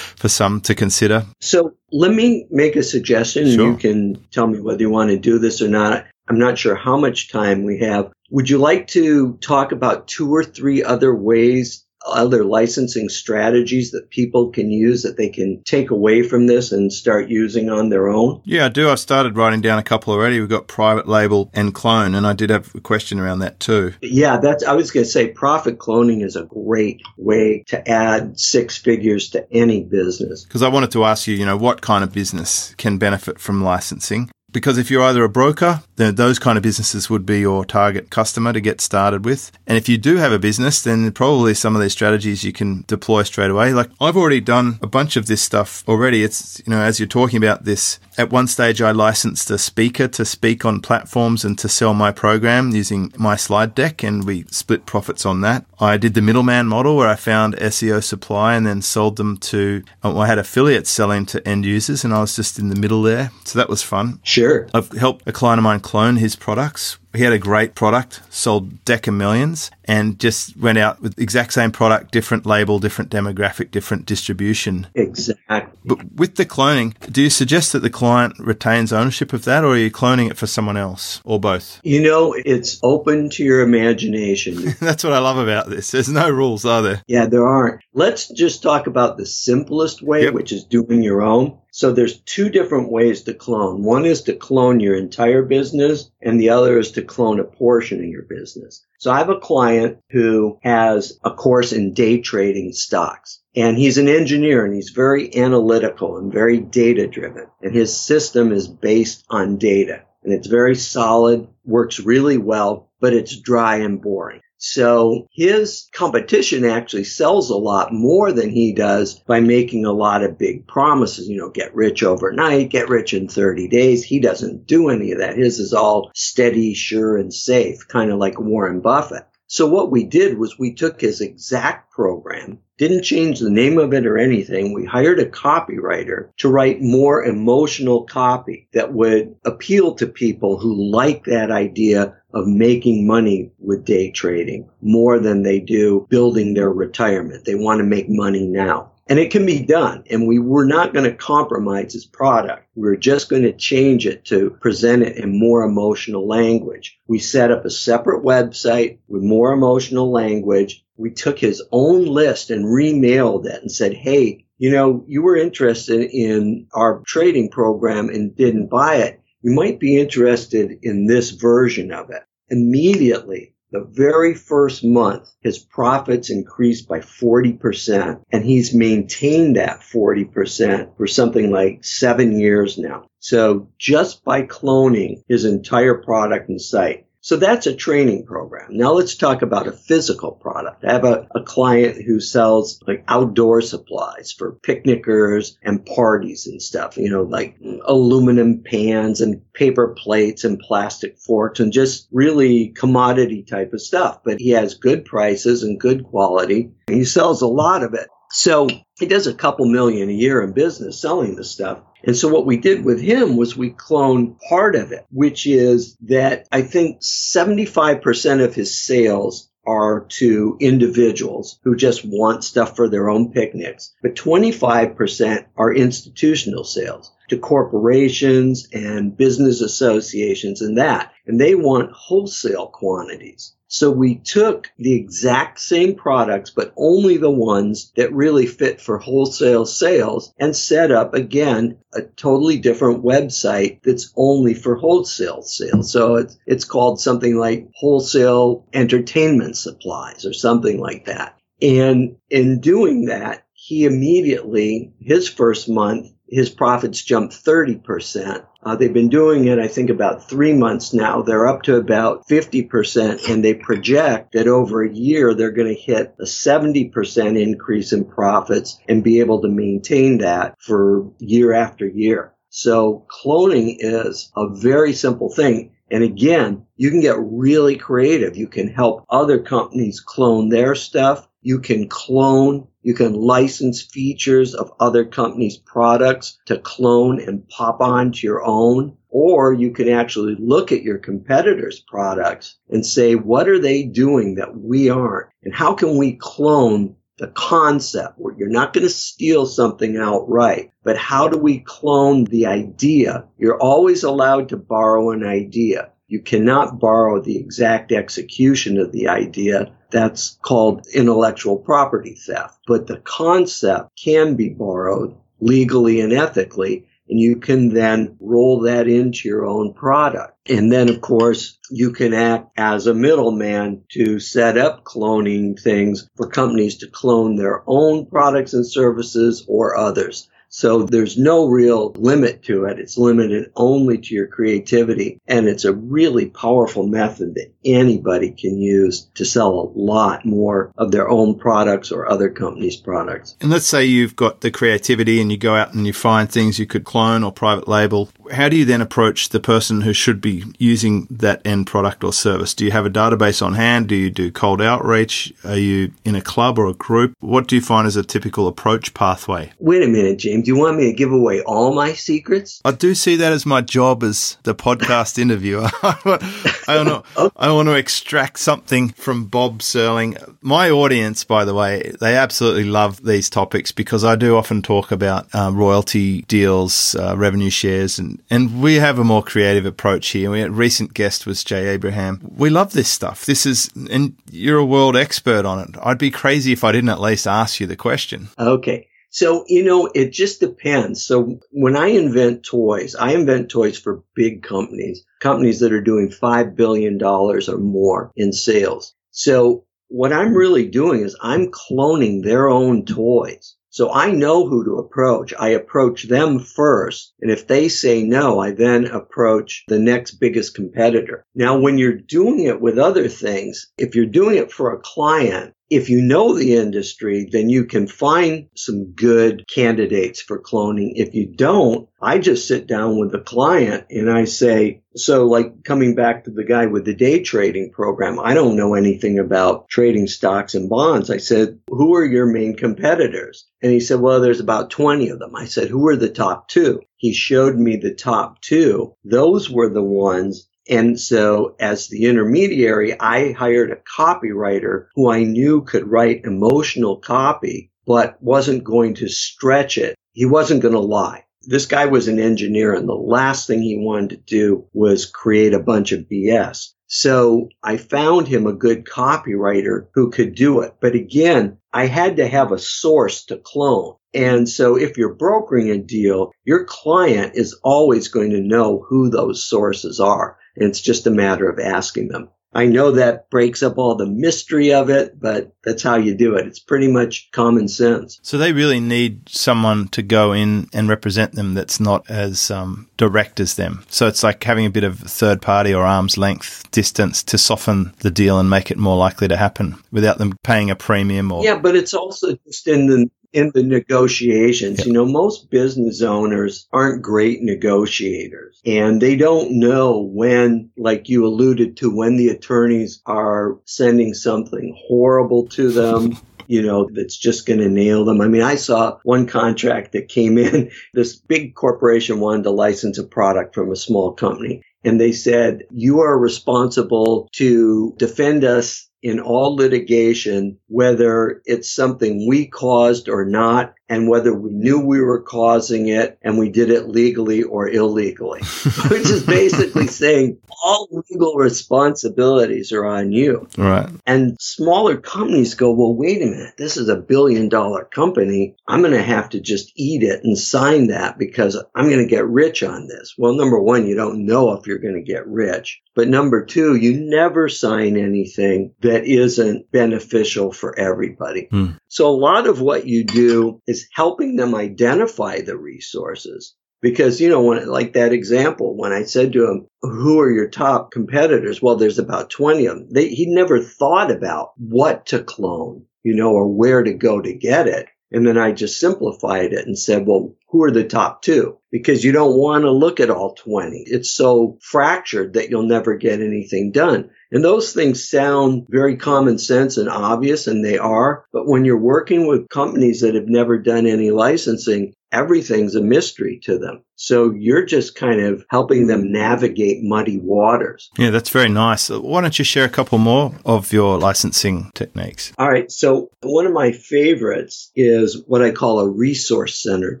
for 0.16 0.28
some 0.28 0.60
to 0.62 0.74
consider. 0.74 1.24
So 1.40 1.74
let 1.92 2.12
me 2.12 2.46
make 2.50 2.74
a 2.74 2.82
suggestion. 2.82 3.46
Sure. 3.52 3.70
You 3.70 3.76
can 3.76 4.26
tell 4.32 4.48
me 4.48 4.60
whether 4.60 4.80
you 4.80 4.90
want 4.90 5.10
to 5.10 5.16
do 5.16 5.38
this 5.38 5.62
or 5.62 5.68
not. 5.68 6.06
I'm 6.30 6.38
not 6.38 6.58
sure 6.58 6.76
how 6.76 6.96
much 6.96 7.28
time 7.28 7.64
we 7.64 7.80
have. 7.80 8.12
Would 8.30 8.48
you 8.48 8.58
like 8.58 8.86
to 8.88 9.36
talk 9.40 9.72
about 9.72 10.06
two 10.06 10.32
or 10.32 10.44
three 10.44 10.84
other 10.84 11.12
ways, 11.12 11.84
other 12.06 12.44
licensing 12.44 13.08
strategies 13.08 13.90
that 13.90 14.10
people 14.10 14.50
can 14.50 14.70
use 14.70 15.02
that 15.02 15.16
they 15.16 15.28
can 15.28 15.60
take 15.64 15.90
away 15.90 16.22
from 16.22 16.46
this 16.46 16.70
and 16.70 16.92
start 16.92 17.28
using 17.28 17.68
on 17.68 17.88
their 17.88 18.08
own? 18.08 18.42
Yeah, 18.44 18.66
I 18.66 18.68
do. 18.68 18.88
I've 18.88 19.00
started 19.00 19.36
writing 19.36 19.60
down 19.60 19.80
a 19.80 19.82
couple 19.82 20.14
already. 20.14 20.38
We've 20.38 20.48
got 20.48 20.68
private 20.68 21.08
label 21.08 21.50
and 21.52 21.74
clone, 21.74 22.14
and 22.14 22.24
I 22.24 22.32
did 22.32 22.50
have 22.50 22.72
a 22.76 22.80
question 22.80 23.18
around 23.18 23.40
that 23.40 23.58
too. 23.58 23.94
Yeah, 24.00 24.36
that's, 24.36 24.62
I 24.62 24.74
was 24.74 24.92
going 24.92 25.04
to 25.04 25.10
say 25.10 25.32
profit 25.32 25.78
cloning 25.78 26.22
is 26.22 26.36
a 26.36 26.44
great 26.44 27.02
way 27.16 27.64
to 27.66 27.90
add 27.90 28.38
six 28.38 28.78
figures 28.78 29.30
to 29.30 29.44
any 29.50 29.82
business. 29.82 30.44
Because 30.44 30.62
I 30.62 30.68
wanted 30.68 30.92
to 30.92 31.02
ask 31.02 31.26
you, 31.26 31.34
you 31.34 31.44
know, 31.44 31.56
what 31.56 31.80
kind 31.80 32.04
of 32.04 32.12
business 32.12 32.72
can 32.78 32.98
benefit 32.98 33.40
from 33.40 33.64
licensing? 33.64 34.30
Because 34.52 34.78
if 34.78 34.90
you're 34.90 35.02
either 35.02 35.24
a 35.24 35.28
broker, 35.28 35.82
then 35.96 36.14
those 36.14 36.38
kind 36.38 36.56
of 36.56 36.62
businesses 36.62 37.08
would 37.08 37.24
be 37.24 37.40
your 37.40 37.64
target 37.64 38.10
customer 38.10 38.52
to 38.52 38.60
get 38.60 38.80
started 38.80 39.24
with. 39.24 39.52
And 39.66 39.76
if 39.76 39.88
you 39.88 39.98
do 39.98 40.16
have 40.16 40.32
a 40.32 40.38
business, 40.38 40.82
then 40.82 41.10
probably 41.12 41.54
some 41.54 41.74
of 41.76 41.82
these 41.82 41.92
strategies 41.92 42.44
you 42.44 42.52
can 42.52 42.84
deploy 42.86 43.22
straight 43.22 43.50
away. 43.50 43.72
Like 43.72 43.90
I've 44.00 44.16
already 44.16 44.40
done 44.40 44.78
a 44.82 44.86
bunch 44.86 45.16
of 45.16 45.26
this 45.26 45.42
stuff 45.42 45.84
already. 45.88 46.22
It's, 46.24 46.60
you 46.66 46.70
know, 46.70 46.80
as 46.80 46.98
you're 46.98 47.06
talking 47.06 47.36
about 47.36 47.64
this, 47.64 48.00
at 48.20 48.30
one 48.30 48.46
stage 48.46 48.82
I 48.82 48.90
licensed 48.90 49.50
a 49.50 49.58
speaker 49.58 50.06
to 50.08 50.24
speak 50.24 50.64
on 50.64 50.80
platforms 50.80 51.44
and 51.44 51.58
to 51.58 51.68
sell 51.68 51.94
my 51.94 52.12
program 52.12 52.70
using 52.70 53.12
my 53.16 53.36
slide 53.36 53.74
deck 53.74 54.02
and 54.02 54.24
we 54.24 54.44
split 54.50 54.86
profits 54.86 55.24
on 55.24 55.40
that. 55.40 55.64
I 55.78 55.96
did 55.96 56.14
the 56.14 56.22
middleman 56.22 56.66
model 56.66 56.96
where 56.96 57.08
I 57.08 57.16
found 57.16 57.56
SEO 57.56 58.02
supply 58.02 58.54
and 58.54 58.66
then 58.66 58.82
sold 58.82 59.16
them 59.16 59.38
to, 59.38 59.82
uh, 60.04 60.18
I 60.18 60.26
had 60.26 60.38
affiliates 60.38 60.90
selling 60.90 61.24
to 61.26 61.46
end 61.48 61.64
users 61.64 62.04
and 62.04 62.12
I 62.12 62.20
was 62.20 62.36
just 62.36 62.58
in 62.58 62.68
the 62.68 62.76
middle 62.76 63.02
there. 63.02 63.30
So 63.44 63.58
that 63.58 63.68
was 63.68 63.82
fun. 63.82 64.20
Sure. 64.22 64.50
Sure. 64.50 64.68
I've 64.74 64.90
helped 64.92 65.28
a 65.28 65.32
client 65.32 65.58
of 65.58 65.64
mine 65.64 65.80
clone 65.80 66.16
his 66.16 66.34
products. 66.34 66.98
He 67.12 67.24
had 67.24 67.32
a 67.32 67.38
great 67.38 67.74
product, 67.74 68.20
sold 68.30 68.84
Deca 68.84 69.14
millions, 69.14 69.70
and 69.84 70.18
just 70.18 70.56
went 70.56 70.78
out 70.78 71.02
with 71.02 71.18
exact 71.18 71.52
same 71.52 71.72
product, 71.72 72.12
different 72.12 72.46
label, 72.46 72.78
different 72.78 73.10
demographic, 73.10 73.72
different 73.72 74.06
distribution. 74.06 74.86
Exactly. 74.94 75.78
But 75.84 76.12
with 76.12 76.36
the 76.36 76.46
cloning, 76.46 76.94
do 77.10 77.22
you 77.22 77.30
suggest 77.30 77.72
that 77.72 77.80
the 77.80 77.90
client 77.90 78.38
retains 78.38 78.92
ownership 78.92 79.32
of 79.32 79.44
that, 79.44 79.64
or 79.64 79.72
are 79.72 79.76
you 79.76 79.90
cloning 79.90 80.30
it 80.30 80.36
for 80.36 80.46
someone 80.46 80.76
else, 80.76 81.20
or 81.24 81.40
both? 81.40 81.80
You 81.82 82.00
know, 82.02 82.32
it's 82.32 82.78
open 82.82 83.30
to 83.30 83.44
your 83.44 83.62
imagination. 83.62 84.76
That's 84.80 85.02
what 85.02 85.12
I 85.12 85.18
love 85.18 85.38
about 85.38 85.68
this. 85.68 85.90
There's 85.90 86.08
no 86.08 86.30
rules, 86.30 86.64
are 86.64 86.82
there? 86.82 87.02
Yeah, 87.08 87.26
there 87.26 87.46
aren't. 87.46 87.82
Let's 87.92 88.28
just 88.28 88.62
talk 88.62 88.86
about 88.86 89.16
the 89.16 89.26
simplest 89.26 90.02
way, 90.02 90.24
yep. 90.24 90.34
which 90.34 90.52
is 90.52 90.64
doing 90.64 91.02
your 91.02 91.22
own. 91.22 91.58
So 91.72 91.92
there's 91.92 92.20
two 92.20 92.48
different 92.48 92.90
ways 92.90 93.22
to 93.22 93.34
clone. 93.34 93.82
One 93.82 94.04
is 94.04 94.22
to 94.22 94.34
clone 94.34 94.80
your 94.80 94.96
entire 94.96 95.42
business 95.42 96.10
and 96.20 96.40
the 96.40 96.50
other 96.50 96.78
is 96.78 96.92
to 96.92 97.02
clone 97.02 97.40
a 97.40 97.44
portion 97.44 98.00
of 98.00 98.06
your 98.06 98.22
business. 98.22 98.84
So 98.98 99.10
I 99.10 99.18
have 99.18 99.28
a 99.28 99.38
client 99.38 99.98
who 100.10 100.58
has 100.62 101.18
a 101.24 101.30
course 101.30 101.72
in 101.72 101.94
day 101.94 102.20
trading 102.20 102.72
stocks 102.72 103.40
and 103.54 103.76
he's 103.76 103.98
an 103.98 104.08
engineer 104.08 104.64
and 104.64 104.74
he's 104.74 104.90
very 104.90 105.34
analytical 105.36 106.18
and 106.18 106.32
very 106.32 106.58
data 106.58 107.06
driven 107.06 107.46
and 107.62 107.74
his 107.74 107.96
system 107.96 108.52
is 108.52 108.68
based 108.68 109.24
on 109.30 109.56
data 109.56 110.02
and 110.22 110.32
it's 110.32 110.48
very 110.48 110.74
solid, 110.74 111.48
works 111.64 112.00
really 112.00 112.36
well, 112.36 112.90
but 113.00 113.14
it's 113.14 113.40
dry 113.40 113.76
and 113.76 114.02
boring. 114.02 114.40
So 114.62 115.26
his 115.32 115.88
competition 115.94 116.66
actually 116.66 117.04
sells 117.04 117.48
a 117.48 117.56
lot 117.56 117.94
more 117.94 118.30
than 118.30 118.50
he 118.50 118.74
does 118.74 119.18
by 119.20 119.40
making 119.40 119.86
a 119.86 119.92
lot 119.92 120.22
of 120.22 120.36
big 120.36 120.66
promises, 120.66 121.26
you 121.28 121.38
know, 121.38 121.48
get 121.48 121.74
rich 121.74 122.02
overnight, 122.02 122.68
get 122.68 122.90
rich 122.90 123.14
in 123.14 123.26
30 123.26 123.68
days. 123.68 124.04
He 124.04 124.20
doesn't 124.20 124.66
do 124.66 124.90
any 124.90 125.12
of 125.12 125.18
that. 125.18 125.38
His 125.38 125.58
is 125.58 125.72
all 125.72 126.10
steady, 126.14 126.74
sure, 126.74 127.16
and 127.16 127.32
safe, 127.32 127.88
kind 127.88 128.12
of 128.12 128.18
like 128.18 128.38
Warren 128.38 128.80
Buffett. 128.80 129.24
So 129.52 129.66
what 129.66 129.90
we 129.90 130.04
did 130.04 130.38
was 130.38 130.60
we 130.60 130.72
took 130.72 131.00
his 131.00 131.20
exact 131.20 131.90
program, 131.90 132.60
didn't 132.78 133.02
change 133.02 133.40
the 133.40 133.50
name 133.50 133.78
of 133.78 133.92
it 133.92 134.06
or 134.06 134.16
anything. 134.16 134.72
We 134.72 134.84
hired 134.84 135.18
a 135.18 135.26
copywriter 135.28 136.28
to 136.36 136.48
write 136.48 136.80
more 136.80 137.24
emotional 137.24 138.04
copy 138.04 138.68
that 138.74 138.92
would 138.92 139.34
appeal 139.44 139.96
to 139.96 140.06
people 140.06 140.56
who 140.56 140.92
like 140.92 141.24
that 141.24 141.50
idea 141.50 142.14
of 142.32 142.46
making 142.46 143.08
money 143.08 143.50
with 143.58 143.84
day 143.84 144.12
trading 144.12 144.70
more 144.82 145.18
than 145.18 145.42
they 145.42 145.58
do 145.58 146.06
building 146.08 146.54
their 146.54 146.70
retirement. 146.70 147.44
They 147.44 147.56
want 147.56 147.80
to 147.80 147.84
make 147.84 148.08
money 148.08 148.46
now. 148.46 148.92
And 149.10 149.18
it 149.18 149.32
can 149.32 149.44
be 149.44 149.60
done. 149.60 150.04
And 150.08 150.28
we 150.28 150.38
were 150.38 150.64
not 150.64 150.94
going 150.94 151.04
to 151.04 151.16
compromise 151.16 151.92
his 151.92 152.06
product. 152.06 152.68
We 152.76 152.82
were 152.82 152.96
just 152.96 153.28
going 153.28 153.42
to 153.42 153.52
change 153.52 154.06
it 154.06 154.24
to 154.26 154.50
present 154.60 155.02
it 155.02 155.16
in 155.16 155.36
more 155.36 155.64
emotional 155.64 156.28
language. 156.28 156.96
We 157.08 157.18
set 157.18 157.50
up 157.50 157.64
a 157.64 157.70
separate 157.70 158.24
website 158.24 158.98
with 159.08 159.24
more 159.24 159.52
emotional 159.52 160.12
language. 160.12 160.84
We 160.96 161.10
took 161.10 161.40
his 161.40 161.60
own 161.72 162.06
list 162.06 162.50
and 162.50 162.66
remailed 162.66 163.46
it 163.46 163.60
and 163.60 163.72
said, 163.72 163.94
Hey, 163.94 164.46
you 164.58 164.70
know, 164.70 165.04
you 165.08 165.22
were 165.22 165.36
interested 165.36 166.08
in 166.12 166.68
our 166.72 167.02
trading 167.04 167.50
program 167.50 168.10
and 168.10 168.36
didn't 168.36 168.68
buy 168.68 168.96
it. 168.96 169.20
You 169.42 169.50
might 169.50 169.80
be 169.80 169.98
interested 169.98 170.78
in 170.82 171.06
this 171.06 171.30
version 171.30 171.92
of 171.92 172.10
it. 172.10 172.22
Immediately, 172.48 173.54
the 173.72 173.84
very 173.84 174.34
first 174.34 174.84
month, 174.84 175.30
his 175.40 175.58
profits 175.58 176.30
increased 176.30 176.88
by 176.88 177.00
40%, 177.00 178.22
and 178.32 178.44
he's 178.44 178.74
maintained 178.74 179.56
that 179.56 179.80
40% 179.80 180.96
for 180.96 181.06
something 181.06 181.50
like 181.50 181.84
seven 181.84 182.38
years 182.38 182.78
now. 182.78 183.06
So 183.20 183.68
just 183.78 184.24
by 184.24 184.42
cloning 184.42 185.22
his 185.28 185.44
entire 185.44 185.94
product 185.94 186.48
and 186.48 186.60
site, 186.60 187.06
so 187.22 187.36
that's 187.36 187.66
a 187.66 187.74
training 187.74 188.24
program. 188.24 188.68
Now 188.70 188.92
let's 188.92 189.14
talk 189.14 189.42
about 189.42 189.66
a 189.66 189.72
physical 189.72 190.32
product. 190.32 190.84
I 190.84 190.92
have 190.92 191.04
a, 191.04 191.28
a, 191.34 191.42
client 191.42 192.02
who 192.02 192.18
sells 192.18 192.80
like 192.86 193.04
outdoor 193.08 193.60
supplies 193.60 194.32
for 194.32 194.52
picnickers 194.52 195.58
and 195.62 195.84
parties 195.84 196.46
and 196.46 196.62
stuff, 196.62 196.96
you 196.96 197.10
know, 197.10 197.22
like 197.22 197.58
aluminum 197.84 198.62
pans 198.62 199.20
and 199.20 199.42
paper 199.52 199.88
plates 199.88 200.44
and 200.44 200.58
plastic 200.58 201.18
forks 201.18 201.60
and 201.60 201.72
just 201.72 202.08
really 202.10 202.68
commodity 202.68 203.42
type 203.42 203.74
of 203.74 203.82
stuff. 203.82 204.20
But 204.24 204.40
he 204.40 204.50
has 204.50 204.74
good 204.74 205.04
prices 205.04 205.62
and 205.62 205.78
good 205.78 206.04
quality. 206.04 206.70
He 206.86 207.04
sells 207.04 207.42
a 207.42 207.46
lot 207.46 207.82
of 207.82 207.92
it. 207.94 208.08
So 208.32 208.68
he 208.98 209.06
does 209.06 209.26
a 209.26 209.34
couple 209.34 209.66
million 209.66 210.08
a 210.08 210.12
year 210.12 210.42
in 210.42 210.52
business 210.52 211.00
selling 211.00 211.34
this 211.34 211.50
stuff. 211.50 211.80
And 212.04 212.16
so 212.16 212.28
what 212.28 212.46
we 212.46 212.56
did 212.56 212.84
with 212.84 213.00
him 213.00 213.36
was 213.36 213.56
we 213.56 213.70
cloned 213.70 214.38
part 214.48 214.76
of 214.76 214.92
it, 214.92 215.04
which 215.10 215.46
is 215.46 215.96
that 216.02 216.46
I 216.50 216.62
think 216.62 217.00
75% 217.02 218.44
of 218.44 218.54
his 218.54 218.82
sales 218.82 219.50
are 219.66 220.06
to 220.08 220.56
individuals 220.58 221.58
who 221.62 221.76
just 221.76 222.04
want 222.04 222.44
stuff 222.44 222.76
for 222.76 222.88
their 222.88 223.10
own 223.10 223.30
picnics, 223.30 223.94
but 224.02 224.14
25% 224.14 225.44
are 225.56 225.74
institutional 225.74 226.64
sales 226.64 227.12
to 227.28 227.38
corporations 227.38 228.68
and 228.72 229.16
business 229.16 229.60
associations 229.60 230.62
and 230.62 230.78
that. 230.78 231.12
And 231.26 231.40
they 231.40 231.54
want 231.54 231.92
wholesale 231.92 232.68
quantities. 232.68 233.54
So 233.72 233.92
we 233.92 234.16
took 234.16 234.68
the 234.78 234.94
exact 234.94 235.60
same 235.60 235.94
products, 235.94 236.50
but 236.50 236.72
only 236.76 237.18
the 237.18 237.30
ones 237.30 237.92
that 237.94 238.12
really 238.12 238.46
fit 238.46 238.80
for 238.80 238.98
wholesale 238.98 239.64
sales 239.64 240.34
and 240.40 240.56
set 240.56 240.90
up 240.90 241.14
again 241.14 241.78
a 241.94 242.02
totally 242.02 242.58
different 242.58 243.04
website 243.04 243.80
that's 243.84 244.12
only 244.16 244.54
for 244.54 244.74
wholesale 244.74 245.42
sales. 245.42 245.92
So 245.92 246.16
it's, 246.16 246.36
it's 246.46 246.64
called 246.64 247.00
something 247.00 247.36
like 247.36 247.68
wholesale 247.76 248.66
entertainment 248.72 249.56
supplies 249.56 250.26
or 250.26 250.32
something 250.32 250.80
like 250.80 251.04
that. 251.04 251.38
And 251.62 252.16
in 252.28 252.58
doing 252.58 253.04
that, 253.04 253.44
he 253.52 253.84
immediately, 253.84 254.94
his 254.98 255.28
first 255.28 255.68
month, 255.68 256.08
his 256.30 256.48
profits 256.48 257.02
jumped 257.02 257.34
30%. 257.34 258.44
Uh, 258.62 258.76
they've 258.76 258.92
been 258.92 259.08
doing 259.08 259.46
it, 259.46 259.58
I 259.58 259.68
think, 259.68 259.90
about 259.90 260.28
three 260.28 260.52
months 260.52 260.92
now. 260.92 261.22
They're 261.22 261.48
up 261.48 261.62
to 261.62 261.76
about 261.76 262.28
50%, 262.28 263.28
and 263.28 263.44
they 263.44 263.54
project 263.54 264.32
that 264.32 264.46
over 264.46 264.82
a 264.82 264.92
year 264.92 265.34
they're 265.34 265.50
going 265.50 265.74
to 265.74 265.80
hit 265.80 266.14
a 266.20 266.24
70% 266.24 267.40
increase 267.40 267.92
in 267.92 268.04
profits 268.04 268.78
and 268.88 269.02
be 269.02 269.20
able 269.20 269.42
to 269.42 269.48
maintain 269.48 270.18
that 270.18 270.54
for 270.60 271.10
year 271.18 271.52
after 271.52 271.86
year. 271.86 272.32
So 272.50 273.06
cloning 273.08 273.76
is 273.78 274.30
a 274.36 274.48
very 274.48 274.92
simple 274.92 275.30
thing. 275.30 275.72
And 275.90 276.04
again, 276.04 276.66
you 276.76 276.90
can 276.90 277.00
get 277.00 277.16
really 277.18 277.76
creative. 277.76 278.36
You 278.36 278.46
can 278.46 278.68
help 278.68 279.04
other 279.08 279.40
companies 279.40 280.00
clone 280.00 280.48
their 280.48 280.74
stuff. 280.74 281.28
You 281.42 281.60
can 281.60 281.88
clone, 281.88 282.68
you 282.82 282.94
can 282.94 283.14
license 283.14 283.82
features 283.82 284.54
of 284.54 284.72
other 284.78 285.04
companies' 285.04 285.56
products 285.56 286.38
to 286.46 286.58
clone 286.58 287.20
and 287.20 287.48
pop 287.48 287.80
onto 287.80 288.26
your 288.26 288.44
own. 288.44 288.96
Or 289.08 289.52
you 289.52 289.72
can 289.72 289.88
actually 289.88 290.36
look 290.38 290.70
at 290.70 290.82
your 290.82 290.98
competitors' 290.98 291.82
products 291.86 292.58
and 292.68 292.86
say, 292.86 293.16
what 293.16 293.48
are 293.48 293.58
they 293.58 293.82
doing 293.82 294.36
that 294.36 294.56
we 294.56 294.88
aren't? 294.88 295.30
And 295.42 295.54
how 295.54 295.74
can 295.74 295.96
we 295.96 296.12
clone 296.12 296.96
the 297.20 297.28
concept 297.28 298.14
where 298.16 298.34
you're 298.36 298.48
not 298.48 298.72
going 298.72 298.86
to 298.86 298.92
steal 298.92 299.46
something 299.46 299.96
outright, 299.98 300.70
but 300.82 300.96
how 300.96 301.28
do 301.28 301.38
we 301.38 301.58
clone 301.58 302.24
the 302.24 302.46
idea? 302.46 303.26
You're 303.36 303.60
always 303.60 304.04
allowed 304.04 304.48
to 304.48 304.56
borrow 304.56 305.10
an 305.10 305.24
idea. 305.24 305.90
You 306.10 306.20
cannot 306.20 306.80
borrow 306.80 307.22
the 307.22 307.38
exact 307.38 307.92
execution 307.92 308.78
of 308.78 308.90
the 308.90 309.06
idea. 309.06 309.72
That's 309.90 310.36
called 310.42 310.88
intellectual 310.92 311.56
property 311.56 312.16
theft. 312.16 312.58
But 312.66 312.88
the 312.88 312.96
concept 312.96 313.90
can 313.96 314.34
be 314.34 314.48
borrowed 314.48 315.14
legally 315.40 316.00
and 316.00 316.12
ethically, 316.12 316.88
and 317.08 317.20
you 317.20 317.36
can 317.36 317.72
then 317.72 318.16
roll 318.18 318.62
that 318.62 318.88
into 318.88 319.28
your 319.28 319.46
own 319.46 319.72
product. 319.72 320.36
And 320.48 320.72
then, 320.72 320.88
of 320.88 321.00
course, 321.00 321.56
you 321.70 321.92
can 321.92 322.12
act 322.12 322.50
as 322.56 322.88
a 322.88 322.94
middleman 322.94 323.84
to 323.92 324.18
set 324.18 324.58
up 324.58 324.82
cloning 324.82 325.56
things 325.56 326.08
for 326.16 326.28
companies 326.28 326.78
to 326.78 326.88
clone 326.88 327.36
their 327.36 327.62
own 327.68 328.06
products 328.06 328.52
and 328.52 328.66
services 328.66 329.44
or 329.46 329.76
others. 329.76 330.28
So 330.52 330.82
there's 330.82 331.16
no 331.16 331.46
real 331.46 331.92
limit 331.92 332.42
to 332.44 332.64
it. 332.64 332.80
It's 332.80 332.98
limited 332.98 333.52
only 333.54 333.98
to 333.98 334.14
your 334.14 334.26
creativity. 334.26 335.20
And 335.28 335.46
it's 335.46 335.64
a 335.64 335.72
really 335.72 336.26
powerful 336.26 336.86
method 336.86 337.36
that 337.36 337.52
anybody 337.64 338.32
can 338.32 338.60
use 338.60 339.08
to 339.14 339.24
sell 339.24 339.50
a 339.60 339.78
lot 339.78 340.24
more 340.26 340.72
of 340.76 340.90
their 340.90 341.08
own 341.08 341.38
products 341.38 341.92
or 341.92 342.10
other 342.10 342.30
companies' 342.30 342.76
products. 342.76 343.36
And 343.40 343.50
let's 343.50 343.66
say 343.66 343.84
you've 343.84 344.16
got 344.16 344.40
the 344.40 344.50
creativity 344.50 345.20
and 345.20 345.30
you 345.30 345.38
go 345.38 345.54
out 345.54 345.72
and 345.72 345.86
you 345.86 345.92
find 345.92 346.28
things 346.28 346.58
you 346.58 346.66
could 346.66 346.84
clone 346.84 347.22
or 347.22 347.30
private 347.30 347.68
label. 347.68 348.08
How 348.32 348.48
do 348.48 348.56
you 348.56 348.64
then 348.64 348.80
approach 348.80 349.28
the 349.28 349.40
person 349.40 349.82
who 349.82 349.92
should 349.92 350.20
be 350.20 350.44
using 350.58 351.06
that 351.10 351.42
end 351.44 351.68
product 351.68 352.02
or 352.02 352.12
service? 352.12 352.54
Do 352.54 352.64
you 352.64 352.72
have 352.72 352.86
a 352.86 352.90
database 352.90 353.40
on 353.40 353.54
hand? 353.54 353.86
Do 353.86 353.94
you 353.94 354.10
do 354.10 354.32
cold 354.32 354.60
outreach? 354.60 355.32
Are 355.44 355.56
you 355.56 355.92
in 356.04 356.16
a 356.16 356.20
club 356.20 356.58
or 356.58 356.66
a 356.66 356.74
group? 356.74 357.14
What 357.20 357.46
do 357.46 357.54
you 357.54 357.62
find 357.62 357.86
as 357.86 357.94
a 357.94 358.02
typical 358.02 358.48
approach 358.48 358.94
pathway? 358.94 359.52
Wait 359.60 359.82
a 359.84 359.88
minute, 359.88 360.18
James. 360.18 360.39
Do 360.42 360.48
you 360.48 360.56
want 360.56 360.76
me 360.76 360.86
to 360.86 360.92
give 360.92 361.12
away 361.12 361.42
all 361.42 361.74
my 361.74 361.92
secrets? 361.92 362.60
I 362.64 362.72
do 362.72 362.94
see 362.94 363.16
that 363.16 363.32
as 363.32 363.44
my 363.46 363.60
job 363.60 364.02
as 364.02 364.36
the 364.42 364.54
podcast 364.54 365.18
interviewer. 365.22 365.70
I 365.82 366.76
want 366.76 366.88
to, 366.88 367.20
okay. 367.20 367.34
I 367.36 367.52
want 367.52 367.68
to 367.68 367.74
extract 367.74 368.38
something 368.38 368.90
from 368.90 369.26
Bob 369.26 369.60
Serling. 369.60 370.36
My 370.40 370.70
audience, 370.70 371.24
by 371.24 371.44
the 371.44 371.54
way, 371.54 371.92
they 372.00 372.16
absolutely 372.16 372.64
love 372.64 373.04
these 373.04 373.28
topics 373.30 373.72
because 373.72 374.04
I 374.04 374.16
do 374.16 374.36
often 374.36 374.62
talk 374.62 374.90
about 374.90 375.32
um, 375.34 375.56
royalty 375.56 376.22
deals, 376.22 376.94
uh, 376.94 377.16
revenue 377.16 377.50
shares, 377.50 377.98
and, 377.98 378.22
and 378.30 378.62
we 378.62 378.76
have 378.76 378.98
a 378.98 379.04
more 379.04 379.22
creative 379.22 379.66
approach 379.66 380.08
here. 380.08 380.30
We 380.30 380.40
had, 380.40 380.52
recent 380.52 380.94
guest 380.94 381.26
was 381.26 381.44
Jay 381.44 381.68
Abraham. 381.68 382.20
We 382.36 382.50
love 382.50 382.72
this 382.72 382.88
stuff. 382.88 383.26
This 383.26 383.46
is, 383.46 383.70
and 383.90 384.16
you're 384.30 384.58
a 384.58 384.64
world 384.64 384.96
expert 384.96 385.44
on 385.44 385.58
it. 385.60 385.76
I'd 385.82 385.98
be 385.98 386.10
crazy 386.10 386.52
if 386.52 386.64
I 386.64 386.72
didn't 386.72 386.90
at 386.90 387.00
least 387.00 387.26
ask 387.26 387.60
you 387.60 387.66
the 387.66 387.76
question. 387.76 388.28
Okay. 388.38 388.86
So, 389.10 389.44
you 389.48 389.64
know, 389.64 389.90
it 389.92 390.12
just 390.12 390.40
depends. 390.40 391.04
So 391.04 391.40
when 391.50 391.76
I 391.76 391.88
invent 391.88 392.44
toys, 392.44 392.94
I 392.94 393.12
invent 393.12 393.50
toys 393.50 393.78
for 393.78 394.04
big 394.14 394.42
companies, 394.42 395.04
companies 395.20 395.60
that 395.60 395.72
are 395.72 395.80
doing 395.80 396.08
$5 396.08 396.54
billion 396.54 397.02
or 397.02 397.58
more 397.58 398.12
in 398.14 398.32
sales. 398.32 398.94
So 399.10 399.64
what 399.88 400.12
I'm 400.12 400.32
really 400.32 400.68
doing 400.68 401.02
is 401.02 401.16
I'm 401.20 401.50
cloning 401.50 402.22
their 402.22 402.48
own 402.48 402.84
toys. 402.84 403.56
So 403.72 403.92
I 403.92 404.10
know 404.10 404.48
who 404.48 404.64
to 404.64 404.78
approach. 404.78 405.32
I 405.38 405.50
approach 405.50 406.04
them 406.04 406.40
first. 406.40 407.12
And 407.20 407.30
if 407.30 407.46
they 407.46 407.68
say 407.68 408.02
no, 408.02 408.40
I 408.40 408.52
then 408.52 408.86
approach 408.86 409.64
the 409.68 409.78
next 409.78 410.12
biggest 410.12 410.54
competitor. 410.54 411.24
Now, 411.34 411.58
when 411.58 411.78
you're 411.78 411.92
doing 411.92 412.40
it 412.40 412.60
with 412.60 412.78
other 412.78 413.08
things, 413.08 413.70
if 413.78 413.94
you're 413.94 414.06
doing 414.06 414.38
it 414.38 414.50
for 414.50 414.72
a 414.72 414.80
client, 414.80 415.54
if 415.70 415.88
you 415.88 416.02
know 416.02 416.36
the 416.36 416.56
industry, 416.56 417.28
then 417.30 417.48
you 417.48 417.64
can 417.64 417.86
find 417.86 418.48
some 418.56 418.92
good 418.92 419.44
candidates 419.48 420.20
for 420.20 420.42
cloning. 420.42 420.92
If 420.96 421.14
you 421.14 421.26
don't, 421.26 421.88
I 422.02 422.18
just 422.18 422.48
sit 422.48 422.66
down 422.66 422.98
with 422.98 423.12
the 423.12 423.20
client 423.20 423.86
and 423.88 424.10
I 424.10 424.24
say, 424.24 424.82
so 424.96 425.26
like 425.26 425.62
coming 425.62 425.94
back 425.94 426.24
to 426.24 426.32
the 426.32 426.44
guy 426.44 426.66
with 426.66 426.84
the 426.84 426.94
day 426.94 427.22
trading 427.22 427.70
program, 427.70 428.18
I 428.18 428.34
don't 428.34 428.56
know 428.56 428.74
anything 428.74 429.20
about 429.20 429.68
trading 429.68 430.08
stocks 430.08 430.56
and 430.56 430.68
bonds. 430.68 431.08
I 431.08 431.18
said, 431.18 431.60
who 431.68 431.94
are 431.94 432.04
your 432.04 432.26
main 432.26 432.56
competitors? 432.56 433.46
And 433.62 433.70
he 433.70 433.78
said, 433.78 434.00
well, 434.00 434.20
there's 434.20 434.40
about 434.40 434.70
20 434.70 435.08
of 435.10 435.20
them. 435.20 435.36
I 435.36 435.44
said, 435.44 435.68
who 435.68 435.86
are 435.86 435.96
the 435.96 436.08
top 436.08 436.48
two? 436.48 436.80
He 436.96 437.12
showed 437.12 437.56
me 437.56 437.76
the 437.76 437.94
top 437.94 438.40
two. 438.40 438.94
Those 439.04 439.48
were 439.48 439.68
the 439.68 439.84
ones 439.84 440.48
and 440.70 441.00
so 441.00 441.56
as 441.58 441.88
the 441.88 442.04
intermediary, 442.04 442.98
I 442.98 443.32
hired 443.32 443.72
a 443.72 444.00
copywriter 444.00 444.86
who 444.94 445.10
I 445.10 445.24
knew 445.24 445.62
could 445.62 445.90
write 445.90 446.24
emotional 446.24 446.96
copy, 446.96 447.72
but 447.86 448.22
wasn't 448.22 448.62
going 448.62 448.94
to 448.94 449.08
stretch 449.08 449.78
it. 449.78 449.96
He 450.12 450.26
wasn't 450.26 450.62
going 450.62 450.74
to 450.74 450.80
lie. 450.80 451.24
This 451.42 451.66
guy 451.66 451.86
was 451.86 452.06
an 452.06 452.20
engineer 452.20 452.72
and 452.72 452.88
the 452.88 452.94
last 452.94 453.48
thing 453.48 453.62
he 453.62 453.78
wanted 453.78 454.10
to 454.10 454.16
do 454.18 454.66
was 454.72 455.06
create 455.06 455.54
a 455.54 455.58
bunch 455.58 455.90
of 455.90 456.06
BS. 456.08 456.68
So 456.86 457.48
I 457.62 457.76
found 457.76 458.28
him 458.28 458.46
a 458.46 458.52
good 458.52 458.84
copywriter 458.84 459.86
who 459.94 460.10
could 460.10 460.36
do 460.36 460.60
it. 460.60 460.74
But 460.80 460.94
again, 460.94 461.58
I 461.72 461.86
had 461.86 462.16
to 462.16 462.28
have 462.28 462.52
a 462.52 462.58
source 462.58 463.24
to 463.26 463.38
clone. 463.38 463.94
And 464.12 464.48
so 464.48 464.76
if 464.76 464.98
you're 464.98 465.14
brokering 465.14 465.70
a 465.70 465.78
deal, 465.78 466.32
your 466.44 466.64
client 466.64 467.32
is 467.34 467.58
always 467.62 468.08
going 468.08 468.30
to 468.30 468.40
know 468.40 468.84
who 468.88 469.08
those 469.08 469.44
sources 469.44 470.00
are. 470.00 470.36
It's 470.60 470.80
just 470.80 471.06
a 471.06 471.10
matter 471.10 471.48
of 471.48 471.58
asking 471.58 472.08
them. 472.08 472.28
I 472.52 472.66
know 472.66 472.90
that 472.92 473.30
breaks 473.30 473.62
up 473.62 473.78
all 473.78 473.94
the 473.94 474.06
mystery 474.06 474.72
of 474.72 474.90
it, 474.90 475.20
but 475.20 475.52
that's 475.62 475.84
how 475.84 475.96
you 475.96 476.16
do 476.16 476.34
it. 476.34 476.48
It's 476.48 476.58
pretty 476.58 476.88
much 476.88 477.30
common 477.30 477.68
sense. 477.68 478.18
So 478.22 478.38
they 478.38 478.52
really 478.52 478.80
need 478.80 479.28
someone 479.28 479.86
to 479.88 480.02
go 480.02 480.32
in 480.32 480.68
and 480.72 480.88
represent 480.88 481.32
them 481.32 481.54
that's 481.54 481.78
not 481.78 482.10
as 482.10 482.50
um, 482.50 482.90
direct 482.96 483.38
as 483.38 483.54
them. 483.54 483.84
So 483.88 484.08
it's 484.08 484.24
like 484.24 484.42
having 484.42 484.66
a 484.66 484.70
bit 484.70 484.82
of 484.82 484.98
third 484.98 485.40
party 485.40 485.72
or 485.72 485.84
arm's 485.84 486.18
length 486.18 486.68
distance 486.72 487.22
to 487.24 487.38
soften 487.38 487.94
the 488.00 488.10
deal 488.10 488.40
and 488.40 488.50
make 488.50 488.72
it 488.72 488.78
more 488.78 488.96
likely 488.96 489.28
to 489.28 489.36
happen 489.36 489.80
without 489.92 490.18
them 490.18 490.34
paying 490.42 490.70
a 490.70 490.76
premium 490.76 491.30
or. 491.30 491.44
Yeah, 491.44 491.58
but 491.58 491.76
it's 491.76 491.94
also 491.94 492.36
just 492.46 492.66
in 492.66 492.86
the 492.88 493.08
in 493.32 493.50
the 493.54 493.62
negotiations. 493.62 494.78
Yep. 494.78 494.86
You 494.86 494.92
know, 494.92 495.04
most 495.04 495.50
business 495.50 496.02
owners 496.02 496.66
aren't 496.72 497.02
great 497.02 497.42
negotiators 497.42 498.60
and 498.64 499.00
they 499.00 499.16
don't 499.16 499.58
know 499.58 500.00
when, 500.00 500.70
like 500.76 501.08
you 501.08 501.26
alluded 501.26 501.76
to, 501.78 501.94
when 501.94 502.16
the 502.16 502.28
attorneys 502.28 503.00
are 503.06 503.58
sending 503.64 504.14
something 504.14 504.76
horrible 504.88 505.46
to 505.48 505.70
them. 505.70 506.16
you 506.46 506.62
know, 506.62 506.88
that's 506.92 507.16
just 507.16 507.46
going 507.46 507.60
to 507.60 507.68
nail 507.68 508.04
them. 508.04 508.20
I 508.20 508.26
mean, 508.26 508.42
I 508.42 508.56
saw 508.56 508.98
one 509.04 509.28
contract 509.28 509.92
that 509.92 510.08
came 510.08 510.36
in. 510.36 510.72
This 510.92 511.14
big 511.14 511.54
corporation 511.54 512.18
wanted 512.18 512.42
to 512.42 512.50
license 512.50 512.98
a 512.98 513.04
product 513.04 513.54
from 513.54 513.70
a 513.70 513.76
small 513.76 514.12
company. 514.12 514.62
And 514.82 515.00
they 515.00 515.12
said, 515.12 515.62
you 515.70 516.00
are 516.00 516.18
responsible 516.18 517.28
to 517.34 517.94
defend 517.98 518.44
us 518.44 518.89
in 519.02 519.20
all 519.20 519.56
litigation, 519.56 520.58
whether 520.68 521.42
it's 521.46 521.70
something 521.70 522.28
we 522.28 522.46
caused 522.46 523.08
or 523.08 523.24
not, 523.24 523.74
and 523.90 524.08
whether 524.08 524.32
we 524.32 524.52
knew 524.52 524.78
we 524.78 525.00
were 525.00 525.20
causing 525.20 525.88
it 525.88 526.16
and 526.22 526.38
we 526.38 526.48
did 526.48 526.70
it 526.70 526.88
legally 526.88 527.42
or 527.42 527.68
illegally, 527.68 528.40
which 528.88 529.10
is 529.10 529.24
basically 529.24 529.88
saying 529.88 530.38
all 530.62 530.88
legal 531.10 531.34
responsibilities 531.34 532.70
are 532.70 532.86
on 532.86 533.10
you. 533.10 533.48
Right. 533.58 533.90
And 534.06 534.36
smaller 534.40 534.96
companies 534.96 535.54
go, 535.54 535.72
well, 535.72 535.94
wait 535.94 536.22
a 536.22 536.26
minute, 536.26 536.56
this 536.56 536.76
is 536.76 536.88
a 536.88 536.96
billion 536.96 537.48
dollar 537.48 537.84
company. 537.84 538.54
I'm 538.68 538.80
going 538.80 538.92
to 538.92 539.02
have 539.02 539.30
to 539.30 539.40
just 539.40 539.72
eat 539.74 540.04
it 540.04 540.22
and 540.22 540.38
sign 540.38 540.88
that 540.88 541.18
because 541.18 541.60
I'm 541.74 541.88
going 541.88 542.04
to 542.04 542.06
get 542.06 542.28
rich 542.28 542.62
on 542.62 542.86
this. 542.86 543.14
Well, 543.18 543.34
number 543.34 543.60
one, 543.60 543.88
you 543.88 543.96
don't 543.96 544.24
know 544.24 544.52
if 544.52 544.68
you're 544.68 544.78
going 544.78 544.94
to 544.94 545.02
get 545.02 545.26
rich. 545.26 545.82
But 545.96 546.08
number 546.08 546.44
two, 546.44 546.76
you 546.76 546.96
never 546.96 547.48
sign 547.48 547.96
anything 547.96 548.74
that 548.80 549.04
isn't 549.04 549.70
beneficial 549.72 550.52
for 550.52 550.78
everybody. 550.78 551.48
Hmm. 551.50 551.72
So 551.88 552.08
a 552.08 552.16
lot 552.16 552.46
of 552.46 552.60
what 552.60 552.86
you 552.86 553.04
do 553.04 553.60
is 553.66 553.79
helping 553.92 554.36
them 554.36 554.54
identify 554.54 555.40
the 555.40 555.56
resources. 555.56 556.54
Because, 556.82 557.20
you 557.20 557.28
know, 557.28 557.42
when, 557.42 557.66
like 557.68 557.92
that 557.92 558.12
example, 558.12 558.74
when 558.76 558.92
I 558.92 559.02
said 559.02 559.34
to 559.34 559.44
him, 559.44 559.66
who 559.82 560.18
are 560.18 560.30
your 560.30 560.48
top 560.48 560.90
competitors? 560.90 561.60
Well, 561.60 561.76
there's 561.76 561.98
about 561.98 562.30
20 562.30 562.66
of 562.66 562.76
them. 562.76 562.88
They, 562.90 563.08
he 563.08 563.26
never 563.26 563.60
thought 563.60 564.10
about 564.10 564.52
what 564.56 565.06
to 565.06 565.22
clone, 565.22 565.84
you 566.02 566.14
know, 566.14 566.32
or 566.32 566.48
where 566.48 566.82
to 566.82 566.94
go 566.94 567.20
to 567.20 567.34
get 567.34 567.66
it. 567.66 567.86
And 568.12 568.26
then 568.26 568.36
I 568.36 568.52
just 568.52 568.80
simplified 568.80 569.52
it 569.52 569.66
and 569.66 569.78
said, 569.78 570.06
well, 570.06 570.34
who 570.48 570.64
are 570.64 570.70
the 570.70 570.84
top 570.84 571.22
two? 571.22 571.58
Because 571.70 572.04
you 572.04 572.10
don't 572.10 572.36
want 572.36 572.64
to 572.64 572.70
look 572.72 572.98
at 572.98 573.10
all 573.10 573.34
20. 573.34 573.84
It's 573.86 574.10
so 574.10 574.58
fractured 574.60 575.34
that 575.34 575.48
you'll 575.48 575.62
never 575.62 575.96
get 575.96 576.20
anything 576.20 576.72
done. 576.72 577.10
And 577.30 577.44
those 577.44 577.72
things 577.72 578.08
sound 578.08 578.66
very 578.68 578.96
common 578.96 579.38
sense 579.38 579.76
and 579.76 579.88
obvious, 579.88 580.48
and 580.48 580.64
they 580.64 580.78
are. 580.78 581.24
But 581.32 581.46
when 581.46 581.64
you're 581.64 581.78
working 581.78 582.26
with 582.26 582.48
companies 582.48 583.02
that 583.02 583.14
have 583.14 583.28
never 583.28 583.58
done 583.58 583.86
any 583.86 584.10
licensing, 584.10 584.94
everything's 585.12 585.74
a 585.74 585.80
mystery 585.80 586.40
to 586.44 586.58
them. 586.58 586.82
So 586.96 587.30
you're 587.30 587.64
just 587.64 587.94
kind 587.94 588.20
of 588.20 588.44
helping 588.50 588.86
them 588.86 589.12
navigate 589.12 589.82
muddy 589.82 590.18
waters. 590.18 590.90
Yeah, 590.98 591.10
that's 591.10 591.30
very 591.30 591.48
nice. 591.48 591.88
Why 591.88 592.20
don't 592.20 592.38
you 592.38 592.44
share 592.44 592.64
a 592.64 592.68
couple 592.68 592.98
more 592.98 593.32
of 593.44 593.72
your 593.72 593.98
licensing 593.98 594.70
techniques? 594.74 595.32
All 595.38 595.50
right. 595.50 595.70
So 595.70 596.10
one 596.22 596.46
of 596.46 596.52
my 596.52 596.72
favorites 596.72 597.70
is 597.74 598.22
what 598.26 598.42
I 598.42 598.50
call 598.50 598.80
a 598.80 598.88
resource 598.88 599.62
center 599.62 600.00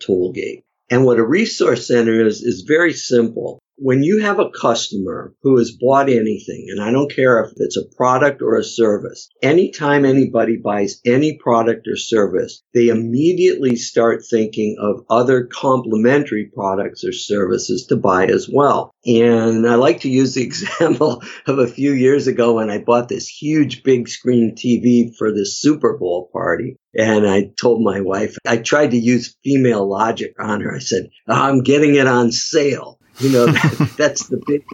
tollgate. 0.00 0.62
And 0.90 1.04
what 1.04 1.18
a 1.18 1.26
resource 1.26 1.86
center 1.86 2.26
is, 2.26 2.42
is 2.42 2.62
very 2.62 2.94
simple 2.94 3.60
when 3.80 4.02
you 4.02 4.20
have 4.22 4.40
a 4.40 4.50
customer 4.50 5.34
who 5.42 5.56
has 5.58 5.76
bought 5.80 6.08
anything, 6.08 6.66
and 6.68 6.82
I 6.82 6.90
don't 6.90 7.14
care 7.14 7.40
if 7.44 7.52
it's 7.56 7.76
a 7.76 7.96
product 7.96 8.42
or 8.42 8.56
a 8.56 8.64
service, 8.64 9.28
anytime 9.42 10.04
anybody 10.04 10.56
buys 10.56 11.00
any 11.04 11.38
product 11.38 11.86
or 11.86 11.96
service, 11.96 12.62
they 12.74 12.88
immediately 12.88 13.76
start 13.76 14.22
thinking 14.28 14.76
of 14.80 15.04
other 15.08 15.44
complementary 15.44 16.50
products 16.52 17.04
or 17.04 17.12
services 17.12 17.86
to 17.86 17.96
buy 17.96 18.26
as 18.26 18.48
well. 18.52 18.92
And 19.06 19.66
I 19.66 19.76
like 19.76 20.00
to 20.00 20.10
use 20.10 20.34
the 20.34 20.42
example 20.48 21.22
of 21.46 21.58
a 21.58 21.68
few 21.68 21.92
years 21.92 22.26
ago 22.26 22.54
when 22.54 22.70
I 22.70 22.78
bought 22.78 23.08
this 23.08 23.28
huge 23.28 23.82
big 23.84 24.08
screen 24.08 24.56
TV 24.56 25.14
for 25.16 25.32
the 25.32 25.46
Super 25.46 25.96
Bowl 25.96 26.28
party. 26.32 26.76
And 26.94 27.28
I 27.28 27.50
told 27.60 27.82
my 27.82 28.00
wife, 28.00 28.36
I 28.46 28.56
tried 28.56 28.90
to 28.90 28.98
use 28.98 29.36
female 29.44 29.88
logic 29.88 30.34
on 30.40 30.62
her. 30.62 30.74
I 30.74 30.80
said, 30.80 31.10
I'm 31.28 31.62
getting 31.62 31.94
it 31.94 32.08
on 32.08 32.32
sale. 32.32 32.97
You 33.20 33.32
know, 33.32 33.46
that, 33.52 33.94
that's 33.96 34.28
the 34.28 34.40
big, 34.46 34.64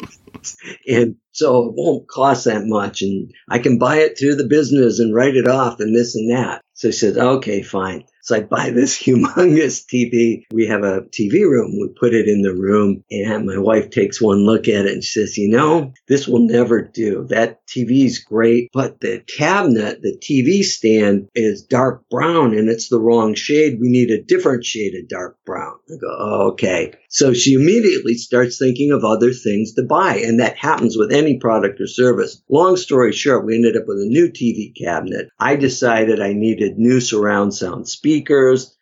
and 0.87 1.17
so 1.33 1.67
it 1.67 1.75
won't 1.77 2.09
cost 2.09 2.47
that 2.47 2.65
much. 2.67 3.03
And 3.03 3.33
I 3.49 3.59
can 3.59 3.79
buy 3.79 3.99
it 3.99 4.19
through 4.19 4.37
the 4.37 4.47
business 4.49 4.99
and 4.99 5.15
write 5.15 5.37
it 5.37 5.49
off 5.49 5.81
and 5.81 5.95
this 5.95 6.15
and 6.15 6.31
that. 6.31 6.63
So 6.75 6.89
he 6.89 6.93
said, 6.93 7.17
okay, 7.17 7.63
fine. 7.63 8.05
So 8.25 8.37
I 8.37 8.41
buy 8.41 8.71
this 8.71 8.99
humongous 9.03 9.85
TV. 9.85 10.45
We 10.51 10.67
have 10.67 10.83
a 10.83 11.03
TV 11.03 11.43
room. 11.43 11.79
We 11.79 11.89
put 11.89 12.15
it 12.15 12.27
in 12.27 12.41
the 12.41 12.55
room 12.55 13.05
and 13.11 13.47
my 13.47 13.59
wife 13.59 13.91
takes 13.91 14.21
one 14.21 14.47
look 14.47 14.67
at 14.67 14.87
it 14.87 14.93
and 14.93 15.05
says, 15.05 15.37
you 15.37 15.51
know, 15.51 15.93
this 16.09 16.27
will 16.27 16.41
never 16.41 16.81
do. 16.81 17.27
That 17.29 17.67
TV 17.67 18.07
is 18.07 18.21
great, 18.21 18.71
but 18.73 19.01
the 19.01 19.21
cabinet, 19.21 20.01
the 20.01 20.17
TV 20.17 20.63
stand 20.63 21.29
is 21.35 21.65
dark 21.65 22.09
brown 22.09 22.57
and 22.57 22.71
it's 22.71 22.89
the 22.89 22.99
wrong 22.99 23.35
shade. 23.35 23.79
We 23.79 23.91
need 23.91 24.11
a 24.11 24.23
different 24.23 24.65
shade 24.65 24.95
of 24.95 25.09
dark 25.09 25.37
brown. 25.45 25.75
I 25.91 25.97
go, 26.01 26.17
oh, 26.19 26.51
okay. 26.53 26.95
So 27.11 27.35
she 27.35 27.53
immediately 27.53 28.15
starts 28.15 28.59
thinking 28.59 28.91
of 28.91 29.05
other 29.05 29.33
things 29.33 29.75
to 29.75 29.83
buy. 29.83 30.17
And 30.17 30.41
that 30.41 30.57
happens 30.57 30.97
with 30.97 31.13
any 31.13 31.39
product 31.39 31.81
or 31.81 31.87
service. 31.87 32.43
Long 32.49 32.77
story 32.77 33.13
short, 33.13 33.45
we 33.45 33.55
ended 33.55 33.77
up 33.77 33.85
with 33.87 33.99
a 33.99 34.07
new 34.07 34.31
TV 34.31 34.73
cabinet. 34.75 35.29
I 35.39 35.57
decided 35.57 36.21
I 36.21 36.33
needed 36.33 36.79
new 36.79 37.01
surround 37.01 37.53
sound 37.53 37.87
speakers. 37.87 38.14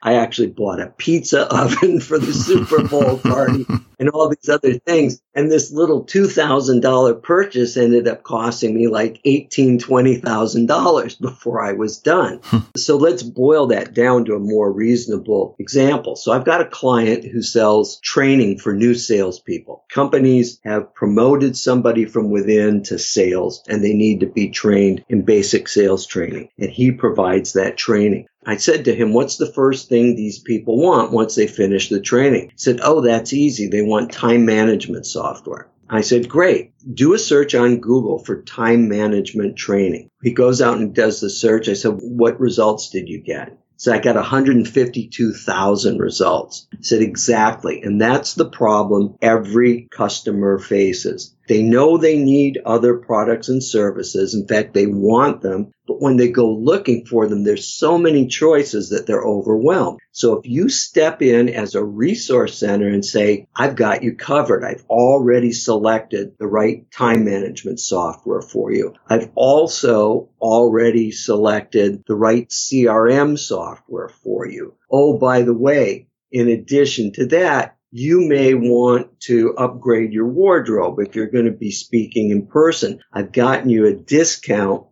I 0.03 0.15
actually 0.15 0.49
bought 0.49 0.81
a 0.81 0.89
pizza 0.89 1.43
oven 1.55 2.01
for 2.01 2.19
the 2.19 2.33
Super 2.33 2.87
Bowl 2.87 3.19
party 3.19 3.67
and 3.99 4.11
all 4.11 4.29
these 4.29 4.49
other 4.49 4.75
things. 4.75 5.21
And 5.35 5.51
this 5.51 5.71
little 5.71 6.05
$2,000 6.05 7.23
purchase 7.23 7.77
ended 7.77 8.09
up 8.09 8.25
costing 8.25 8.75
me 8.75 8.89
like 8.89 9.21
$18,000, 9.25 9.81
$20,000 9.81 11.21
before 11.21 11.63
I 11.63 11.73
was 11.73 11.99
done. 11.99 12.41
So 12.77 12.97
let's 12.97 13.23
boil 13.23 13.69
that 13.69 13.95
down 13.95 14.25
to 14.25 14.35
a 14.35 14.41
more 14.41 14.73
reasonable 14.73 15.55
example. 15.61 16.17
So 16.17 16.33
I've 16.33 16.45
got 16.45 16.61
a 16.61 16.67
client 16.67 17.25
who 17.25 17.43
sells 17.43 18.01
training 18.01 18.59
for 18.59 18.75
new 18.75 18.95
salespeople. 18.95 19.85
Companies 19.89 20.59
have 20.65 20.95
promoted 20.95 21.57
somebody 21.57 22.05
from 22.05 22.31
within 22.31 22.83
to 22.85 22.99
sales 22.99 23.63
and 23.69 23.85
they 23.85 23.93
need 23.93 24.21
to 24.21 24.27
be 24.27 24.51
trained 24.51 25.05
in 25.09 25.23
basic 25.23 25.69
sales 25.69 26.07
training. 26.07 26.49
And 26.59 26.71
he 26.71 26.91
provides 26.91 27.53
that 27.53 27.77
training. 27.77 28.27
I 28.45 28.57
said 28.57 28.87
to 28.87 28.95
him, 28.95 29.13
what's 29.13 29.37
the 29.37 29.53
first 29.53 29.89
thing 29.89 30.15
these 30.15 30.39
people 30.39 30.81
want 30.81 31.13
once 31.13 31.35
they 31.35 31.47
finish 31.47 31.89
the 31.89 32.01
training? 32.01 32.49
He 32.51 32.59
said, 32.59 32.81
oh, 32.83 33.01
that's 33.01 33.33
easy. 33.33 33.69
They 33.69 33.83
want 33.83 34.13
time 34.13 34.45
management 34.45 35.07
software. 35.07 35.69
I 35.89 36.01
said, 36.01 36.29
great. 36.29 36.73
Do 36.93 37.13
a 37.13 37.19
search 37.19 37.55
on 37.55 37.81
Google 37.81 38.19
for 38.19 38.43
time 38.43 38.89
management 38.89 39.57
training. 39.57 40.11
He 40.23 40.33
goes 40.33 40.63
out 40.63 40.79
and 40.79 40.95
does 40.95 41.21
the 41.21 41.29
search. 41.29 41.69
I 41.69 41.75
said, 41.75 41.99
what 42.01 42.41
results 42.41 42.91
did 42.91 43.09
you 43.09 43.21
get? 43.21 43.59
So 43.77 43.93
I 43.93 43.99
got 43.99 44.15
152,000 44.15 45.99
results. 45.99 46.69
I 46.73 46.77
said 46.83 47.03
exactly. 47.03 47.83
And 47.83 48.01
that's 48.01 48.35
the 48.35 48.49
problem 48.49 49.17
every 49.21 49.89
customer 49.91 50.59
faces. 50.59 51.35
They 51.53 51.63
know 51.63 51.99
they 51.99 52.17
need 52.17 52.63
other 52.65 52.97
products 52.97 53.51
and 53.51 53.63
services. 53.63 54.35
In 54.35 54.47
fact, 54.47 54.73
they 54.73 54.87
want 54.87 55.43
them. 55.43 55.75
But 55.87 56.01
when 56.01 56.17
they 56.17 56.31
go 56.31 56.51
looking 56.51 57.05
for 57.05 57.29
them, 57.29 57.45
there's 57.45 57.67
so 57.67 57.99
many 57.99 58.27
choices 58.27 58.89
that 58.89 59.07
they're 59.07 59.23
overwhelmed. 59.23 60.01
So 60.13 60.39
if 60.39 60.47
you 60.47 60.71
step 60.71 61.21
in 61.21 61.51
as 61.51 61.75
a 61.75 61.85
resource 61.85 62.57
center 62.57 62.89
and 62.89 63.05
say, 63.05 63.49
I've 63.55 63.77
got 63.77 64.03
you 64.03 64.15
covered. 64.17 64.65
I've 64.65 64.87
already 64.89 65.53
selected 65.53 66.39
the 66.39 66.47
right 66.47 66.91
time 66.91 67.27
management 67.27 67.81
software 67.81 68.41
for 68.41 68.73
you. 68.73 68.95
I've 69.07 69.31
also 69.35 70.31
already 70.41 71.11
selected 71.11 72.03
the 72.07 72.17
right 72.17 72.49
CRM 72.49 73.39
software 73.39 74.09
for 74.09 74.47
you. 74.47 74.73
Oh, 74.91 75.19
by 75.19 75.43
the 75.43 75.53
way, 75.53 76.07
in 76.31 76.49
addition 76.49 77.13
to 77.13 77.27
that, 77.27 77.77
you 77.93 78.27
may 78.27 78.55
want 78.55 79.21
to 79.21 79.55
upgrade 79.57 80.15
your 80.15 80.27
wardrobe 80.27 80.99
if 80.99 81.15
you're 81.15 81.27
going 81.27 81.45
to 81.45 81.53
be 81.53 81.71
speaking 81.71 82.31
in 82.31 82.47
person. 82.47 83.01
I've 83.13 83.33
gotten 83.33 83.69
you 83.69 83.87
a 83.87 83.95
discount 83.95 84.87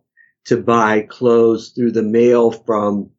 to 0.45 0.57
buy 0.57 1.01
clothes 1.01 1.69
through 1.69 1.93
the 1.93 2.03
mail 2.03 2.51
from 2.51 3.09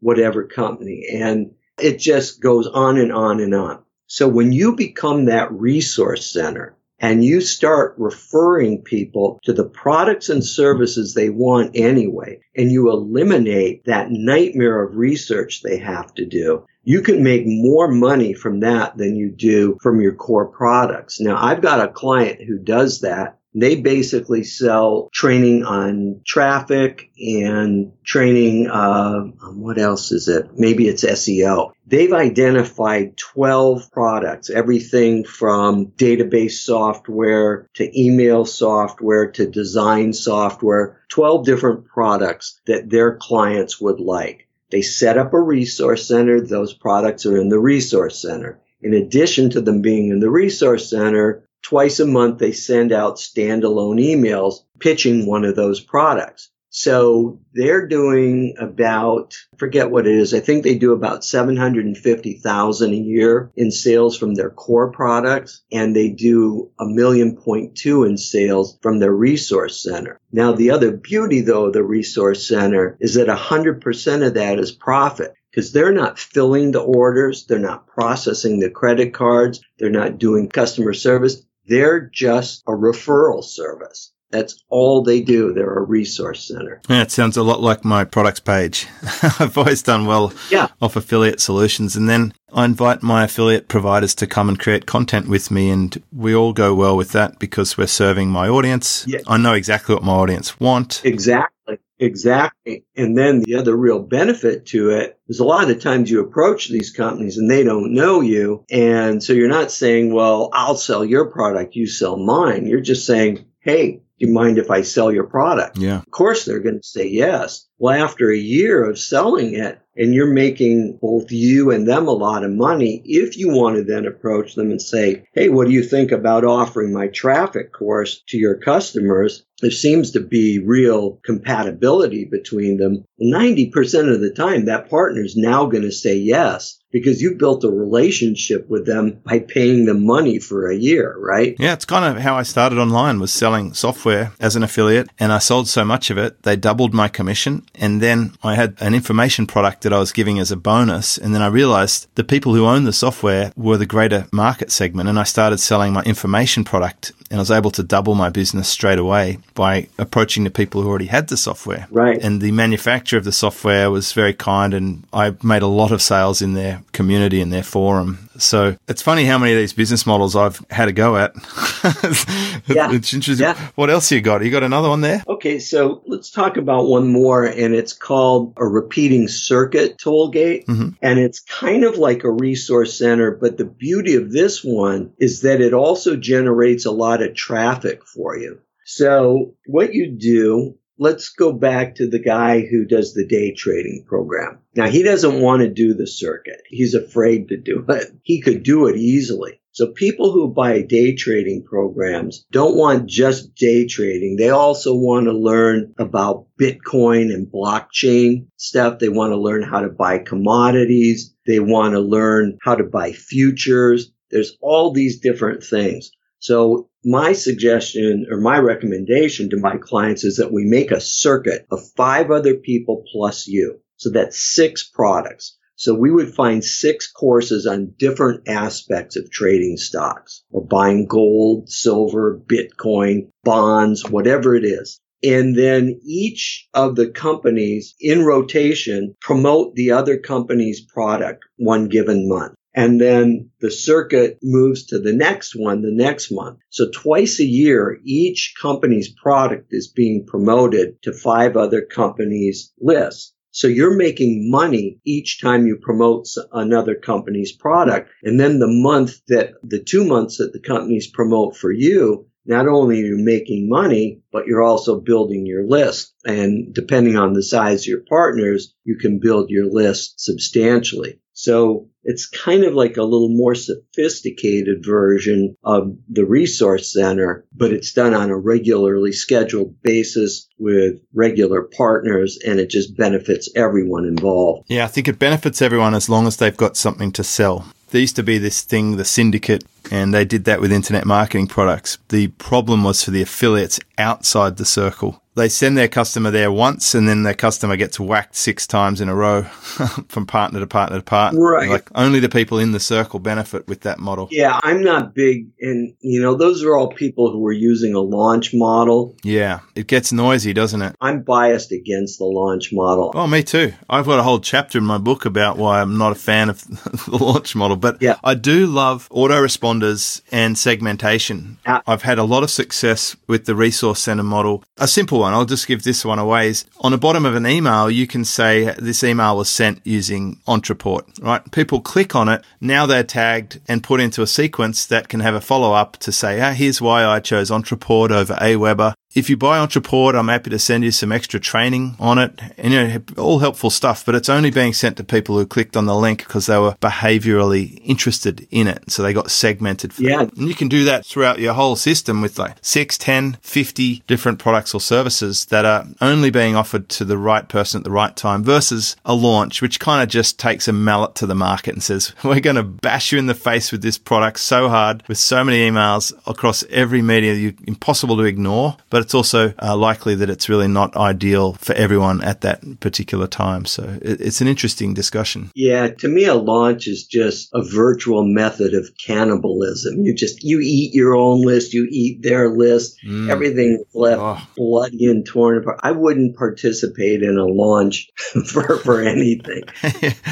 whatever 0.00 0.46
company. 0.46 1.06
And 1.12 1.52
it 1.78 1.98
just 1.98 2.40
goes 2.40 2.66
on 2.66 2.96
and 2.96 3.12
on 3.12 3.40
and 3.40 3.54
on. 3.54 3.82
So 4.06 4.26
when 4.26 4.52
you 4.52 4.74
become 4.74 5.26
that 5.26 5.52
resource 5.52 6.24
center 6.30 6.76
and 6.98 7.22
you 7.22 7.42
start 7.42 7.94
referring 7.98 8.82
people 8.82 9.38
to 9.44 9.52
the 9.52 9.68
products 9.68 10.30
and 10.30 10.42
services 10.42 11.12
they 11.12 11.28
want 11.28 11.72
anyway, 11.74 12.40
and 12.56 12.72
you 12.72 12.90
eliminate 12.90 13.84
that 13.84 14.10
nightmare 14.10 14.82
of 14.82 14.96
research 14.96 15.60
they 15.62 15.76
have 15.76 16.14
to 16.14 16.24
do, 16.24 16.64
you 16.86 17.02
can 17.02 17.20
make 17.24 17.42
more 17.44 17.88
money 17.88 18.32
from 18.32 18.60
that 18.60 18.96
than 18.96 19.16
you 19.16 19.28
do 19.28 19.76
from 19.82 20.00
your 20.00 20.14
core 20.14 20.46
products. 20.46 21.20
Now, 21.20 21.36
I've 21.36 21.60
got 21.60 21.84
a 21.84 21.92
client 21.92 22.40
who 22.40 22.58
does 22.58 23.00
that. 23.00 23.38
They 23.56 23.74
basically 23.74 24.44
sell 24.44 25.08
training 25.12 25.64
on 25.64 26.20
traffic 26.24 27.10
and 27.18 27.90
training, 28.04 28.68
uh, 28.68 29.22
what 29.54 29.78
else 29.78 30.12
is 30.12 30.28
it? 30.28 30.56
Maybe 30.56 30.86
it's 30.86 31.04
SEO. 31.04 31.72
They've 31.88 32.12
identified 32.12 33.16
12 33.16 33.90
products, 33.90 34.48
everything 34.48 35.24
from 35.24 35.86
database 35.96 36.52
software 36.52 37.68
to 37.74 38.00
email 38.00 38.44
software 38.44 39.32
to 39.32 39.50
design 39.50 40.12
software, 40.12 41.00
12 41.08 41.46
different 41.46 41.86
products 41.86 42.60
that 42.66 42.90
their 42.90 43.16
clients 43.16 43.80
would 43.80 43.98
like. 43.98 44.45
They 44.70 44.82
set 44.82 45.16
up 45.16 45.32
a 45.32 45.40
resource 45.40 46.06
center. 46.06 46.40
Those 46.40 46.74
products 46.74 47.24
are 47.26 47.36
in 47.36 47.48
the 47.48 47.58
resource 47.58 48.20
center. 48.20 48.60
In 48.82 48.94
addition 48.94 49.50
to 49.50 49.60
them 49.60 49.80
being 49.80 50.10
in 50.10 50.20
the 50.20 50.30
resource 50.30 50.90
center, 50.90 51.48
twice 51.62 52.00
a 52.00 52.06
month 52.06 52.38
they 52.38 52.52
send 52.52 52.92
out 52.92 53.16
standalone 53.16 54.00
emails 54.00 54.64
pitching 54.78 55.26
one 55.26 55.44
of 55.44 55.56
those 55.56 55.80
products. 55.80 56.50
So 56.78 57.40
they're 57.54 57.86
doing 57.86 58.56
about, 58.58 59.34
forget 59.56 59.90
what 59.90 60.06
it 60.06 60.14
is. 60.14 60.34
I 60.34 60.40
think 60.40 60.62
they 60.62 60.76
do 60.76 60.92
about 60.92 61.24
750,000 61.24 62.92
a 62.92 62.94
year 62.94 63.50
in 63.56 63.70
sales 63.70 64.18
from 64.18 64.34
their 64.34 64.50
core 64.50 64.92
products 64.92 65.62
and 65.72 65.96
they 65.96 66.10
do 66.10 66.70
a 66.78 66.84
million 66.84 67.38
point 67.38 67.76
two 67.76 68.04
in 68.04 68.18
sales 68.18 68.78
from 68.82 68.98
their 68.98 69.10
resource 69.10 69.82
center. 69.82 70.20
Now, 70.30 70.52
the 70.52 70.72
other 70.72 70.92
beauty 70.94 71.40
though 71.40 71.64
of 71.64 71.72
the 71.72 71.82
resource 71.82 72.46
center 72.46 72.98
is 73.00 73.14
that 73.14 73.28
100% 73.28 74.26
of 74.26 74.34
that 74.34 74.58
is 74.58 74.70
profit 74.70 75.32
because 75.50 75.72
they're 75.72 75.94
not 75.94 76.18
filling 76.18 76.72
the 76.72 76.82
orders. 76.82 77.46
They're 77.46 77.58
not 77.58 77.86
processing 77.86 78.60
the 78.60 78.68
credit 78.68 79.14
cards. 79.14 79.62
They're 79.78 79.88
not 79.88 80.18
doing 80.18 80.50
customer 80.50 80.92
service. 80.92 81.42
They're 81.66 82.00
just 82.00 82.64
a 82.68 82.72
referral 82.72 83.42
service. 83.42 84.12
That's 84.30 84.62
all 84.68 85.02
they 85.02 85.20
do. 85.20 85.52
They're 85.52 85.78
a 85.78 85.82
resource 85.82 86.48
center. 86.48 86.80
Yeah, 86.88 87.02
it 87.02 87.10
sounds 87.10 87.36
a 87.36 87.42
lot 87.42 87.60
like 87.60 87.84
my 87.84 88.04
products 88.04 88.40
page. 88.40 88.86
I've 89.38 89.56
always 89.56 89.82
done 89.82 90.06
well 90.06 90.32
yeah. 90.50 90.68
off 90.80 90.96
affiliate 90.96 91.40
solutions. 91.40 91.96
And 91.96 92.08
then 92.08 92.34
I 92.52 92.64
invite 92.64 93.02
my 93.02 93.24
affiliate 93.24 93.68
providers 93.68 94.14
to 94.16 94.26
come 94.26 94.48
and 94.48 94.58
create 94.58 94.86
content 94.86 95.28
with 95.28 95.50
me. 95.50 95.70
And 95.70 96.02
we 96.12 96.34
all 96.34 96.52
go 96.52 96.74
well 96.74 96.96
with 96.96 97.12
that 97.12 97.38
because 97.38 97.78
we're 97.78 97.86
serving 97.86 98.28
my 98.28 98.48
audience. 98.48 99.04
Yeah. 99.06 99.20
I 99.26 99.36
know 99.36 99.54
exactly 99.54 99.94
what 99.94 100.04
my 100.04 100.14
audience 100.14 100.58
want. 100.58 101.02
Exactly. 101.04 101.78
Exactly. 101.98 102.84
And 102.94 103.16
then 103.16 103.40
the 103.40 103.54
other 103.54 103.74
real 103.74 104.00
benefit 104.00 104.66
to 104.66 104.90
it 104.90 105.18
is 105.28 105.40
a 105.40 105.44
lot 105.44 105.62
of 105.62 105.68
the 105.68 105.76
times 105.76 106.10
you 106.10 106.20
approach 106.20 106.68
these 106.68 106.90
companies 106.90 107.38
and 107.38 107.50
they 107.50 107.64
don't 107.64 107.94
know 107.94 108.20
you. 108.20 108.64
And 108.70 109.22
so 109.22 109.32
you're 109.32 109.48
not 109.48 109.70
saying, 109.70 110.12
well, 110.12 110.50
I'll 110.52 110.76
sell 110.76 111.04
your 111.04 111.30
product, 111.30 111.74
you 111.74 111.86
sell 111.86 112.16
mine. 112.18 112.66
You're 112.66 112.80
just 112.80 113.06
saying, 113.06 113.46
hey, 113.60 114.02
do 114.18 114.26
you 114.26 114.32
mind 114.32 114.58
if 114.58 114.70
I 114.70 114.82
sell 114.82 115.12
your 115.12 115.24
product? 115.24 115.78
Yeah. 115.78 115.98
Of 115.98 116.10
course 116.10 116.44
they're 116.44 116.60
going 116.60 116.80
to 116.80 116.86
say 116.86 117.06
yes. 117.06 117.66
Well, 117.78 118.02
after 118.02 118.30
a 118.30 118.38
year 118.38 118.88
of 118.88 118.98
selling 118.98 119.54
it 119.54 119.78
and 119.96 120.14
you're 120.14 120.32
making 120.32 120.98
both 121.00 121.30
you 121.30 121.70
and 121.70 121.86
them 121.86 122.08
a 122.08 122.12
lot 122.12 122.44
of 122.44 122.50
money, 122.50 123.02
if 123.04 123.36
you 123.36 123.50
want 123.50 123.76
to 123.76 123.84
then 123.84 124.06
approach 124.06 124.54
them 124.54 124.70
and 124.70 124.80
say, 124.80 125.24
Hey, 125.32 125.48
what 125.48 125.66
do 125.66 125.72
you 125.72 125.82
think 125.82 126.12
about 126.12 126.44
offering 126.44 126.92
my 126.92 127.08
traffic 127.08 127.72
course 127.72 128.22
to 128.28 128.38
your 128.38 128.56
customers? 128.56 129.44
There 129.62 129.70
seems 129.70 130.10
to 130.12 130.20
be 130.20 130.58
real 130.58 131.18
compatibility 131.24 132.24
between 132.24 132.76
them. 132.76 133.04
90% 133.22 134.12
of 134.12 134.20
the 134.20 134.32
time, 134.36 134.66
that 134.66 134.90
partner 134.90 135.22
is 135.22 135.36
now 135.36 135.66
going 135.66 135.84
to 135.84 135.92
say 135.92 136.16
yes 136.16 136.78
because 136.92 137.20
you 137.20 137.34
built 137.34 137.64
a 137.64 137.70
relationship 137.70 138.68
with 138.70 138.86
them 138.86 139.20
by 139.24 139.38
paying 139.38 139.84
them 139.84 140.06
money 140.06 140.38
for 140.38 140.70
a 140.70 140.74
year, 140.74 141.14
right? 141.18 141.54
Yeah, 141.58 141.74
it's 141.74 141.84
kind 141.84 142.04
of 142.04 142.22
how 142.22 142.36
I 142.36 142.42
started 142.42 142.78
online 142.78 143.20
was 143.20 143.32
selling 143.32 143.74
software 143.74 144.32
as 144.40 144.56
an 144.56 144.62
affiliate 144.62 145.10
and 145.18 145.32
I 145.32 145.38
sold 145.38 145.68
so 145.68 145.84
much 145.84 146.08
of 146.10 146.16
it, 146.16 146.42
they 146.44 146.56
doubled 146.56 146.94
my 146.94 147.08
commission. 147.08 147.66
And 147.74 148.00
then 148.00 148.32
I 148.42 148.54
had 148.54 148.76
an 148.80 148.94
information 148.94 149.46
product 149.46 149.82
that 149.82 149.92
I 149.92 149.98
was 149.98 150.12
giving 150.12 150.38
as 150.38 150.50
a 150.50 150.56
bonus. 150.56 151.18
And 151.18 151.34
then 151.34 151.42
I 151.42 151.48
realized 151.48 152.08
the 152.14 152.24
people 152.24 152.54
who 152.54 152.64
owned 152.64 152.86
the 152.86 152.92
software 152.92 153.52
were 153.56 153.76
the 153.76 153.84
greater 153.84 154.26
market 154.32 154.70
segment. 154.70 155.08
And 155.08 155.18
I 155.18 155.24
started 155.24 155.58
selling 155.58 155.92
my 155.92 156.02
information 156.02 156.64
product 156.64 157.12
and 157.30 157.38
I 157.38 157.42
was 157.42 157.50
able 157.50 157.70
to 157.72 157.82
double 157.82 158.14
my 158.14 158.30
business 158.30 158.68
straight 158.68 158.98
away 158.98 159.38
by 159.54 159.88
approaching 159.98 160.44
the 160.44 160.50
people 160.50 160.82
who 160.82 160.88
already 160.88 161.06
had 161.06 161.28
the 161.28 161.36
software. 161.36 161.88
Right. 161.90 162.22
And 162.22 162.40
the 162.40 162.52
manufacturer 162.52 163.18
of 163.18 163.24
the 163.24 163.32
software 163.32 163.90
was 163.90 164.12
very 164.12 164.32
kind 164.32 164.72
and 164.72 165.02
I 165.12 165.34
made 165.42 165.62
a 165.62 165.66
lot 165.66 165.90
of 165.90 166.00
sales 166.00 166.40
in 166.40 166.54
their 166.54 166.82
community 166.92 167.40
and 167.40 167.52
their 167.52 167.64
forum. 167.64 168.25
So 168.38 168.76
it's 168.88 169.02
funny 169.02 169.24
how 169.24 169.38
many 169.38 169.52
of 169.52 169.58
these 169.58 169.72
business 169.72 170.06
models 170.06 170.36
I've 170.36 170.64
had 170.70 170.86
to 170.86 170.92
go 170.92 171.16
at. 171.16 171.34
yeah. 172.66 172.92
It's 172.92 173.12
interesting. 173.12 173.46
Yeah. 173.46 173.58
What 173.74 173.90
else 173.90 174.10
you 174.10 174.20
got? 174.20 174.44
You 174.44 174.50
got 174.50 174.62
another 174.62 174.88
one 174.88 175.00
there? 175.00 175.22
Okay, 175.26 175.58
so 175.58 176.02
let's 176.06 176.30
talk 176.30 176.56
about 176.56 176.86
one 176.86 177.12
more, 177.12 177.44
and 177.44 177.74
it's 177.74 177.92
called 177.92 178.54
a 178.56 178.64
repeating 178.64 179.28
circuit 179.28 179.98
toll 179.98 180.30
gate. 180.30 180.66
Mm-hmm. 180.66 180.90
And 181.02 181.18
it's 181.18 181.40
kind 181.40 181.84
of 181.84 181.98
like 181.98 182.24
a 182.24 182.30
resource 182.30 182.98
center, 182.98 183.30
but 183.30 183.56
the 183.56 183.64
beauty 183.64 184.14
of 184.14 184.32
this 184.32 184.62
one 184.64 185.12
is 185.18 185.42
that 185.42 185.60
it 185.60 185.74
also 185.74 186.16
generates 186.16 186.86
a 186.86 186.90
lot 186.90 187.22
of 187.22 187.34
traffic 187.34 188.06
for 188.06 188.36
you. 188.36 188.60
So 188.84 189.54
what 189.66 189.94
you 189.94 190.12
do 190.12 190.78
let's 190.98 191.30
go 191.30 191.52
back 191.52 191.96
to 191.96 192.08
the 192.08 192.18
guy 192.18 192.60
who 192.60 192.84
does 192.84 193.14
the 193.14 193.26
day 193.26 193.52
trading 193.52 194.04
program. 194.06 194.60
Now 194.74 194.88
he 194.88 195.02
doesn't 195.02 195.40
want 195.40 195.62
to 195.62 195.68
do 195.68 195.94
the 195.94 196.06
circuit. 196.06 196.62
He's 196.68 196.94
afraid 196.94 197.48
to 197.48 197.56
do 197.56 197.84
it. 197.88 198.12
He 198.22 198.40
could 198.40 198.62
do 198.62 198.86
it 198.86 198.96
easily. 198.96 199.60
So 199.72 199.88
people 199.88 200.32
who 200.32 200.54
buy 200.54 200.80
day 200.80 201.14
trading 201.14 201.62
programs 201.62 202.46
don't 202.50 202.78
want 202.78 203.10
just 203.10 203.54
day 203.56 203.86
trading. 203.86 204.36
They 204.36 204.48
also 204.48 204.94
want 204.94 205.26
to 205.26 205.32
learn 205.32 205.92
about 205.98 206.46
Bitcoin 206.58 207.32
and 207.32 207.46
blockchain 207.46 208.46
stuff. 208.56 208.98
They 208.98 209.10
want 209.10 209.32
to 209.32 209.38
learn 209.38 209.62
how 209.62 209.80
to 209.80 209.90
buy 209.90 210.20
commodities. 210.20 211.34
They 211.46 211.60
want 211.60 211.92
to 211.92 212.00
learn 212.00 212.56
how 212.62 212.76
to 212.76 212.84
buy 212.84 213.12
futures. 213.12 214.10
There's 214.30 214.56
all 214.62 214.92
these 214.92 215.20
different 215.20 215.62
things. 215.62 216.10
So 216.38 216.88
my 217.06 217.32
suggestion 217.32 218.26
or 218.28 218.40
my 218.40 218.58
recommendation 218.58 219.48
to 219.48 219.56
my 219.56 219.76
clients 219.76 220.24
is 220.24 220.38
that 220.38 220.52
we 220.52 220.64
make 220.64 220.90
a 220.90 221.00
circuit 221.00 221.64
of 221.70 221.88
five 221.96 222.32
other 222.32 222.54
people 222.54 223.04
plus 223.12 223.46
you. 223.46 223.78
So 223.96 224.10
that's 224.10 224.40
six 224.40 224.82
products. 224.82 225.56
So 225.76 225.94
we 225.94 226.10
would 226.10 226.34
find 226.34 226.64
six 226.64 227.12
courses 227.12 227.64
on 227.64 227.94
different 227.96 228.48
aspects 228.48 229.14
of 229.14 229.30
trading 229.30 229.76
stocks 229.76 230.42
or 230.50 230.64
buying 230.64 231.06
gold, 231.06 231.70
silver, 231.70 232.42
Bitcoin, 232.44 233.28
bonds, 233.44 234.10
whatever 234.10 234.56
it 234.56 234.64
is. 234.64 234.98
And 235.22 235.56
then 235.56 236.00
each 236.04 236.66
of 236.74 236.96
the 236.96 237.08
companies 237.08 237.94
in 238.00 238.24
rotation 238.24 239.14
promote 239.20 239.76
the 239.76 239.92
other 239.92 240.18
company's 240.18 240.80
product 240.80 241.44
one 241.56 241.88
given 241.88 242.28
month. 242.28 242.54
And 242.76 243.00
then 243.00 243.48
the 243.60 243.70
circuit 243.70 244.38
moves 244.42 244.84
to 244.88 244.98
the 244.98 245.14
next 245.14 245.56
one 245.56 245.80
the 245.80 245.90
next 245.90 246.30
month. 246.30 246.58
So 246.68 246.90
twice 246.92 247.40
a 247.40 247.44
year, 247.44 247.98
each 248.04 248.52
company's 248.60 249.08
product 249.08 249.68
is 249.70 249.88
being 249.88 250.26
promoted 250.26 251.02
to 251.02 251.14
five 251.14 251.56
other 251.56 251.80
companies' 251.80 252.74
lists. 252.78 253.32
So 253.50 253.66
you're 253.66 253.96
making 253.96 254.50
money 254.50 255.00
each 255.06 255.40
time 255.40 255.66
you 255.66 255.78
promote 255.80 256.26
another 256.52 256.94
company's 256.94 257.52
product. 257.52 258.10
And 258.22 258.38
then 258.38 258.58
the 258.58 258.68
month 258.68 259.24
that 259.28 259.54
the 259.62 259.82
two 259.82 260.04
months 260.04 260.36
that 260.36 260.52
the 260.52 260.60
companies 260.60 261.06
promote 261.06 261.56
for 261.56 261.72
you, 261.72 262.26
not 262.44 262.68
only 262.68 263.00
are 263.00 263.06
you 263.06 263.16
making 263.16 263.70
money, 263.70 264.20
but 264.30 264.46
you're 264.46 264.62
also 264.62 265.00
building 265.00 265.46
your 265.46 265.66
list. 265.66 266.12
And 266.26 266.74
depending 266.74 267.16
on 267.16 267.32
the 267.32 267.42
size 267.42 267.84
of 267.84 267.86
your 267.86 268.04
partners, 268.06 268.74
you 268.84 268.98
can 268.98 269.18
build 269.18 269.48
your 269.48 269.64
list 269.64 270.20
substantially. 270.20 271.20
So 271.36 271.88
it's 272.02 272.26
kind 272.26 272.64
of 272.64 272.72
like 272.72 272.96
a 272.96 273.02
little 273.02 273.28
more 273.28 273.54
sophisticated 273.54 274.82
version 274.82 275.54
of 275.62 275.94
the 276.08 276.24
resource 276.24 276.94
center, 276.94 277.44
but 277.54 277.74
it's 277.74 277.92
done 277.92 278.14
on 278.14 278.30
a 278.30 278.36
regularly 278.36 279.12
scheduled 279.12 279.80
basis 279.82 280.48
with 280.58 280.94
regular 281.12 281.62
partners 281.76 282.38
and 282.44 282.58
it 282.58 282.70
just 282.70 282.96
benefits 282.96 283.50
everyone 283.54 284.06
involved. 284.06 284.64
Yeah, 284.68 284.84
I 284.84 284.88
think 284.88 285.08
it 285.08 285.18
benefits 285.18 285.60
everyone 285.60 285.94
as 285.94 286.08
long 286.08 286.26
as 286.26 286.38
they've 286.38 286.56
got 286.56 286.76
something 286.76 287.12
to 287.12 287.22
sell. 287.22 287.66
There 287.90 288.00
used 288.00 288.16
to 288.16 288.22
be 288.22 288.38
this 288.38 288.62
thing, 288.62 288.96
the 288.96 289.04
syndicate, 289.04 289.64
and 289.90 290.14
they 290.14 290.24
did 290.24 290.44
that 290.46 290.60
with 290.60 290.72
internet 290.72 291.06
marketing 291.06 291.48
products. 291.48 291.98
The 292.08 292.28
problem 292.28 292.82
was 292.82 293.04
for 293.04 293.10
the 293.10 293.22
affiliates 293.22 293.78
outside 293.98 294.56
the 294.56 294.64
circle 294.64 295.22
they 295.36 295.48
send 295.50 295.76
their 295.76 295.88
customer 295.88 296.30
there 296.30 296.50
once 296.50 296.94
and 296.94 297.06
then 297.06 297.22
their 297.22 297.34
customer 297.34 297.76
gets 297.76 298.00
whacked 298.00 298.34
six 298.34 298.66
times 298.66 299.00
in 299.00 299.08
a 299.08 299.14
row 299.14 299.42
from 300.08 300.26
partner 300.26 300.60
to 300.60 300.66
partner 300.66 300.96
to 300.96 301.04
partner. 301.04 301.40
Right. 301.40 301.68
Like 301.68 301.90
only 301.94 302.20
the 302.20 302.28
people 302.28 302.58
in 302.58 302.72
the 302.72 302.80
circle 302.80 303.20
benefit 303.20 303.68
with 303.68 303.82
that 303.82 303.98
model. 303.98 304.28
Yeah, 304.30 304.58
I'm 304.62 304.82
not 304.82 305.14
big 305.14 305.48
and 305.60 305.94
you 306.00 306.20
know, 306.22 306.34
those 306.34 306.64
are 306.64 306.76
all 306.76 306.88
people 306.88 307.30
who 307.30 307.46
are 307.46 307.52
using 307.52 307.94
a 307.94 308.00
launch 308.00 308.54
model. 308.54 309.14
Yeah. 309.22 309.60
It 309.74 309.86
gets 309.86 310.10
noisy, 310.10 310.54
doesn't 310.54 310.80
it? 310.80 310.96
I'm 311.02 311.22
biased 311.22 311.70
against 311.70 312.18
the 312.18 312.24
launch 312.24 312.72
model. 312.72 313.12
Oh, 313.14 313.26
me 313.26 313.42
too. 313.42 313.74
I've 313.90 314.06
got 314.06 314.18
a 314.18 314.22
whole 314.22 314.40
chapter 314.40 314.78
in 314.78 314.84
my 314.84 314.98
book 314.98 315.26
about 315.26 315.58
why 315.58 315.82
I'm 315.82 315.98
not 315.98 316.12
a 316.12 316.16
fan 316.16 316.48
of 316.48 316.64
the 317.06 317.18
launch 317.20 317.54
model, 317.54 317.76
but 317.76 318.00
yeah. 318.00 318.16
I 318.24 318.34
do 318.34 318.66
love 318.66 319.08
autoresponders 319.10 320.22
and 320.32 320.56
segmentation. 320.56 321.58
Uh, 321.66 321.82
I've 321.86 322.02
had 322.02 322.18
a 322.18 322.24
lot 322.24 322.42
of 322.42 322.50
success 322.50 323.16
with 323.26 323.44
the 323.44 323.54
resource 323.54 324.00
center 324.00 324.22
model. 324.22 324.64
A 324.78 324.88
simple 324.88 325.20
one 325.25 325.25
one. 325.26 325.34
I'll 325.34 325.44
just 325.44 325.66
give 325.66 325.82
this 325.82 326.04
one 326.04 326.18
away. 326.18 326.48
Is 326.48 326.64
on 326.80 326.92
the 326.92 326.98
bottom 326.98 327.26
of 327.26 327.34
an 327.34 327.46
email, 327.46 327.90
you 327.90 328.06
can 328.06 328.24
say 328.24 328.74
this 328.78 329.02
email 329.02 329.36
was 329.36 329.50
sent 329.50 329.80
using 329.84 330.36
Ontraport, 330.46 331.22
right? 331.22 331.42
People 331.50 331.80
click 331.80 332.14
on 332.14 332.28
it. 332.28 332.44
Now 332.60 332.86
they're 332.86 333.02
tagged 333.02 333.60
and 333.68 333.82
put 333.82 334.00
into 334.00 334.22
a 334.22 334.26
sequence 334.26 334.86
that 334.86 335.08
can 335.08 335.20
have 335.20 335.34
a 335.34 335.40
follow 335.40 335.72
up 335.72 335.96
to 335.98 336.12
say, 336.12 336.40
ah, 336.40 336.52
here's 336.52 336.80
why 336.80 337.04
I 337.04 337.20
chose 337.20 337.50
Ontraport 337.50 338.10
over 338.10 338.34
Aweber. 338.34 338.94
If 339.16 339.30
you 339.30 339.38
buy 339.38 339.56
Ontraport, 339.64 340.14
I'm 340.14 340.28
happy 340.28 340.50
to 340.50 340.58
send 340.58 340.84
you 340.84 340.90
some 340.90 341.10
extra 341.10 341.40
training 341.40 341.96
on 341.98 342.18
it 342.18 342.38
and 342.58 342.70
you 342.70 342.86
know, 342.86 343.00
all 343.16 343.38
helpful 343.38 343.70
stuff, 343.70 344.04
but 344.04 344.14
it's 344.14 344.28
only 344.28 344.50
being 344.50 344.74
sent 344.74 344.98
to 344.98 345.04
people 345.04 345.38
who 345.38 345.46
clicked 345.46 345.74
on 345.74 345.86
the 345.86 345.94
link 345.94 346.18
because 346.18 346.44
they 346.44 346.58
were 346.58 346.72
behaviorally 346.82 347.80
interested 347.82 348.46
in 348.50 348.68
it. 348.68 348.90
So 348.90 349.02
they 349.02 349.14
got 349.14 349.30
segmented. 349.30 349.98
yeah. 349.98 350.24
It. 350.24 350.36
And 350.36 350.48
you 350.48 350.54
can 350.54 350.68
do 350.68 350.84
that 350.84 351.06
throughout 351.06 351.38
your 351.38 351.54
whole 351.54 351.76
system 351.76 352.20
with 352.20 352.38
like 352.38 352.56
6, 352.60 352.98
10, 352.98 353.38
50 353.40 354.02
different 354.06 354.38
products 354.38 354.74
or 354.74 354.82
services 354.82 355.46
that 355.46 355.64
are 355.64 355.86
only 356.02 356.28
being 356.28 356.54
offered 356.54 356.90
to 356.90 357.06
the 357.06 357.16
right 357.16 357.48
person 357.48 357.80
at 357.80 357.84
the 357.84 357.90
right 357.90 358.14
time 358.14 358.44
versus 358.44 358.96
a 359.06 359.14
launch, 359.14 359.62
which 359.62 359.80
kind 359.80 360.02
of 360.02 360.10
just 360.10 360.38
takes 360.38 360.68
a 360.68 360.74
mallet 360.74 361.14
to 361.14 361.26
the 361.26 361.34
market 361.34 361.72
and 361.72 361.82
says, 361.82 362.14
we're 362.22 362.40
going 362.40 362.56
to 362.56 362.62
bash 362.62 363.12
you 363.12 363.18
in 363.18 363.28
the 363.28 363.34
face 363.34 363.72
with 363.72 363.80
this 363.80 363.96
product 363.96 364.40
so 364.40 364.68
hard 364.68 365.02
with 365.08 365.16
so 365.16 365.42
many 365.42 365.66
emails 365.70 366.12
across 366.26 366.64
every 366.64 367.00
media, 367.00 367.32
you 367.32 367.54
impossible 367.66 368.18
to 368.18 368.24
ignore, 368.24 368.76
but 368.90 369.05
it's 369.06 369.14
also 369.14 369.54
uh, 369.62 369.76
likely 369.76 370.16
that 370.16 370.28
it's 370.28 370.48
really 370.48 370.66
not 370.66 370.96
ideal 370.96 371.52
for 371.52 371.74
everyone 371.74 372.24
at 372.24 372.40
that 372.40 372.80
particular 372.80 373.28
time. 373.28 373.64
So 373.64 373.84
it, 374.02 374.20
it's 374.20 374.40
an 374.40 374.48
interesting 374.48 374.94
discussion. 374.94 375.52
Yeah, 375.54 375.86
to 375.98 376.08
me, 376.08 376.24
a 376.24 376.34
launch 376.34 376.88
is 376.88 377.06
just 377.06 377.50
a 377.54 377.62
virtual 377.62 378.24
method 378.24 378.74
of 378.74 378.90
cannibalism. 378.98 380.04
You 380.04 380.12
just 380.12 380.42
you 380.42 380.58
eat 380.60 380.92
your 380.92 381.14
own 381.14 381.42
list, 381.42 381.72
you 381.72 381.86
eat 381.88 382.22
their 382.22 382.48
list, 382.48 382.96
mm. 383.06 383.30
everything 383.30 383.84
left 383.94 384.20
oh. 384.20 384.48
bloody 384.56 385.06
and 385.08 385.24
torn 385.24 385.58
apart. 385.58 385.78
I 385.84 385.92
wouldn't 385.92 386.36
participate 386.36 387.22
in 387.22 387.38
a 387.38 387.46
launch 387.46 388.10
for 388.16 388.78
for 388.78 389.02
anything. 389.02 389.62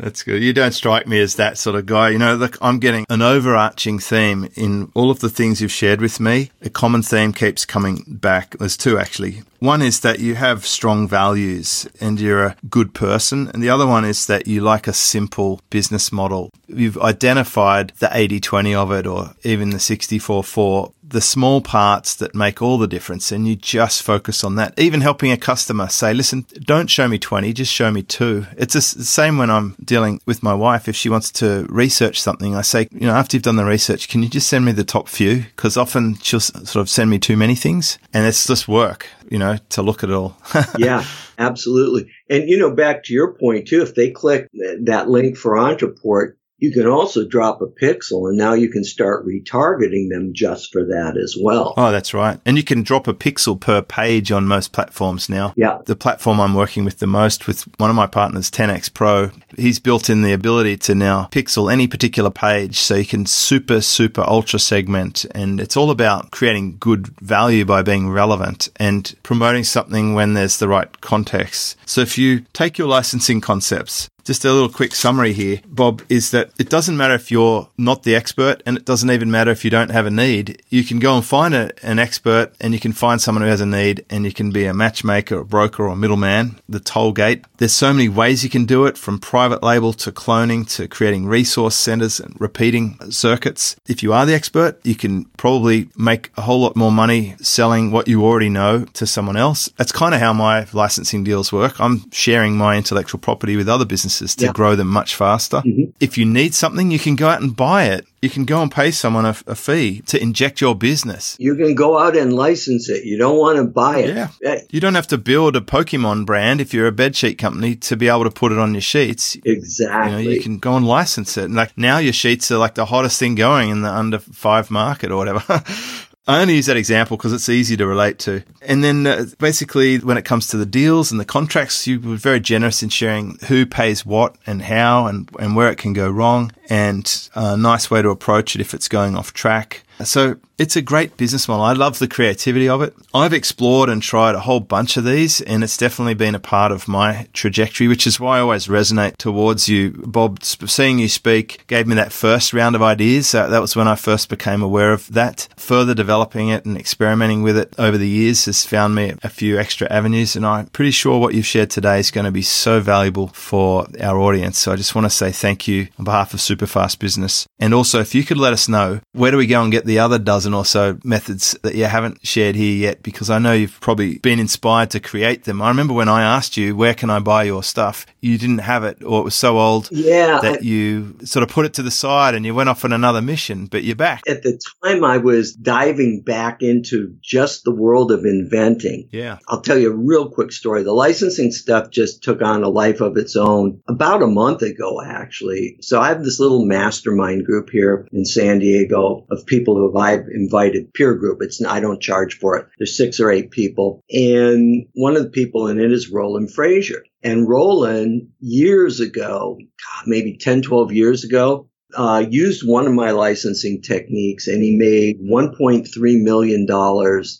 That's 0.00 0.22
good. 0.22 0.42
You 0.42 0.52
don't 0.54 0.72
strike 0.72 1.06
me 1.06 1.20
as 1.20 1.34
that 1.34 1.58
sort 1.58 1.76
of 1.76 1.84
guy. 1.84 2.10
You 2.10 2.18
know, 2.18 2.34
look, 2.34 2.56
I'm 2.62 2.78
getting 2.78 3.04
an 3.10 3.20
overarching 3.20 3.98
theme 3.98 4.48
in 4.54 4.90
all 4.94 5.10
of 5.10 5.20
the 5.20 5.28
things 5.28 5.60
you've 5.60 5.70
shared 5.70 6.00
with 6.00 6.18
me. 6.18 6.50
A 6.62 6.70
common 6.70 7.02
theme 7.02 7.32
keeps 7.34 7.66
coming 7.66 8.04
back. 8.06 8.56
There's 8.58 8.76
two 8.76 8.98
actually. 8.98 9.42
One 9.58 9.82
is 9.82 10.00
that 10.00 10.20
you 10.20 10.36
have 10.36 10.64
strong 10.64 11.06
values 11.06 11.86
and 12.00 12.18
you're 12.18 12.46
a 12.46 12.56
good 12.70 12.94
person. 12.94 13.48
And 13.48 13.62
the 13.62 13.68
other 13.68 13.86
one 13.86 14.06
is 14.06 14.26
that 14.26 14.46
you 14.46 14.62
like 14.62 14.88
a 14.88 14.94
simple 14.94 15.60
business 15.68 16.10
model. 16.10 16.50
You've 16.66 16.96
identified 16.96 17.92
the 17.98 18.08
80 18.10 18.40
20 18.40 18.74
of 18.74 18.92
it 18.92 19.06
or 19.06 19.34
even 19.44 19.68
the 19.68 19.78
64 19.78 20.42
4 20.42 20.92
the 21.10 21.20
small 21.20 21.60
parts 21.60 22.14
that 22.16 22.34
make 22.34 22.62
all 22.62 22.78
the 22.78 22.86
difference 22.86 23.30
and 23.32 23.46
you 23.46 23.56
just 23.56 24.02
focus 24.02 24.42
on 24.42 24.54
that. 24.56 24.78
Even 24.78 25.00
helping 25.00 25.32
a 25.32 25.36
customer 25.36 25.88
say, 25.88 26.14
listen, 26.14 26.46
don't 26.60 26.88
show 26.88 27.08
me 27.08 27.18
20, 27.18 27.52
just 27.52 27.72
show 27.72 27.90
me 27.90 28.02
two. 28.02 28.46
It's 28.56 28.74
the 28.74 28.80
same 28.80 29.38
when 29.38 29.50
I'm 29.50 29.76
dealing 29.84 30.20
with 30.26 30.42
my 30.42 30.54
wife. 30.54 30.88
If 30.88 30.96
she 30.96 31.08
wants 31.08 31.30
to 31.32 31.66
research 31.68 32.20
something, 32.20 32.54
I 32.54 32.62
say, 32.62 32.88
you 32.92 33.06
know, 33.06 33.14
after 33.14 33.36
you've 33.36 33.42
done 33.42 33.56
the 33.56 33.64
research, 33.64 34.08
can 34.08 34.22
you 34.22 34.28
just 34.28 34.48
send 34.48 34.64
me 34.64 34.72
the 34.72 34.84
top 34.84 35.08
few? 35.08 35.42
Because 35.42 35.76
often 35.76 36.16
she'll 36.16 36.40
sort 36.40 36.76
of 36.76 36.88
send 36.88 37.10
me 37.10 37.18
too 37.18 37.36
many 37.36 37.54
things 37.54 37.98
and 38.14 38.26
it's 38.26 38.46
just 38.46 38.68
work, 38.68 39.06
you 39.28 39.38
know, 39.38 39.58
to 39.70 39.82
look 39.82 40.02
at 40.04 40.10
all. 40.10 40.36
yeah, 40.78 41.04
absolutely. 41.38 42.10
And, 42.28 42.48
you 42.48 42.58
know, 42.58 42.70
back 42.70 43.04
to 43.04 43.12
your 43.12 43.34
point 43.34 43.68
too, 43.68 43.82
if 43.82 43.94
they 43.94 44.10
click 44.10 44.48
that 44.82 45.08
link 45.08 45.36
for 45.36 45.56
Ontraport, 45.56 46.34
you 46.60 46.70
can 46.70 46.86
also 46.86 47.26
drop 47.26 47.60
a 47.62 47.66
pixel 47.66 48.28
and 48.28 48.36
now 48.36 48.52
you 48.52 48.68
can 48.68 48.84
start 48.84 49.26
retargeting 49.26 50.10
them 50.10 50.32
just 50.32 50.70
for 50.70 50.84
that 50.84 51.16
as 51.16 51.36
well. 51.38 51.74
Oh, 51.76 51.90
that's 51.90 52.14
right. 52.14 52.38
And 52.44 52.56
you 52.56 52.62
can 52.62 52.82
drop 52.82 53.08
a 53.08 53.14
pixel 53.14 53.58
per 53.58 53.82
page 53.82 54.30
on 54.30 54.46
most 54.46 54.72
platforms 54.72 55.28
now. 55.28 55.54
Yeah. 55.56 55.78
The 55.86 55.96
platform 55.96 56.38
I'm 56.38 56.54
working 56.54 56.84
with 56.84 56.98
the 56.98 57.06
most 57.06 57.46
with 57.46 57.62
one 57.78 57.90
of 57.90 57.96
my 57.96 58.06
partners, 58.06 58.50
10x 58.50 58.92
Pro, 58.92 59.30
he's 59.56 59.78
built 59.78 60.10
in 60.10 60.22
the 60.22 60.32
ability 60.32 60.76
to 60.78 60.94
now 60.94 61.28
pixel 61.32 61.72
any 61.72 61.88
particular 61.88 62.30
page 62.30 62.78
so 62.78 62.96
you 62.96 63.06
can 63.06 63.24
super, 63.26 63.80
super 63.80 64.22
ultra 64.22 64.58
segment. 64.58 65.24
And 65.34 65.60
it's 65.60 65.76
all 65.76 65.90
about 65.90 66.30
creating 66.30 66.76
good 66.78 67.08
value 67.20 67.64
by 67.64 67.82
being 67.82 68.10
relevant 68.10 68.68
and 68.76 69.14
promoting 69.22 69.64
something 69.64 70.14
when 70.14 70.34
there's 70.34 70.58
the 70.58 70.68
right 70.68 71.00
context. 71.00 71.76
So 71.86 72.02
if 72.02 72.18
you 72.18 72.40
take 72.52 72.76
your 72.76 72.88
licensing 72.88 73.40
concepts 73.40 74.10
just 74.24 74.44
a 74.44 74.52
little 74.52 74.68
quick 74.68 74.94
summary 74.94 75.32
here, 75.32 75.60
Bob, 75.66 76.02
is 76.08 76.30
that 76.30 76.50
it 76.58 76.68
doesn't 76.68 76.96
matter 76.96 77.14
if 77.14 77.30
you're 77.30 77.68
not 77.78 78.02
the 78.02 78.14
expert 78.14 78.62
and 78.66 78.76
it 78.76 78.84
doesn't 78.84 79.10
even 79.10 79.30
matter 79.30 79.50
if 79.50 79.64
you 79.64 79.70
don't 79.70 79.90
have 79.90 80.06
a 80.06 80.10
need. 80.10 80.62
You 80.68 80.84
can 80.84 80.98
go 80.98 81.16
and 81.16 81.24
find 81.24 81.54
a, 81.54 81.70
an 81.82 81.98
expert 81.98 82.52
and 82.60 82.74
you 82.74 82.80
can 82.80 82.92
find 82.92 83.20
someone 83.20 83.42
who 83.42 83.48
has 83.48 83.60
a 83.60 83.66
need 83.66 84.04
and 84.10 84.24
you 84.24 84.32
can 84.32 84.50
be 84.50 84.66
a 84.66 84.74
matchmaker, 84.74 85.38
a 85.38 85.44
broker 85.44 85.84
or 85.84 85.92
a 85.92 85.96
middleman, 85.96 86.60
the 86.68 86.80
toll 86.80 87.12
gate. 87.12 87.44
There's 87.56 87.72
so 87.72 87.92
many 87.92 88.08
ways 88.08 88.44
you 88.44 88.50
can 88.50 88.66
do 88.66 88.86
it 88.86 88.98
from 88.98 89.18
private 89.18 89.62
label 89.62 89.92
to 89.94 90.12
cloning 90.12 90.68
to 90.76 90.88
creating 90.88 91.26
resource 91.26 91.74
centers 91.74 92.20
and 92.20 92.38
repeating 92.38 92.98
circuits. 93.10 93.76
If 93.88 94.02
you 94.02 94.12
are 94.12 94.26
the 94.26 94.34
expert, 94.34 94.80
you 94.84 94.94
can 94.94 95.24
probably 95.36 95.88
make 95.96 96.30
a 96.36 96.42
whole 96.42 96.60
lot 96.60 96.76
more 96.76 96.92
money 96.92 97.36
selling 97.40 97.90
what 97.90 98.08
you 98.08 98.24
already 98.24 98.48
know 98.48 98.84
to 98.94 99.06
someone 99.06 99.36
else. 99.36 99.68
That's 99.76 99.92
kind 99.92 100.14
of 100.14 100.20
how 100.20 100.32
my 100.32 100.66
licensing 100.72 101.24
deals 101.24 101.52
work. 101.52 101.80
I'm 101.80 102.10
sharing 102.10 102.56
my 102.56 102.76
intellectual 102.76 103.20
property 103.20 103.56
with 103.56 103.68
other 103.68 103.84
businesses 103.84 104.09
businesses 104.10 104.36
to 104.36 104.46
yeah. 104.46 104.52
grow 104.52 104.76
them 104.76 104.88
much 104.88 105.14
faster. 105.14 105.58
Mm-hmm. 105.58 105.90
If 106.00 106.18
you 106.18 106.26
need 106.26 106.54
something, 106.54 106.90
you 106.90 106.98
can 106.98 107.16
go 107.16 107.28
out 107.28 107.40
and 107.40 107.54
buy 107.54 107.84
it. 107.84 108.06
You 108.22 108.28
can 108.28 108.44
go 108.44 108.60
and 108.60 108.70
pay 108.70 108.90
someone 108.90 109.24
a, 109.24 109.34
a, 109.46 109.54
fee 109.54 110.02
to 110.08 110.20
inject 110.20 110.60
your 110.60 110.74
business. 110.74 111.36
You 111.38 111.56
can 111.56 111.74
go 111.74 111.98
out 111.98 112.14
and 112.14 112.34
license 112.34 112.90
it. 112.90 113.04
You 113.04 113.16
don't 113.16 113.38
want 113.38 113.56
to 113.56 113.64
buy 113.64 114.00
it. 114.00 114.28
Yeah. 114.42 114.60
You 114.68 114.78
don't 114.80 114.94
have 114.94 115.06
to 115.06 115.16
build 115.16 115.56
a 115.56 115.60
Pokemon 115.60 116.26
brand 116.26 116.60
if 116.60 116.74
you're 116.74 116.86
a 116.86 116.92
bedsheet 116.92 117.38
company 117.38 117.76
to 117.76 117.96
be 117.96 118.08
able 118.08 118.24
to 118.24 118.30
put 118.30 118.52
it 118.52 118.58
on 118.58 118.74
your 118.74 118.82
sheets. 118.82 119.38
Exactly. 119.44 120.22
You, 120.22 120.24
know, 120.24 120.30
you 120.34 120.42
can 120.42 120.58
go 120.58 120.76
and 120.76 120.86
license 120.86 121.38
it. 121.38 121.44
And 121.44 121.54
like 121.54 121.78
now 121.78 121.96
your 121.96 122.12
sheets 122.12 122.50
are 122.50 122.58
like 122.58 122.74
the 122.74 122.86
hottest 122.86 123.18
thing 123.18 123.36
going 123.36 123.70
in 123.70 123.80
the 123.80 123.90
under 123.90 124.18
five 124.18 124.70
market 124.70 125.10
or 125.10 125.16
whatever. 125.16 125.64
I 126.30 126.42
only 126.42 126.54
use 126.54 126.66
that 126.66 126.76
example 126.76 127.16
because 127.16 127.32
it's 127.32 127.48
easy 127.48 127.76
to 127.76 127.86
relate 127.86 128.20
to. 128.20 128.44
And 128.62 128.84
then 128.84 129.04
uh, 129.04 129.26
basically, 129.38 129.98
when 129.98 130.16
it 130.16 130.24
comes 130.24 130.46
to 130.48 130.56
the 130.56 130.64
deals 130.64 131.10
and 131.10 131.18
the 131.18 131.24
contracts, 131.24 131.88
you 131.88 131.98
were 131.98 132.14
very 132.14 132.38
generous 132.38 132.84
in 132.84 132.88
sharing 132.88 133.36
who 133.48 133.66
pays 133.66 134.06
what 134.06 134.36
and 134.46 134.62
how 134.62 135.06
and, 135.06 135.28
and 135.40 135.56
where 135.56 135.70
it 135.70 135.76
can 135.76 135.92
go 135.92 136.08
wrong 136.08 136.52
and 136.68 137.28
a 137.34 137.56
nice 137.56 137.90
way 137.90 138.00
to 138.00 138.10
approach 138.10 138.54
it 138.54 138.60
if 138.60 138.74
it's 138.74 138.86
going 138.86 139.16
off 139.16 139.32
track. 139.32 139.82
So 140.04 140.36
it's 140.58 140.76
a 140.76 140.82
great 140.82 141.16
business 141.16 141.48
model. 141.48 141.64
I 141.64 141.72
love 141.72 141.98
the 141.98 142.06
creativity 142.06 142.68
of 142.68 142.82
it. 142.82 142.94
I've 143.14 143.32
explored 143.32 143.88
and 143.88 144.02
tried 144.02 144.34
a 144.34 144.40
whole 144.40 144.60
bunch 144.60 144.96
of 144.96 145.04
these, 145.04 145.40
and 145.40 145.64
it's 145.64 145.76
definitely 145.76 146.14
been 146.14 146.34
a 146.34 146.40
part 146.40 146.70
of 146.70 146.86
my 146.86 147.28
trajectory, 147.32 147.88
which 147.88 148.06
is 148.06 148.20
why 148.20 148.38
I 148.38 148.40
always 148.40 148.66
resonate 148.66 149.16
towards 149.16 149.68
you. 149.68 149.92
Bob, 150.06 150.42
seeing 150.44 150.98
you 150.98 151.08
speak 151.08 151.66
gave 151.66 151.86
me 151.86 151.94
that 151.94 152.12
first 152.12 152.52
round 152.52 152.76
of 152.76 152.82
ideas. 152.82 153.34
Uh, 153.34 153.48
that 153.48 153.60
was 153.60 153.74
when 153.74 153.88
I 153.88 153.94
first 153.94 154.28
became 154.28 154.62
aware 154.62 154.92
of 154.92 155.12
that. 155.12 155.48
Further 155.56 155.94
developing 155.94 156.50
it 156.50 156.64
and 156.64 156.76
experimenting 156.76 157.42
with 157.42 157.56
it 157.56 157.74
over 157.78 157.96
the 157.96 158.08
years 158.08 158.44
has 158.44 158.64
found 158.64 158.94
me 158.94 159.14
a 159.22 159.28
few 159.28 159.58
extra 159.58 159.90
avenues, 159.90 160.36
and 160.36 160.44
I'm 160.44 160.66
pretty 160.66 160.90
sure 160.90 161.18
what 161.18 161.34
you've 161.34 161.46
shared 161.46 161.70
today 161.70 161.98
is 161.98 162.10
going 162.10 162.26
to 162.26 162.30
be 162.30 162.42
so 162.42 162.80
valuable 162.80 163.28
for 163.28 163.86
our 164.00 164.18
audience. 164.18 164.58
So 164.58 164.72
I 164.72 164.76
just 164.76 164.94
want 164.94 165.06
to 165.06 165.10
say 165.10 165.32
thank 165.32 165.66
you 165.66 165.88
on 165.98 166.04
behalf 166.04 166.34
of 166.34 166.40
Superfast 166.40 166.98
Business. 166.98 167.46
And 167.58 167.72
also, 167.72 168.00
if 168.00 168.14
you 168.14 168.24
could 168.24 168.38
let 168.38 168.52
us 168.52 168.68
know, 168.68 169.00
where 169.12 169.30
do 169.30 169.36
we 169.36 169.46
go 169.46 169.62
and 169.62 169.72
get 169.72 169.86
the 169.90 169.98
other 169.98 170.18
dozen 170.18 170.54
or 170.54 170.64
so 170.64 170.98
methods 171.02 171.58
that 171.62 171.74
you 171.74 171.84
haven't 171.84 172.24
shared 172.24 172.54
here 172.54 172.74
yet? 172.74 173.02
Because 173.02 173.28
I 173.28 173.38
know 173.38 173.52
you've 173.52 173.80
probably 173.80 174.18
been 174.18 174.38
inspired 174.38 174.90
to 174.90 175.00
create 175.00 175.44
them. 175.44 175.60
I 175.60 175.68
remember 175.68 175.92
when 175.94 176.08
I 176.08 176.22
asked 176.22 176.56
you, 176.56 176.76
where 176.76 176.94
can 176.94 177.10
I 177.10 177.18
buy 177.18 177.42
your 177.42 177.64
stuff? 177.64 178.06
You 178.20 178.38
didn't 178.38 178.58
have 178.58 178.84
it 178.84 179.02
or 179.02 179.20
it 179.20 179.24
was 179.24 179.34
so 179.34 179.58
old 179.58 179.88
yeah, 179.90 180.38
that 180.40 180.62
you 180.62 181.16
sort 181.24 181.42
of 181.42 181.48
put 181.48 181.66
it 181.66 181.74
to 181.74 181.82
the 181.82 181.90
side 181.90 182.34
and 182.34 182.46
you 182.46 182.54
went 182.54 182.68
off 182.68 182.84
on 182.84 182.92
another 182.92 183.20
mission, 183.20 183.66
but 183.66 183.82
you're 183.82 183.96
back. 183.96 184.22
At 184.28 184.42
the 184.42 184.60
time, 184.84 185.02
I 185.02 185.18
was 185.18 185.52
diving 185.52 186.20
back 186.20 186.62
into 186.62 187.16
just 187.20 187.64
the 187.64 187.74
world 187.74 188.12
of 188.12 188.24
inventing. 188.24 189.08
Yeah. 189.10 189.38
I'll 189.48 189.62
tell 189.62 189.78
you 189.78 189.90
a 189.90 189.96
real 189.96 190.30
quick 190.30 190.52
story. 190.52 190.84
The 190.84 190.92
licensing 190.92 191.50
stuff 191.50 191.90
just 191.90 192.22
took 192.22 192.42
on 192.42 192.62
a 192.62 192.68
life 192.68 193.00
of 193.00 193.16
its 193.16 193.34
own 193.34 193.82
about 193.88 194.22
a 194.22 194.28
month 194.28 194.62
ago, 194.62 195.02
actually. 195.02 195.78
So 195.80 196.00
I 196.00 196.08
have 196.08 196.22
this 196.22 196.38
little 196.38 196.64
mastermind 196.64 197.44
group 197.44 197.70
here 197.70 198.06
in 198.12 198.24
San 198.24 198.60
Diego 198.60 199.26
of 199.30 199.46
people 199.46 199.69
who 199.76 199.98
I've 199.98 200.26
invited 200.32 200.92
peer 200.94 201.14
group. 201.14 201.38
It's 201.42 201.64
I 201.64 201.80
don't 201.80 202.02
charge 202.02 202.38
for 202.38 202.56
it. 202.56 202.66
There's 202.78 202.96
six 202.96 203.20
or 203.20 203.30
eight 203.30 203.50
people, 203.50 204.02
and 204.10 204.86
one 204.94 205.16
of 205.16 205.22
the 205.22 205.30
people 205.30 205.68
in 205.68 205.80
it 205.80 205.92
is 205.92 206.10
Roland 206.10 206.50
Frasier. 206.56 207.00
And 207.22 207.48
Roland, 207.48 208.28
years 208.40 209.00
ago, 209.00 209.58
God, 209.58 210.04
maybe 210.06 210.38
10, 210.38 210.62
12 210.62 210.92
years 210.92 211.24
ago, 211.24 211.68
uh, 211.94 212.24
used 212.28 212.66
one 212.66 212.86
of 212.86 212.94
my 212.94 213.10
licensing 213.10 213.82
techniques 213.82 214.46
and 214.46 214.62
he 214.62 214.76
made 214.76 215.20
$1.3 215.20 216.22
million 216.22 216.66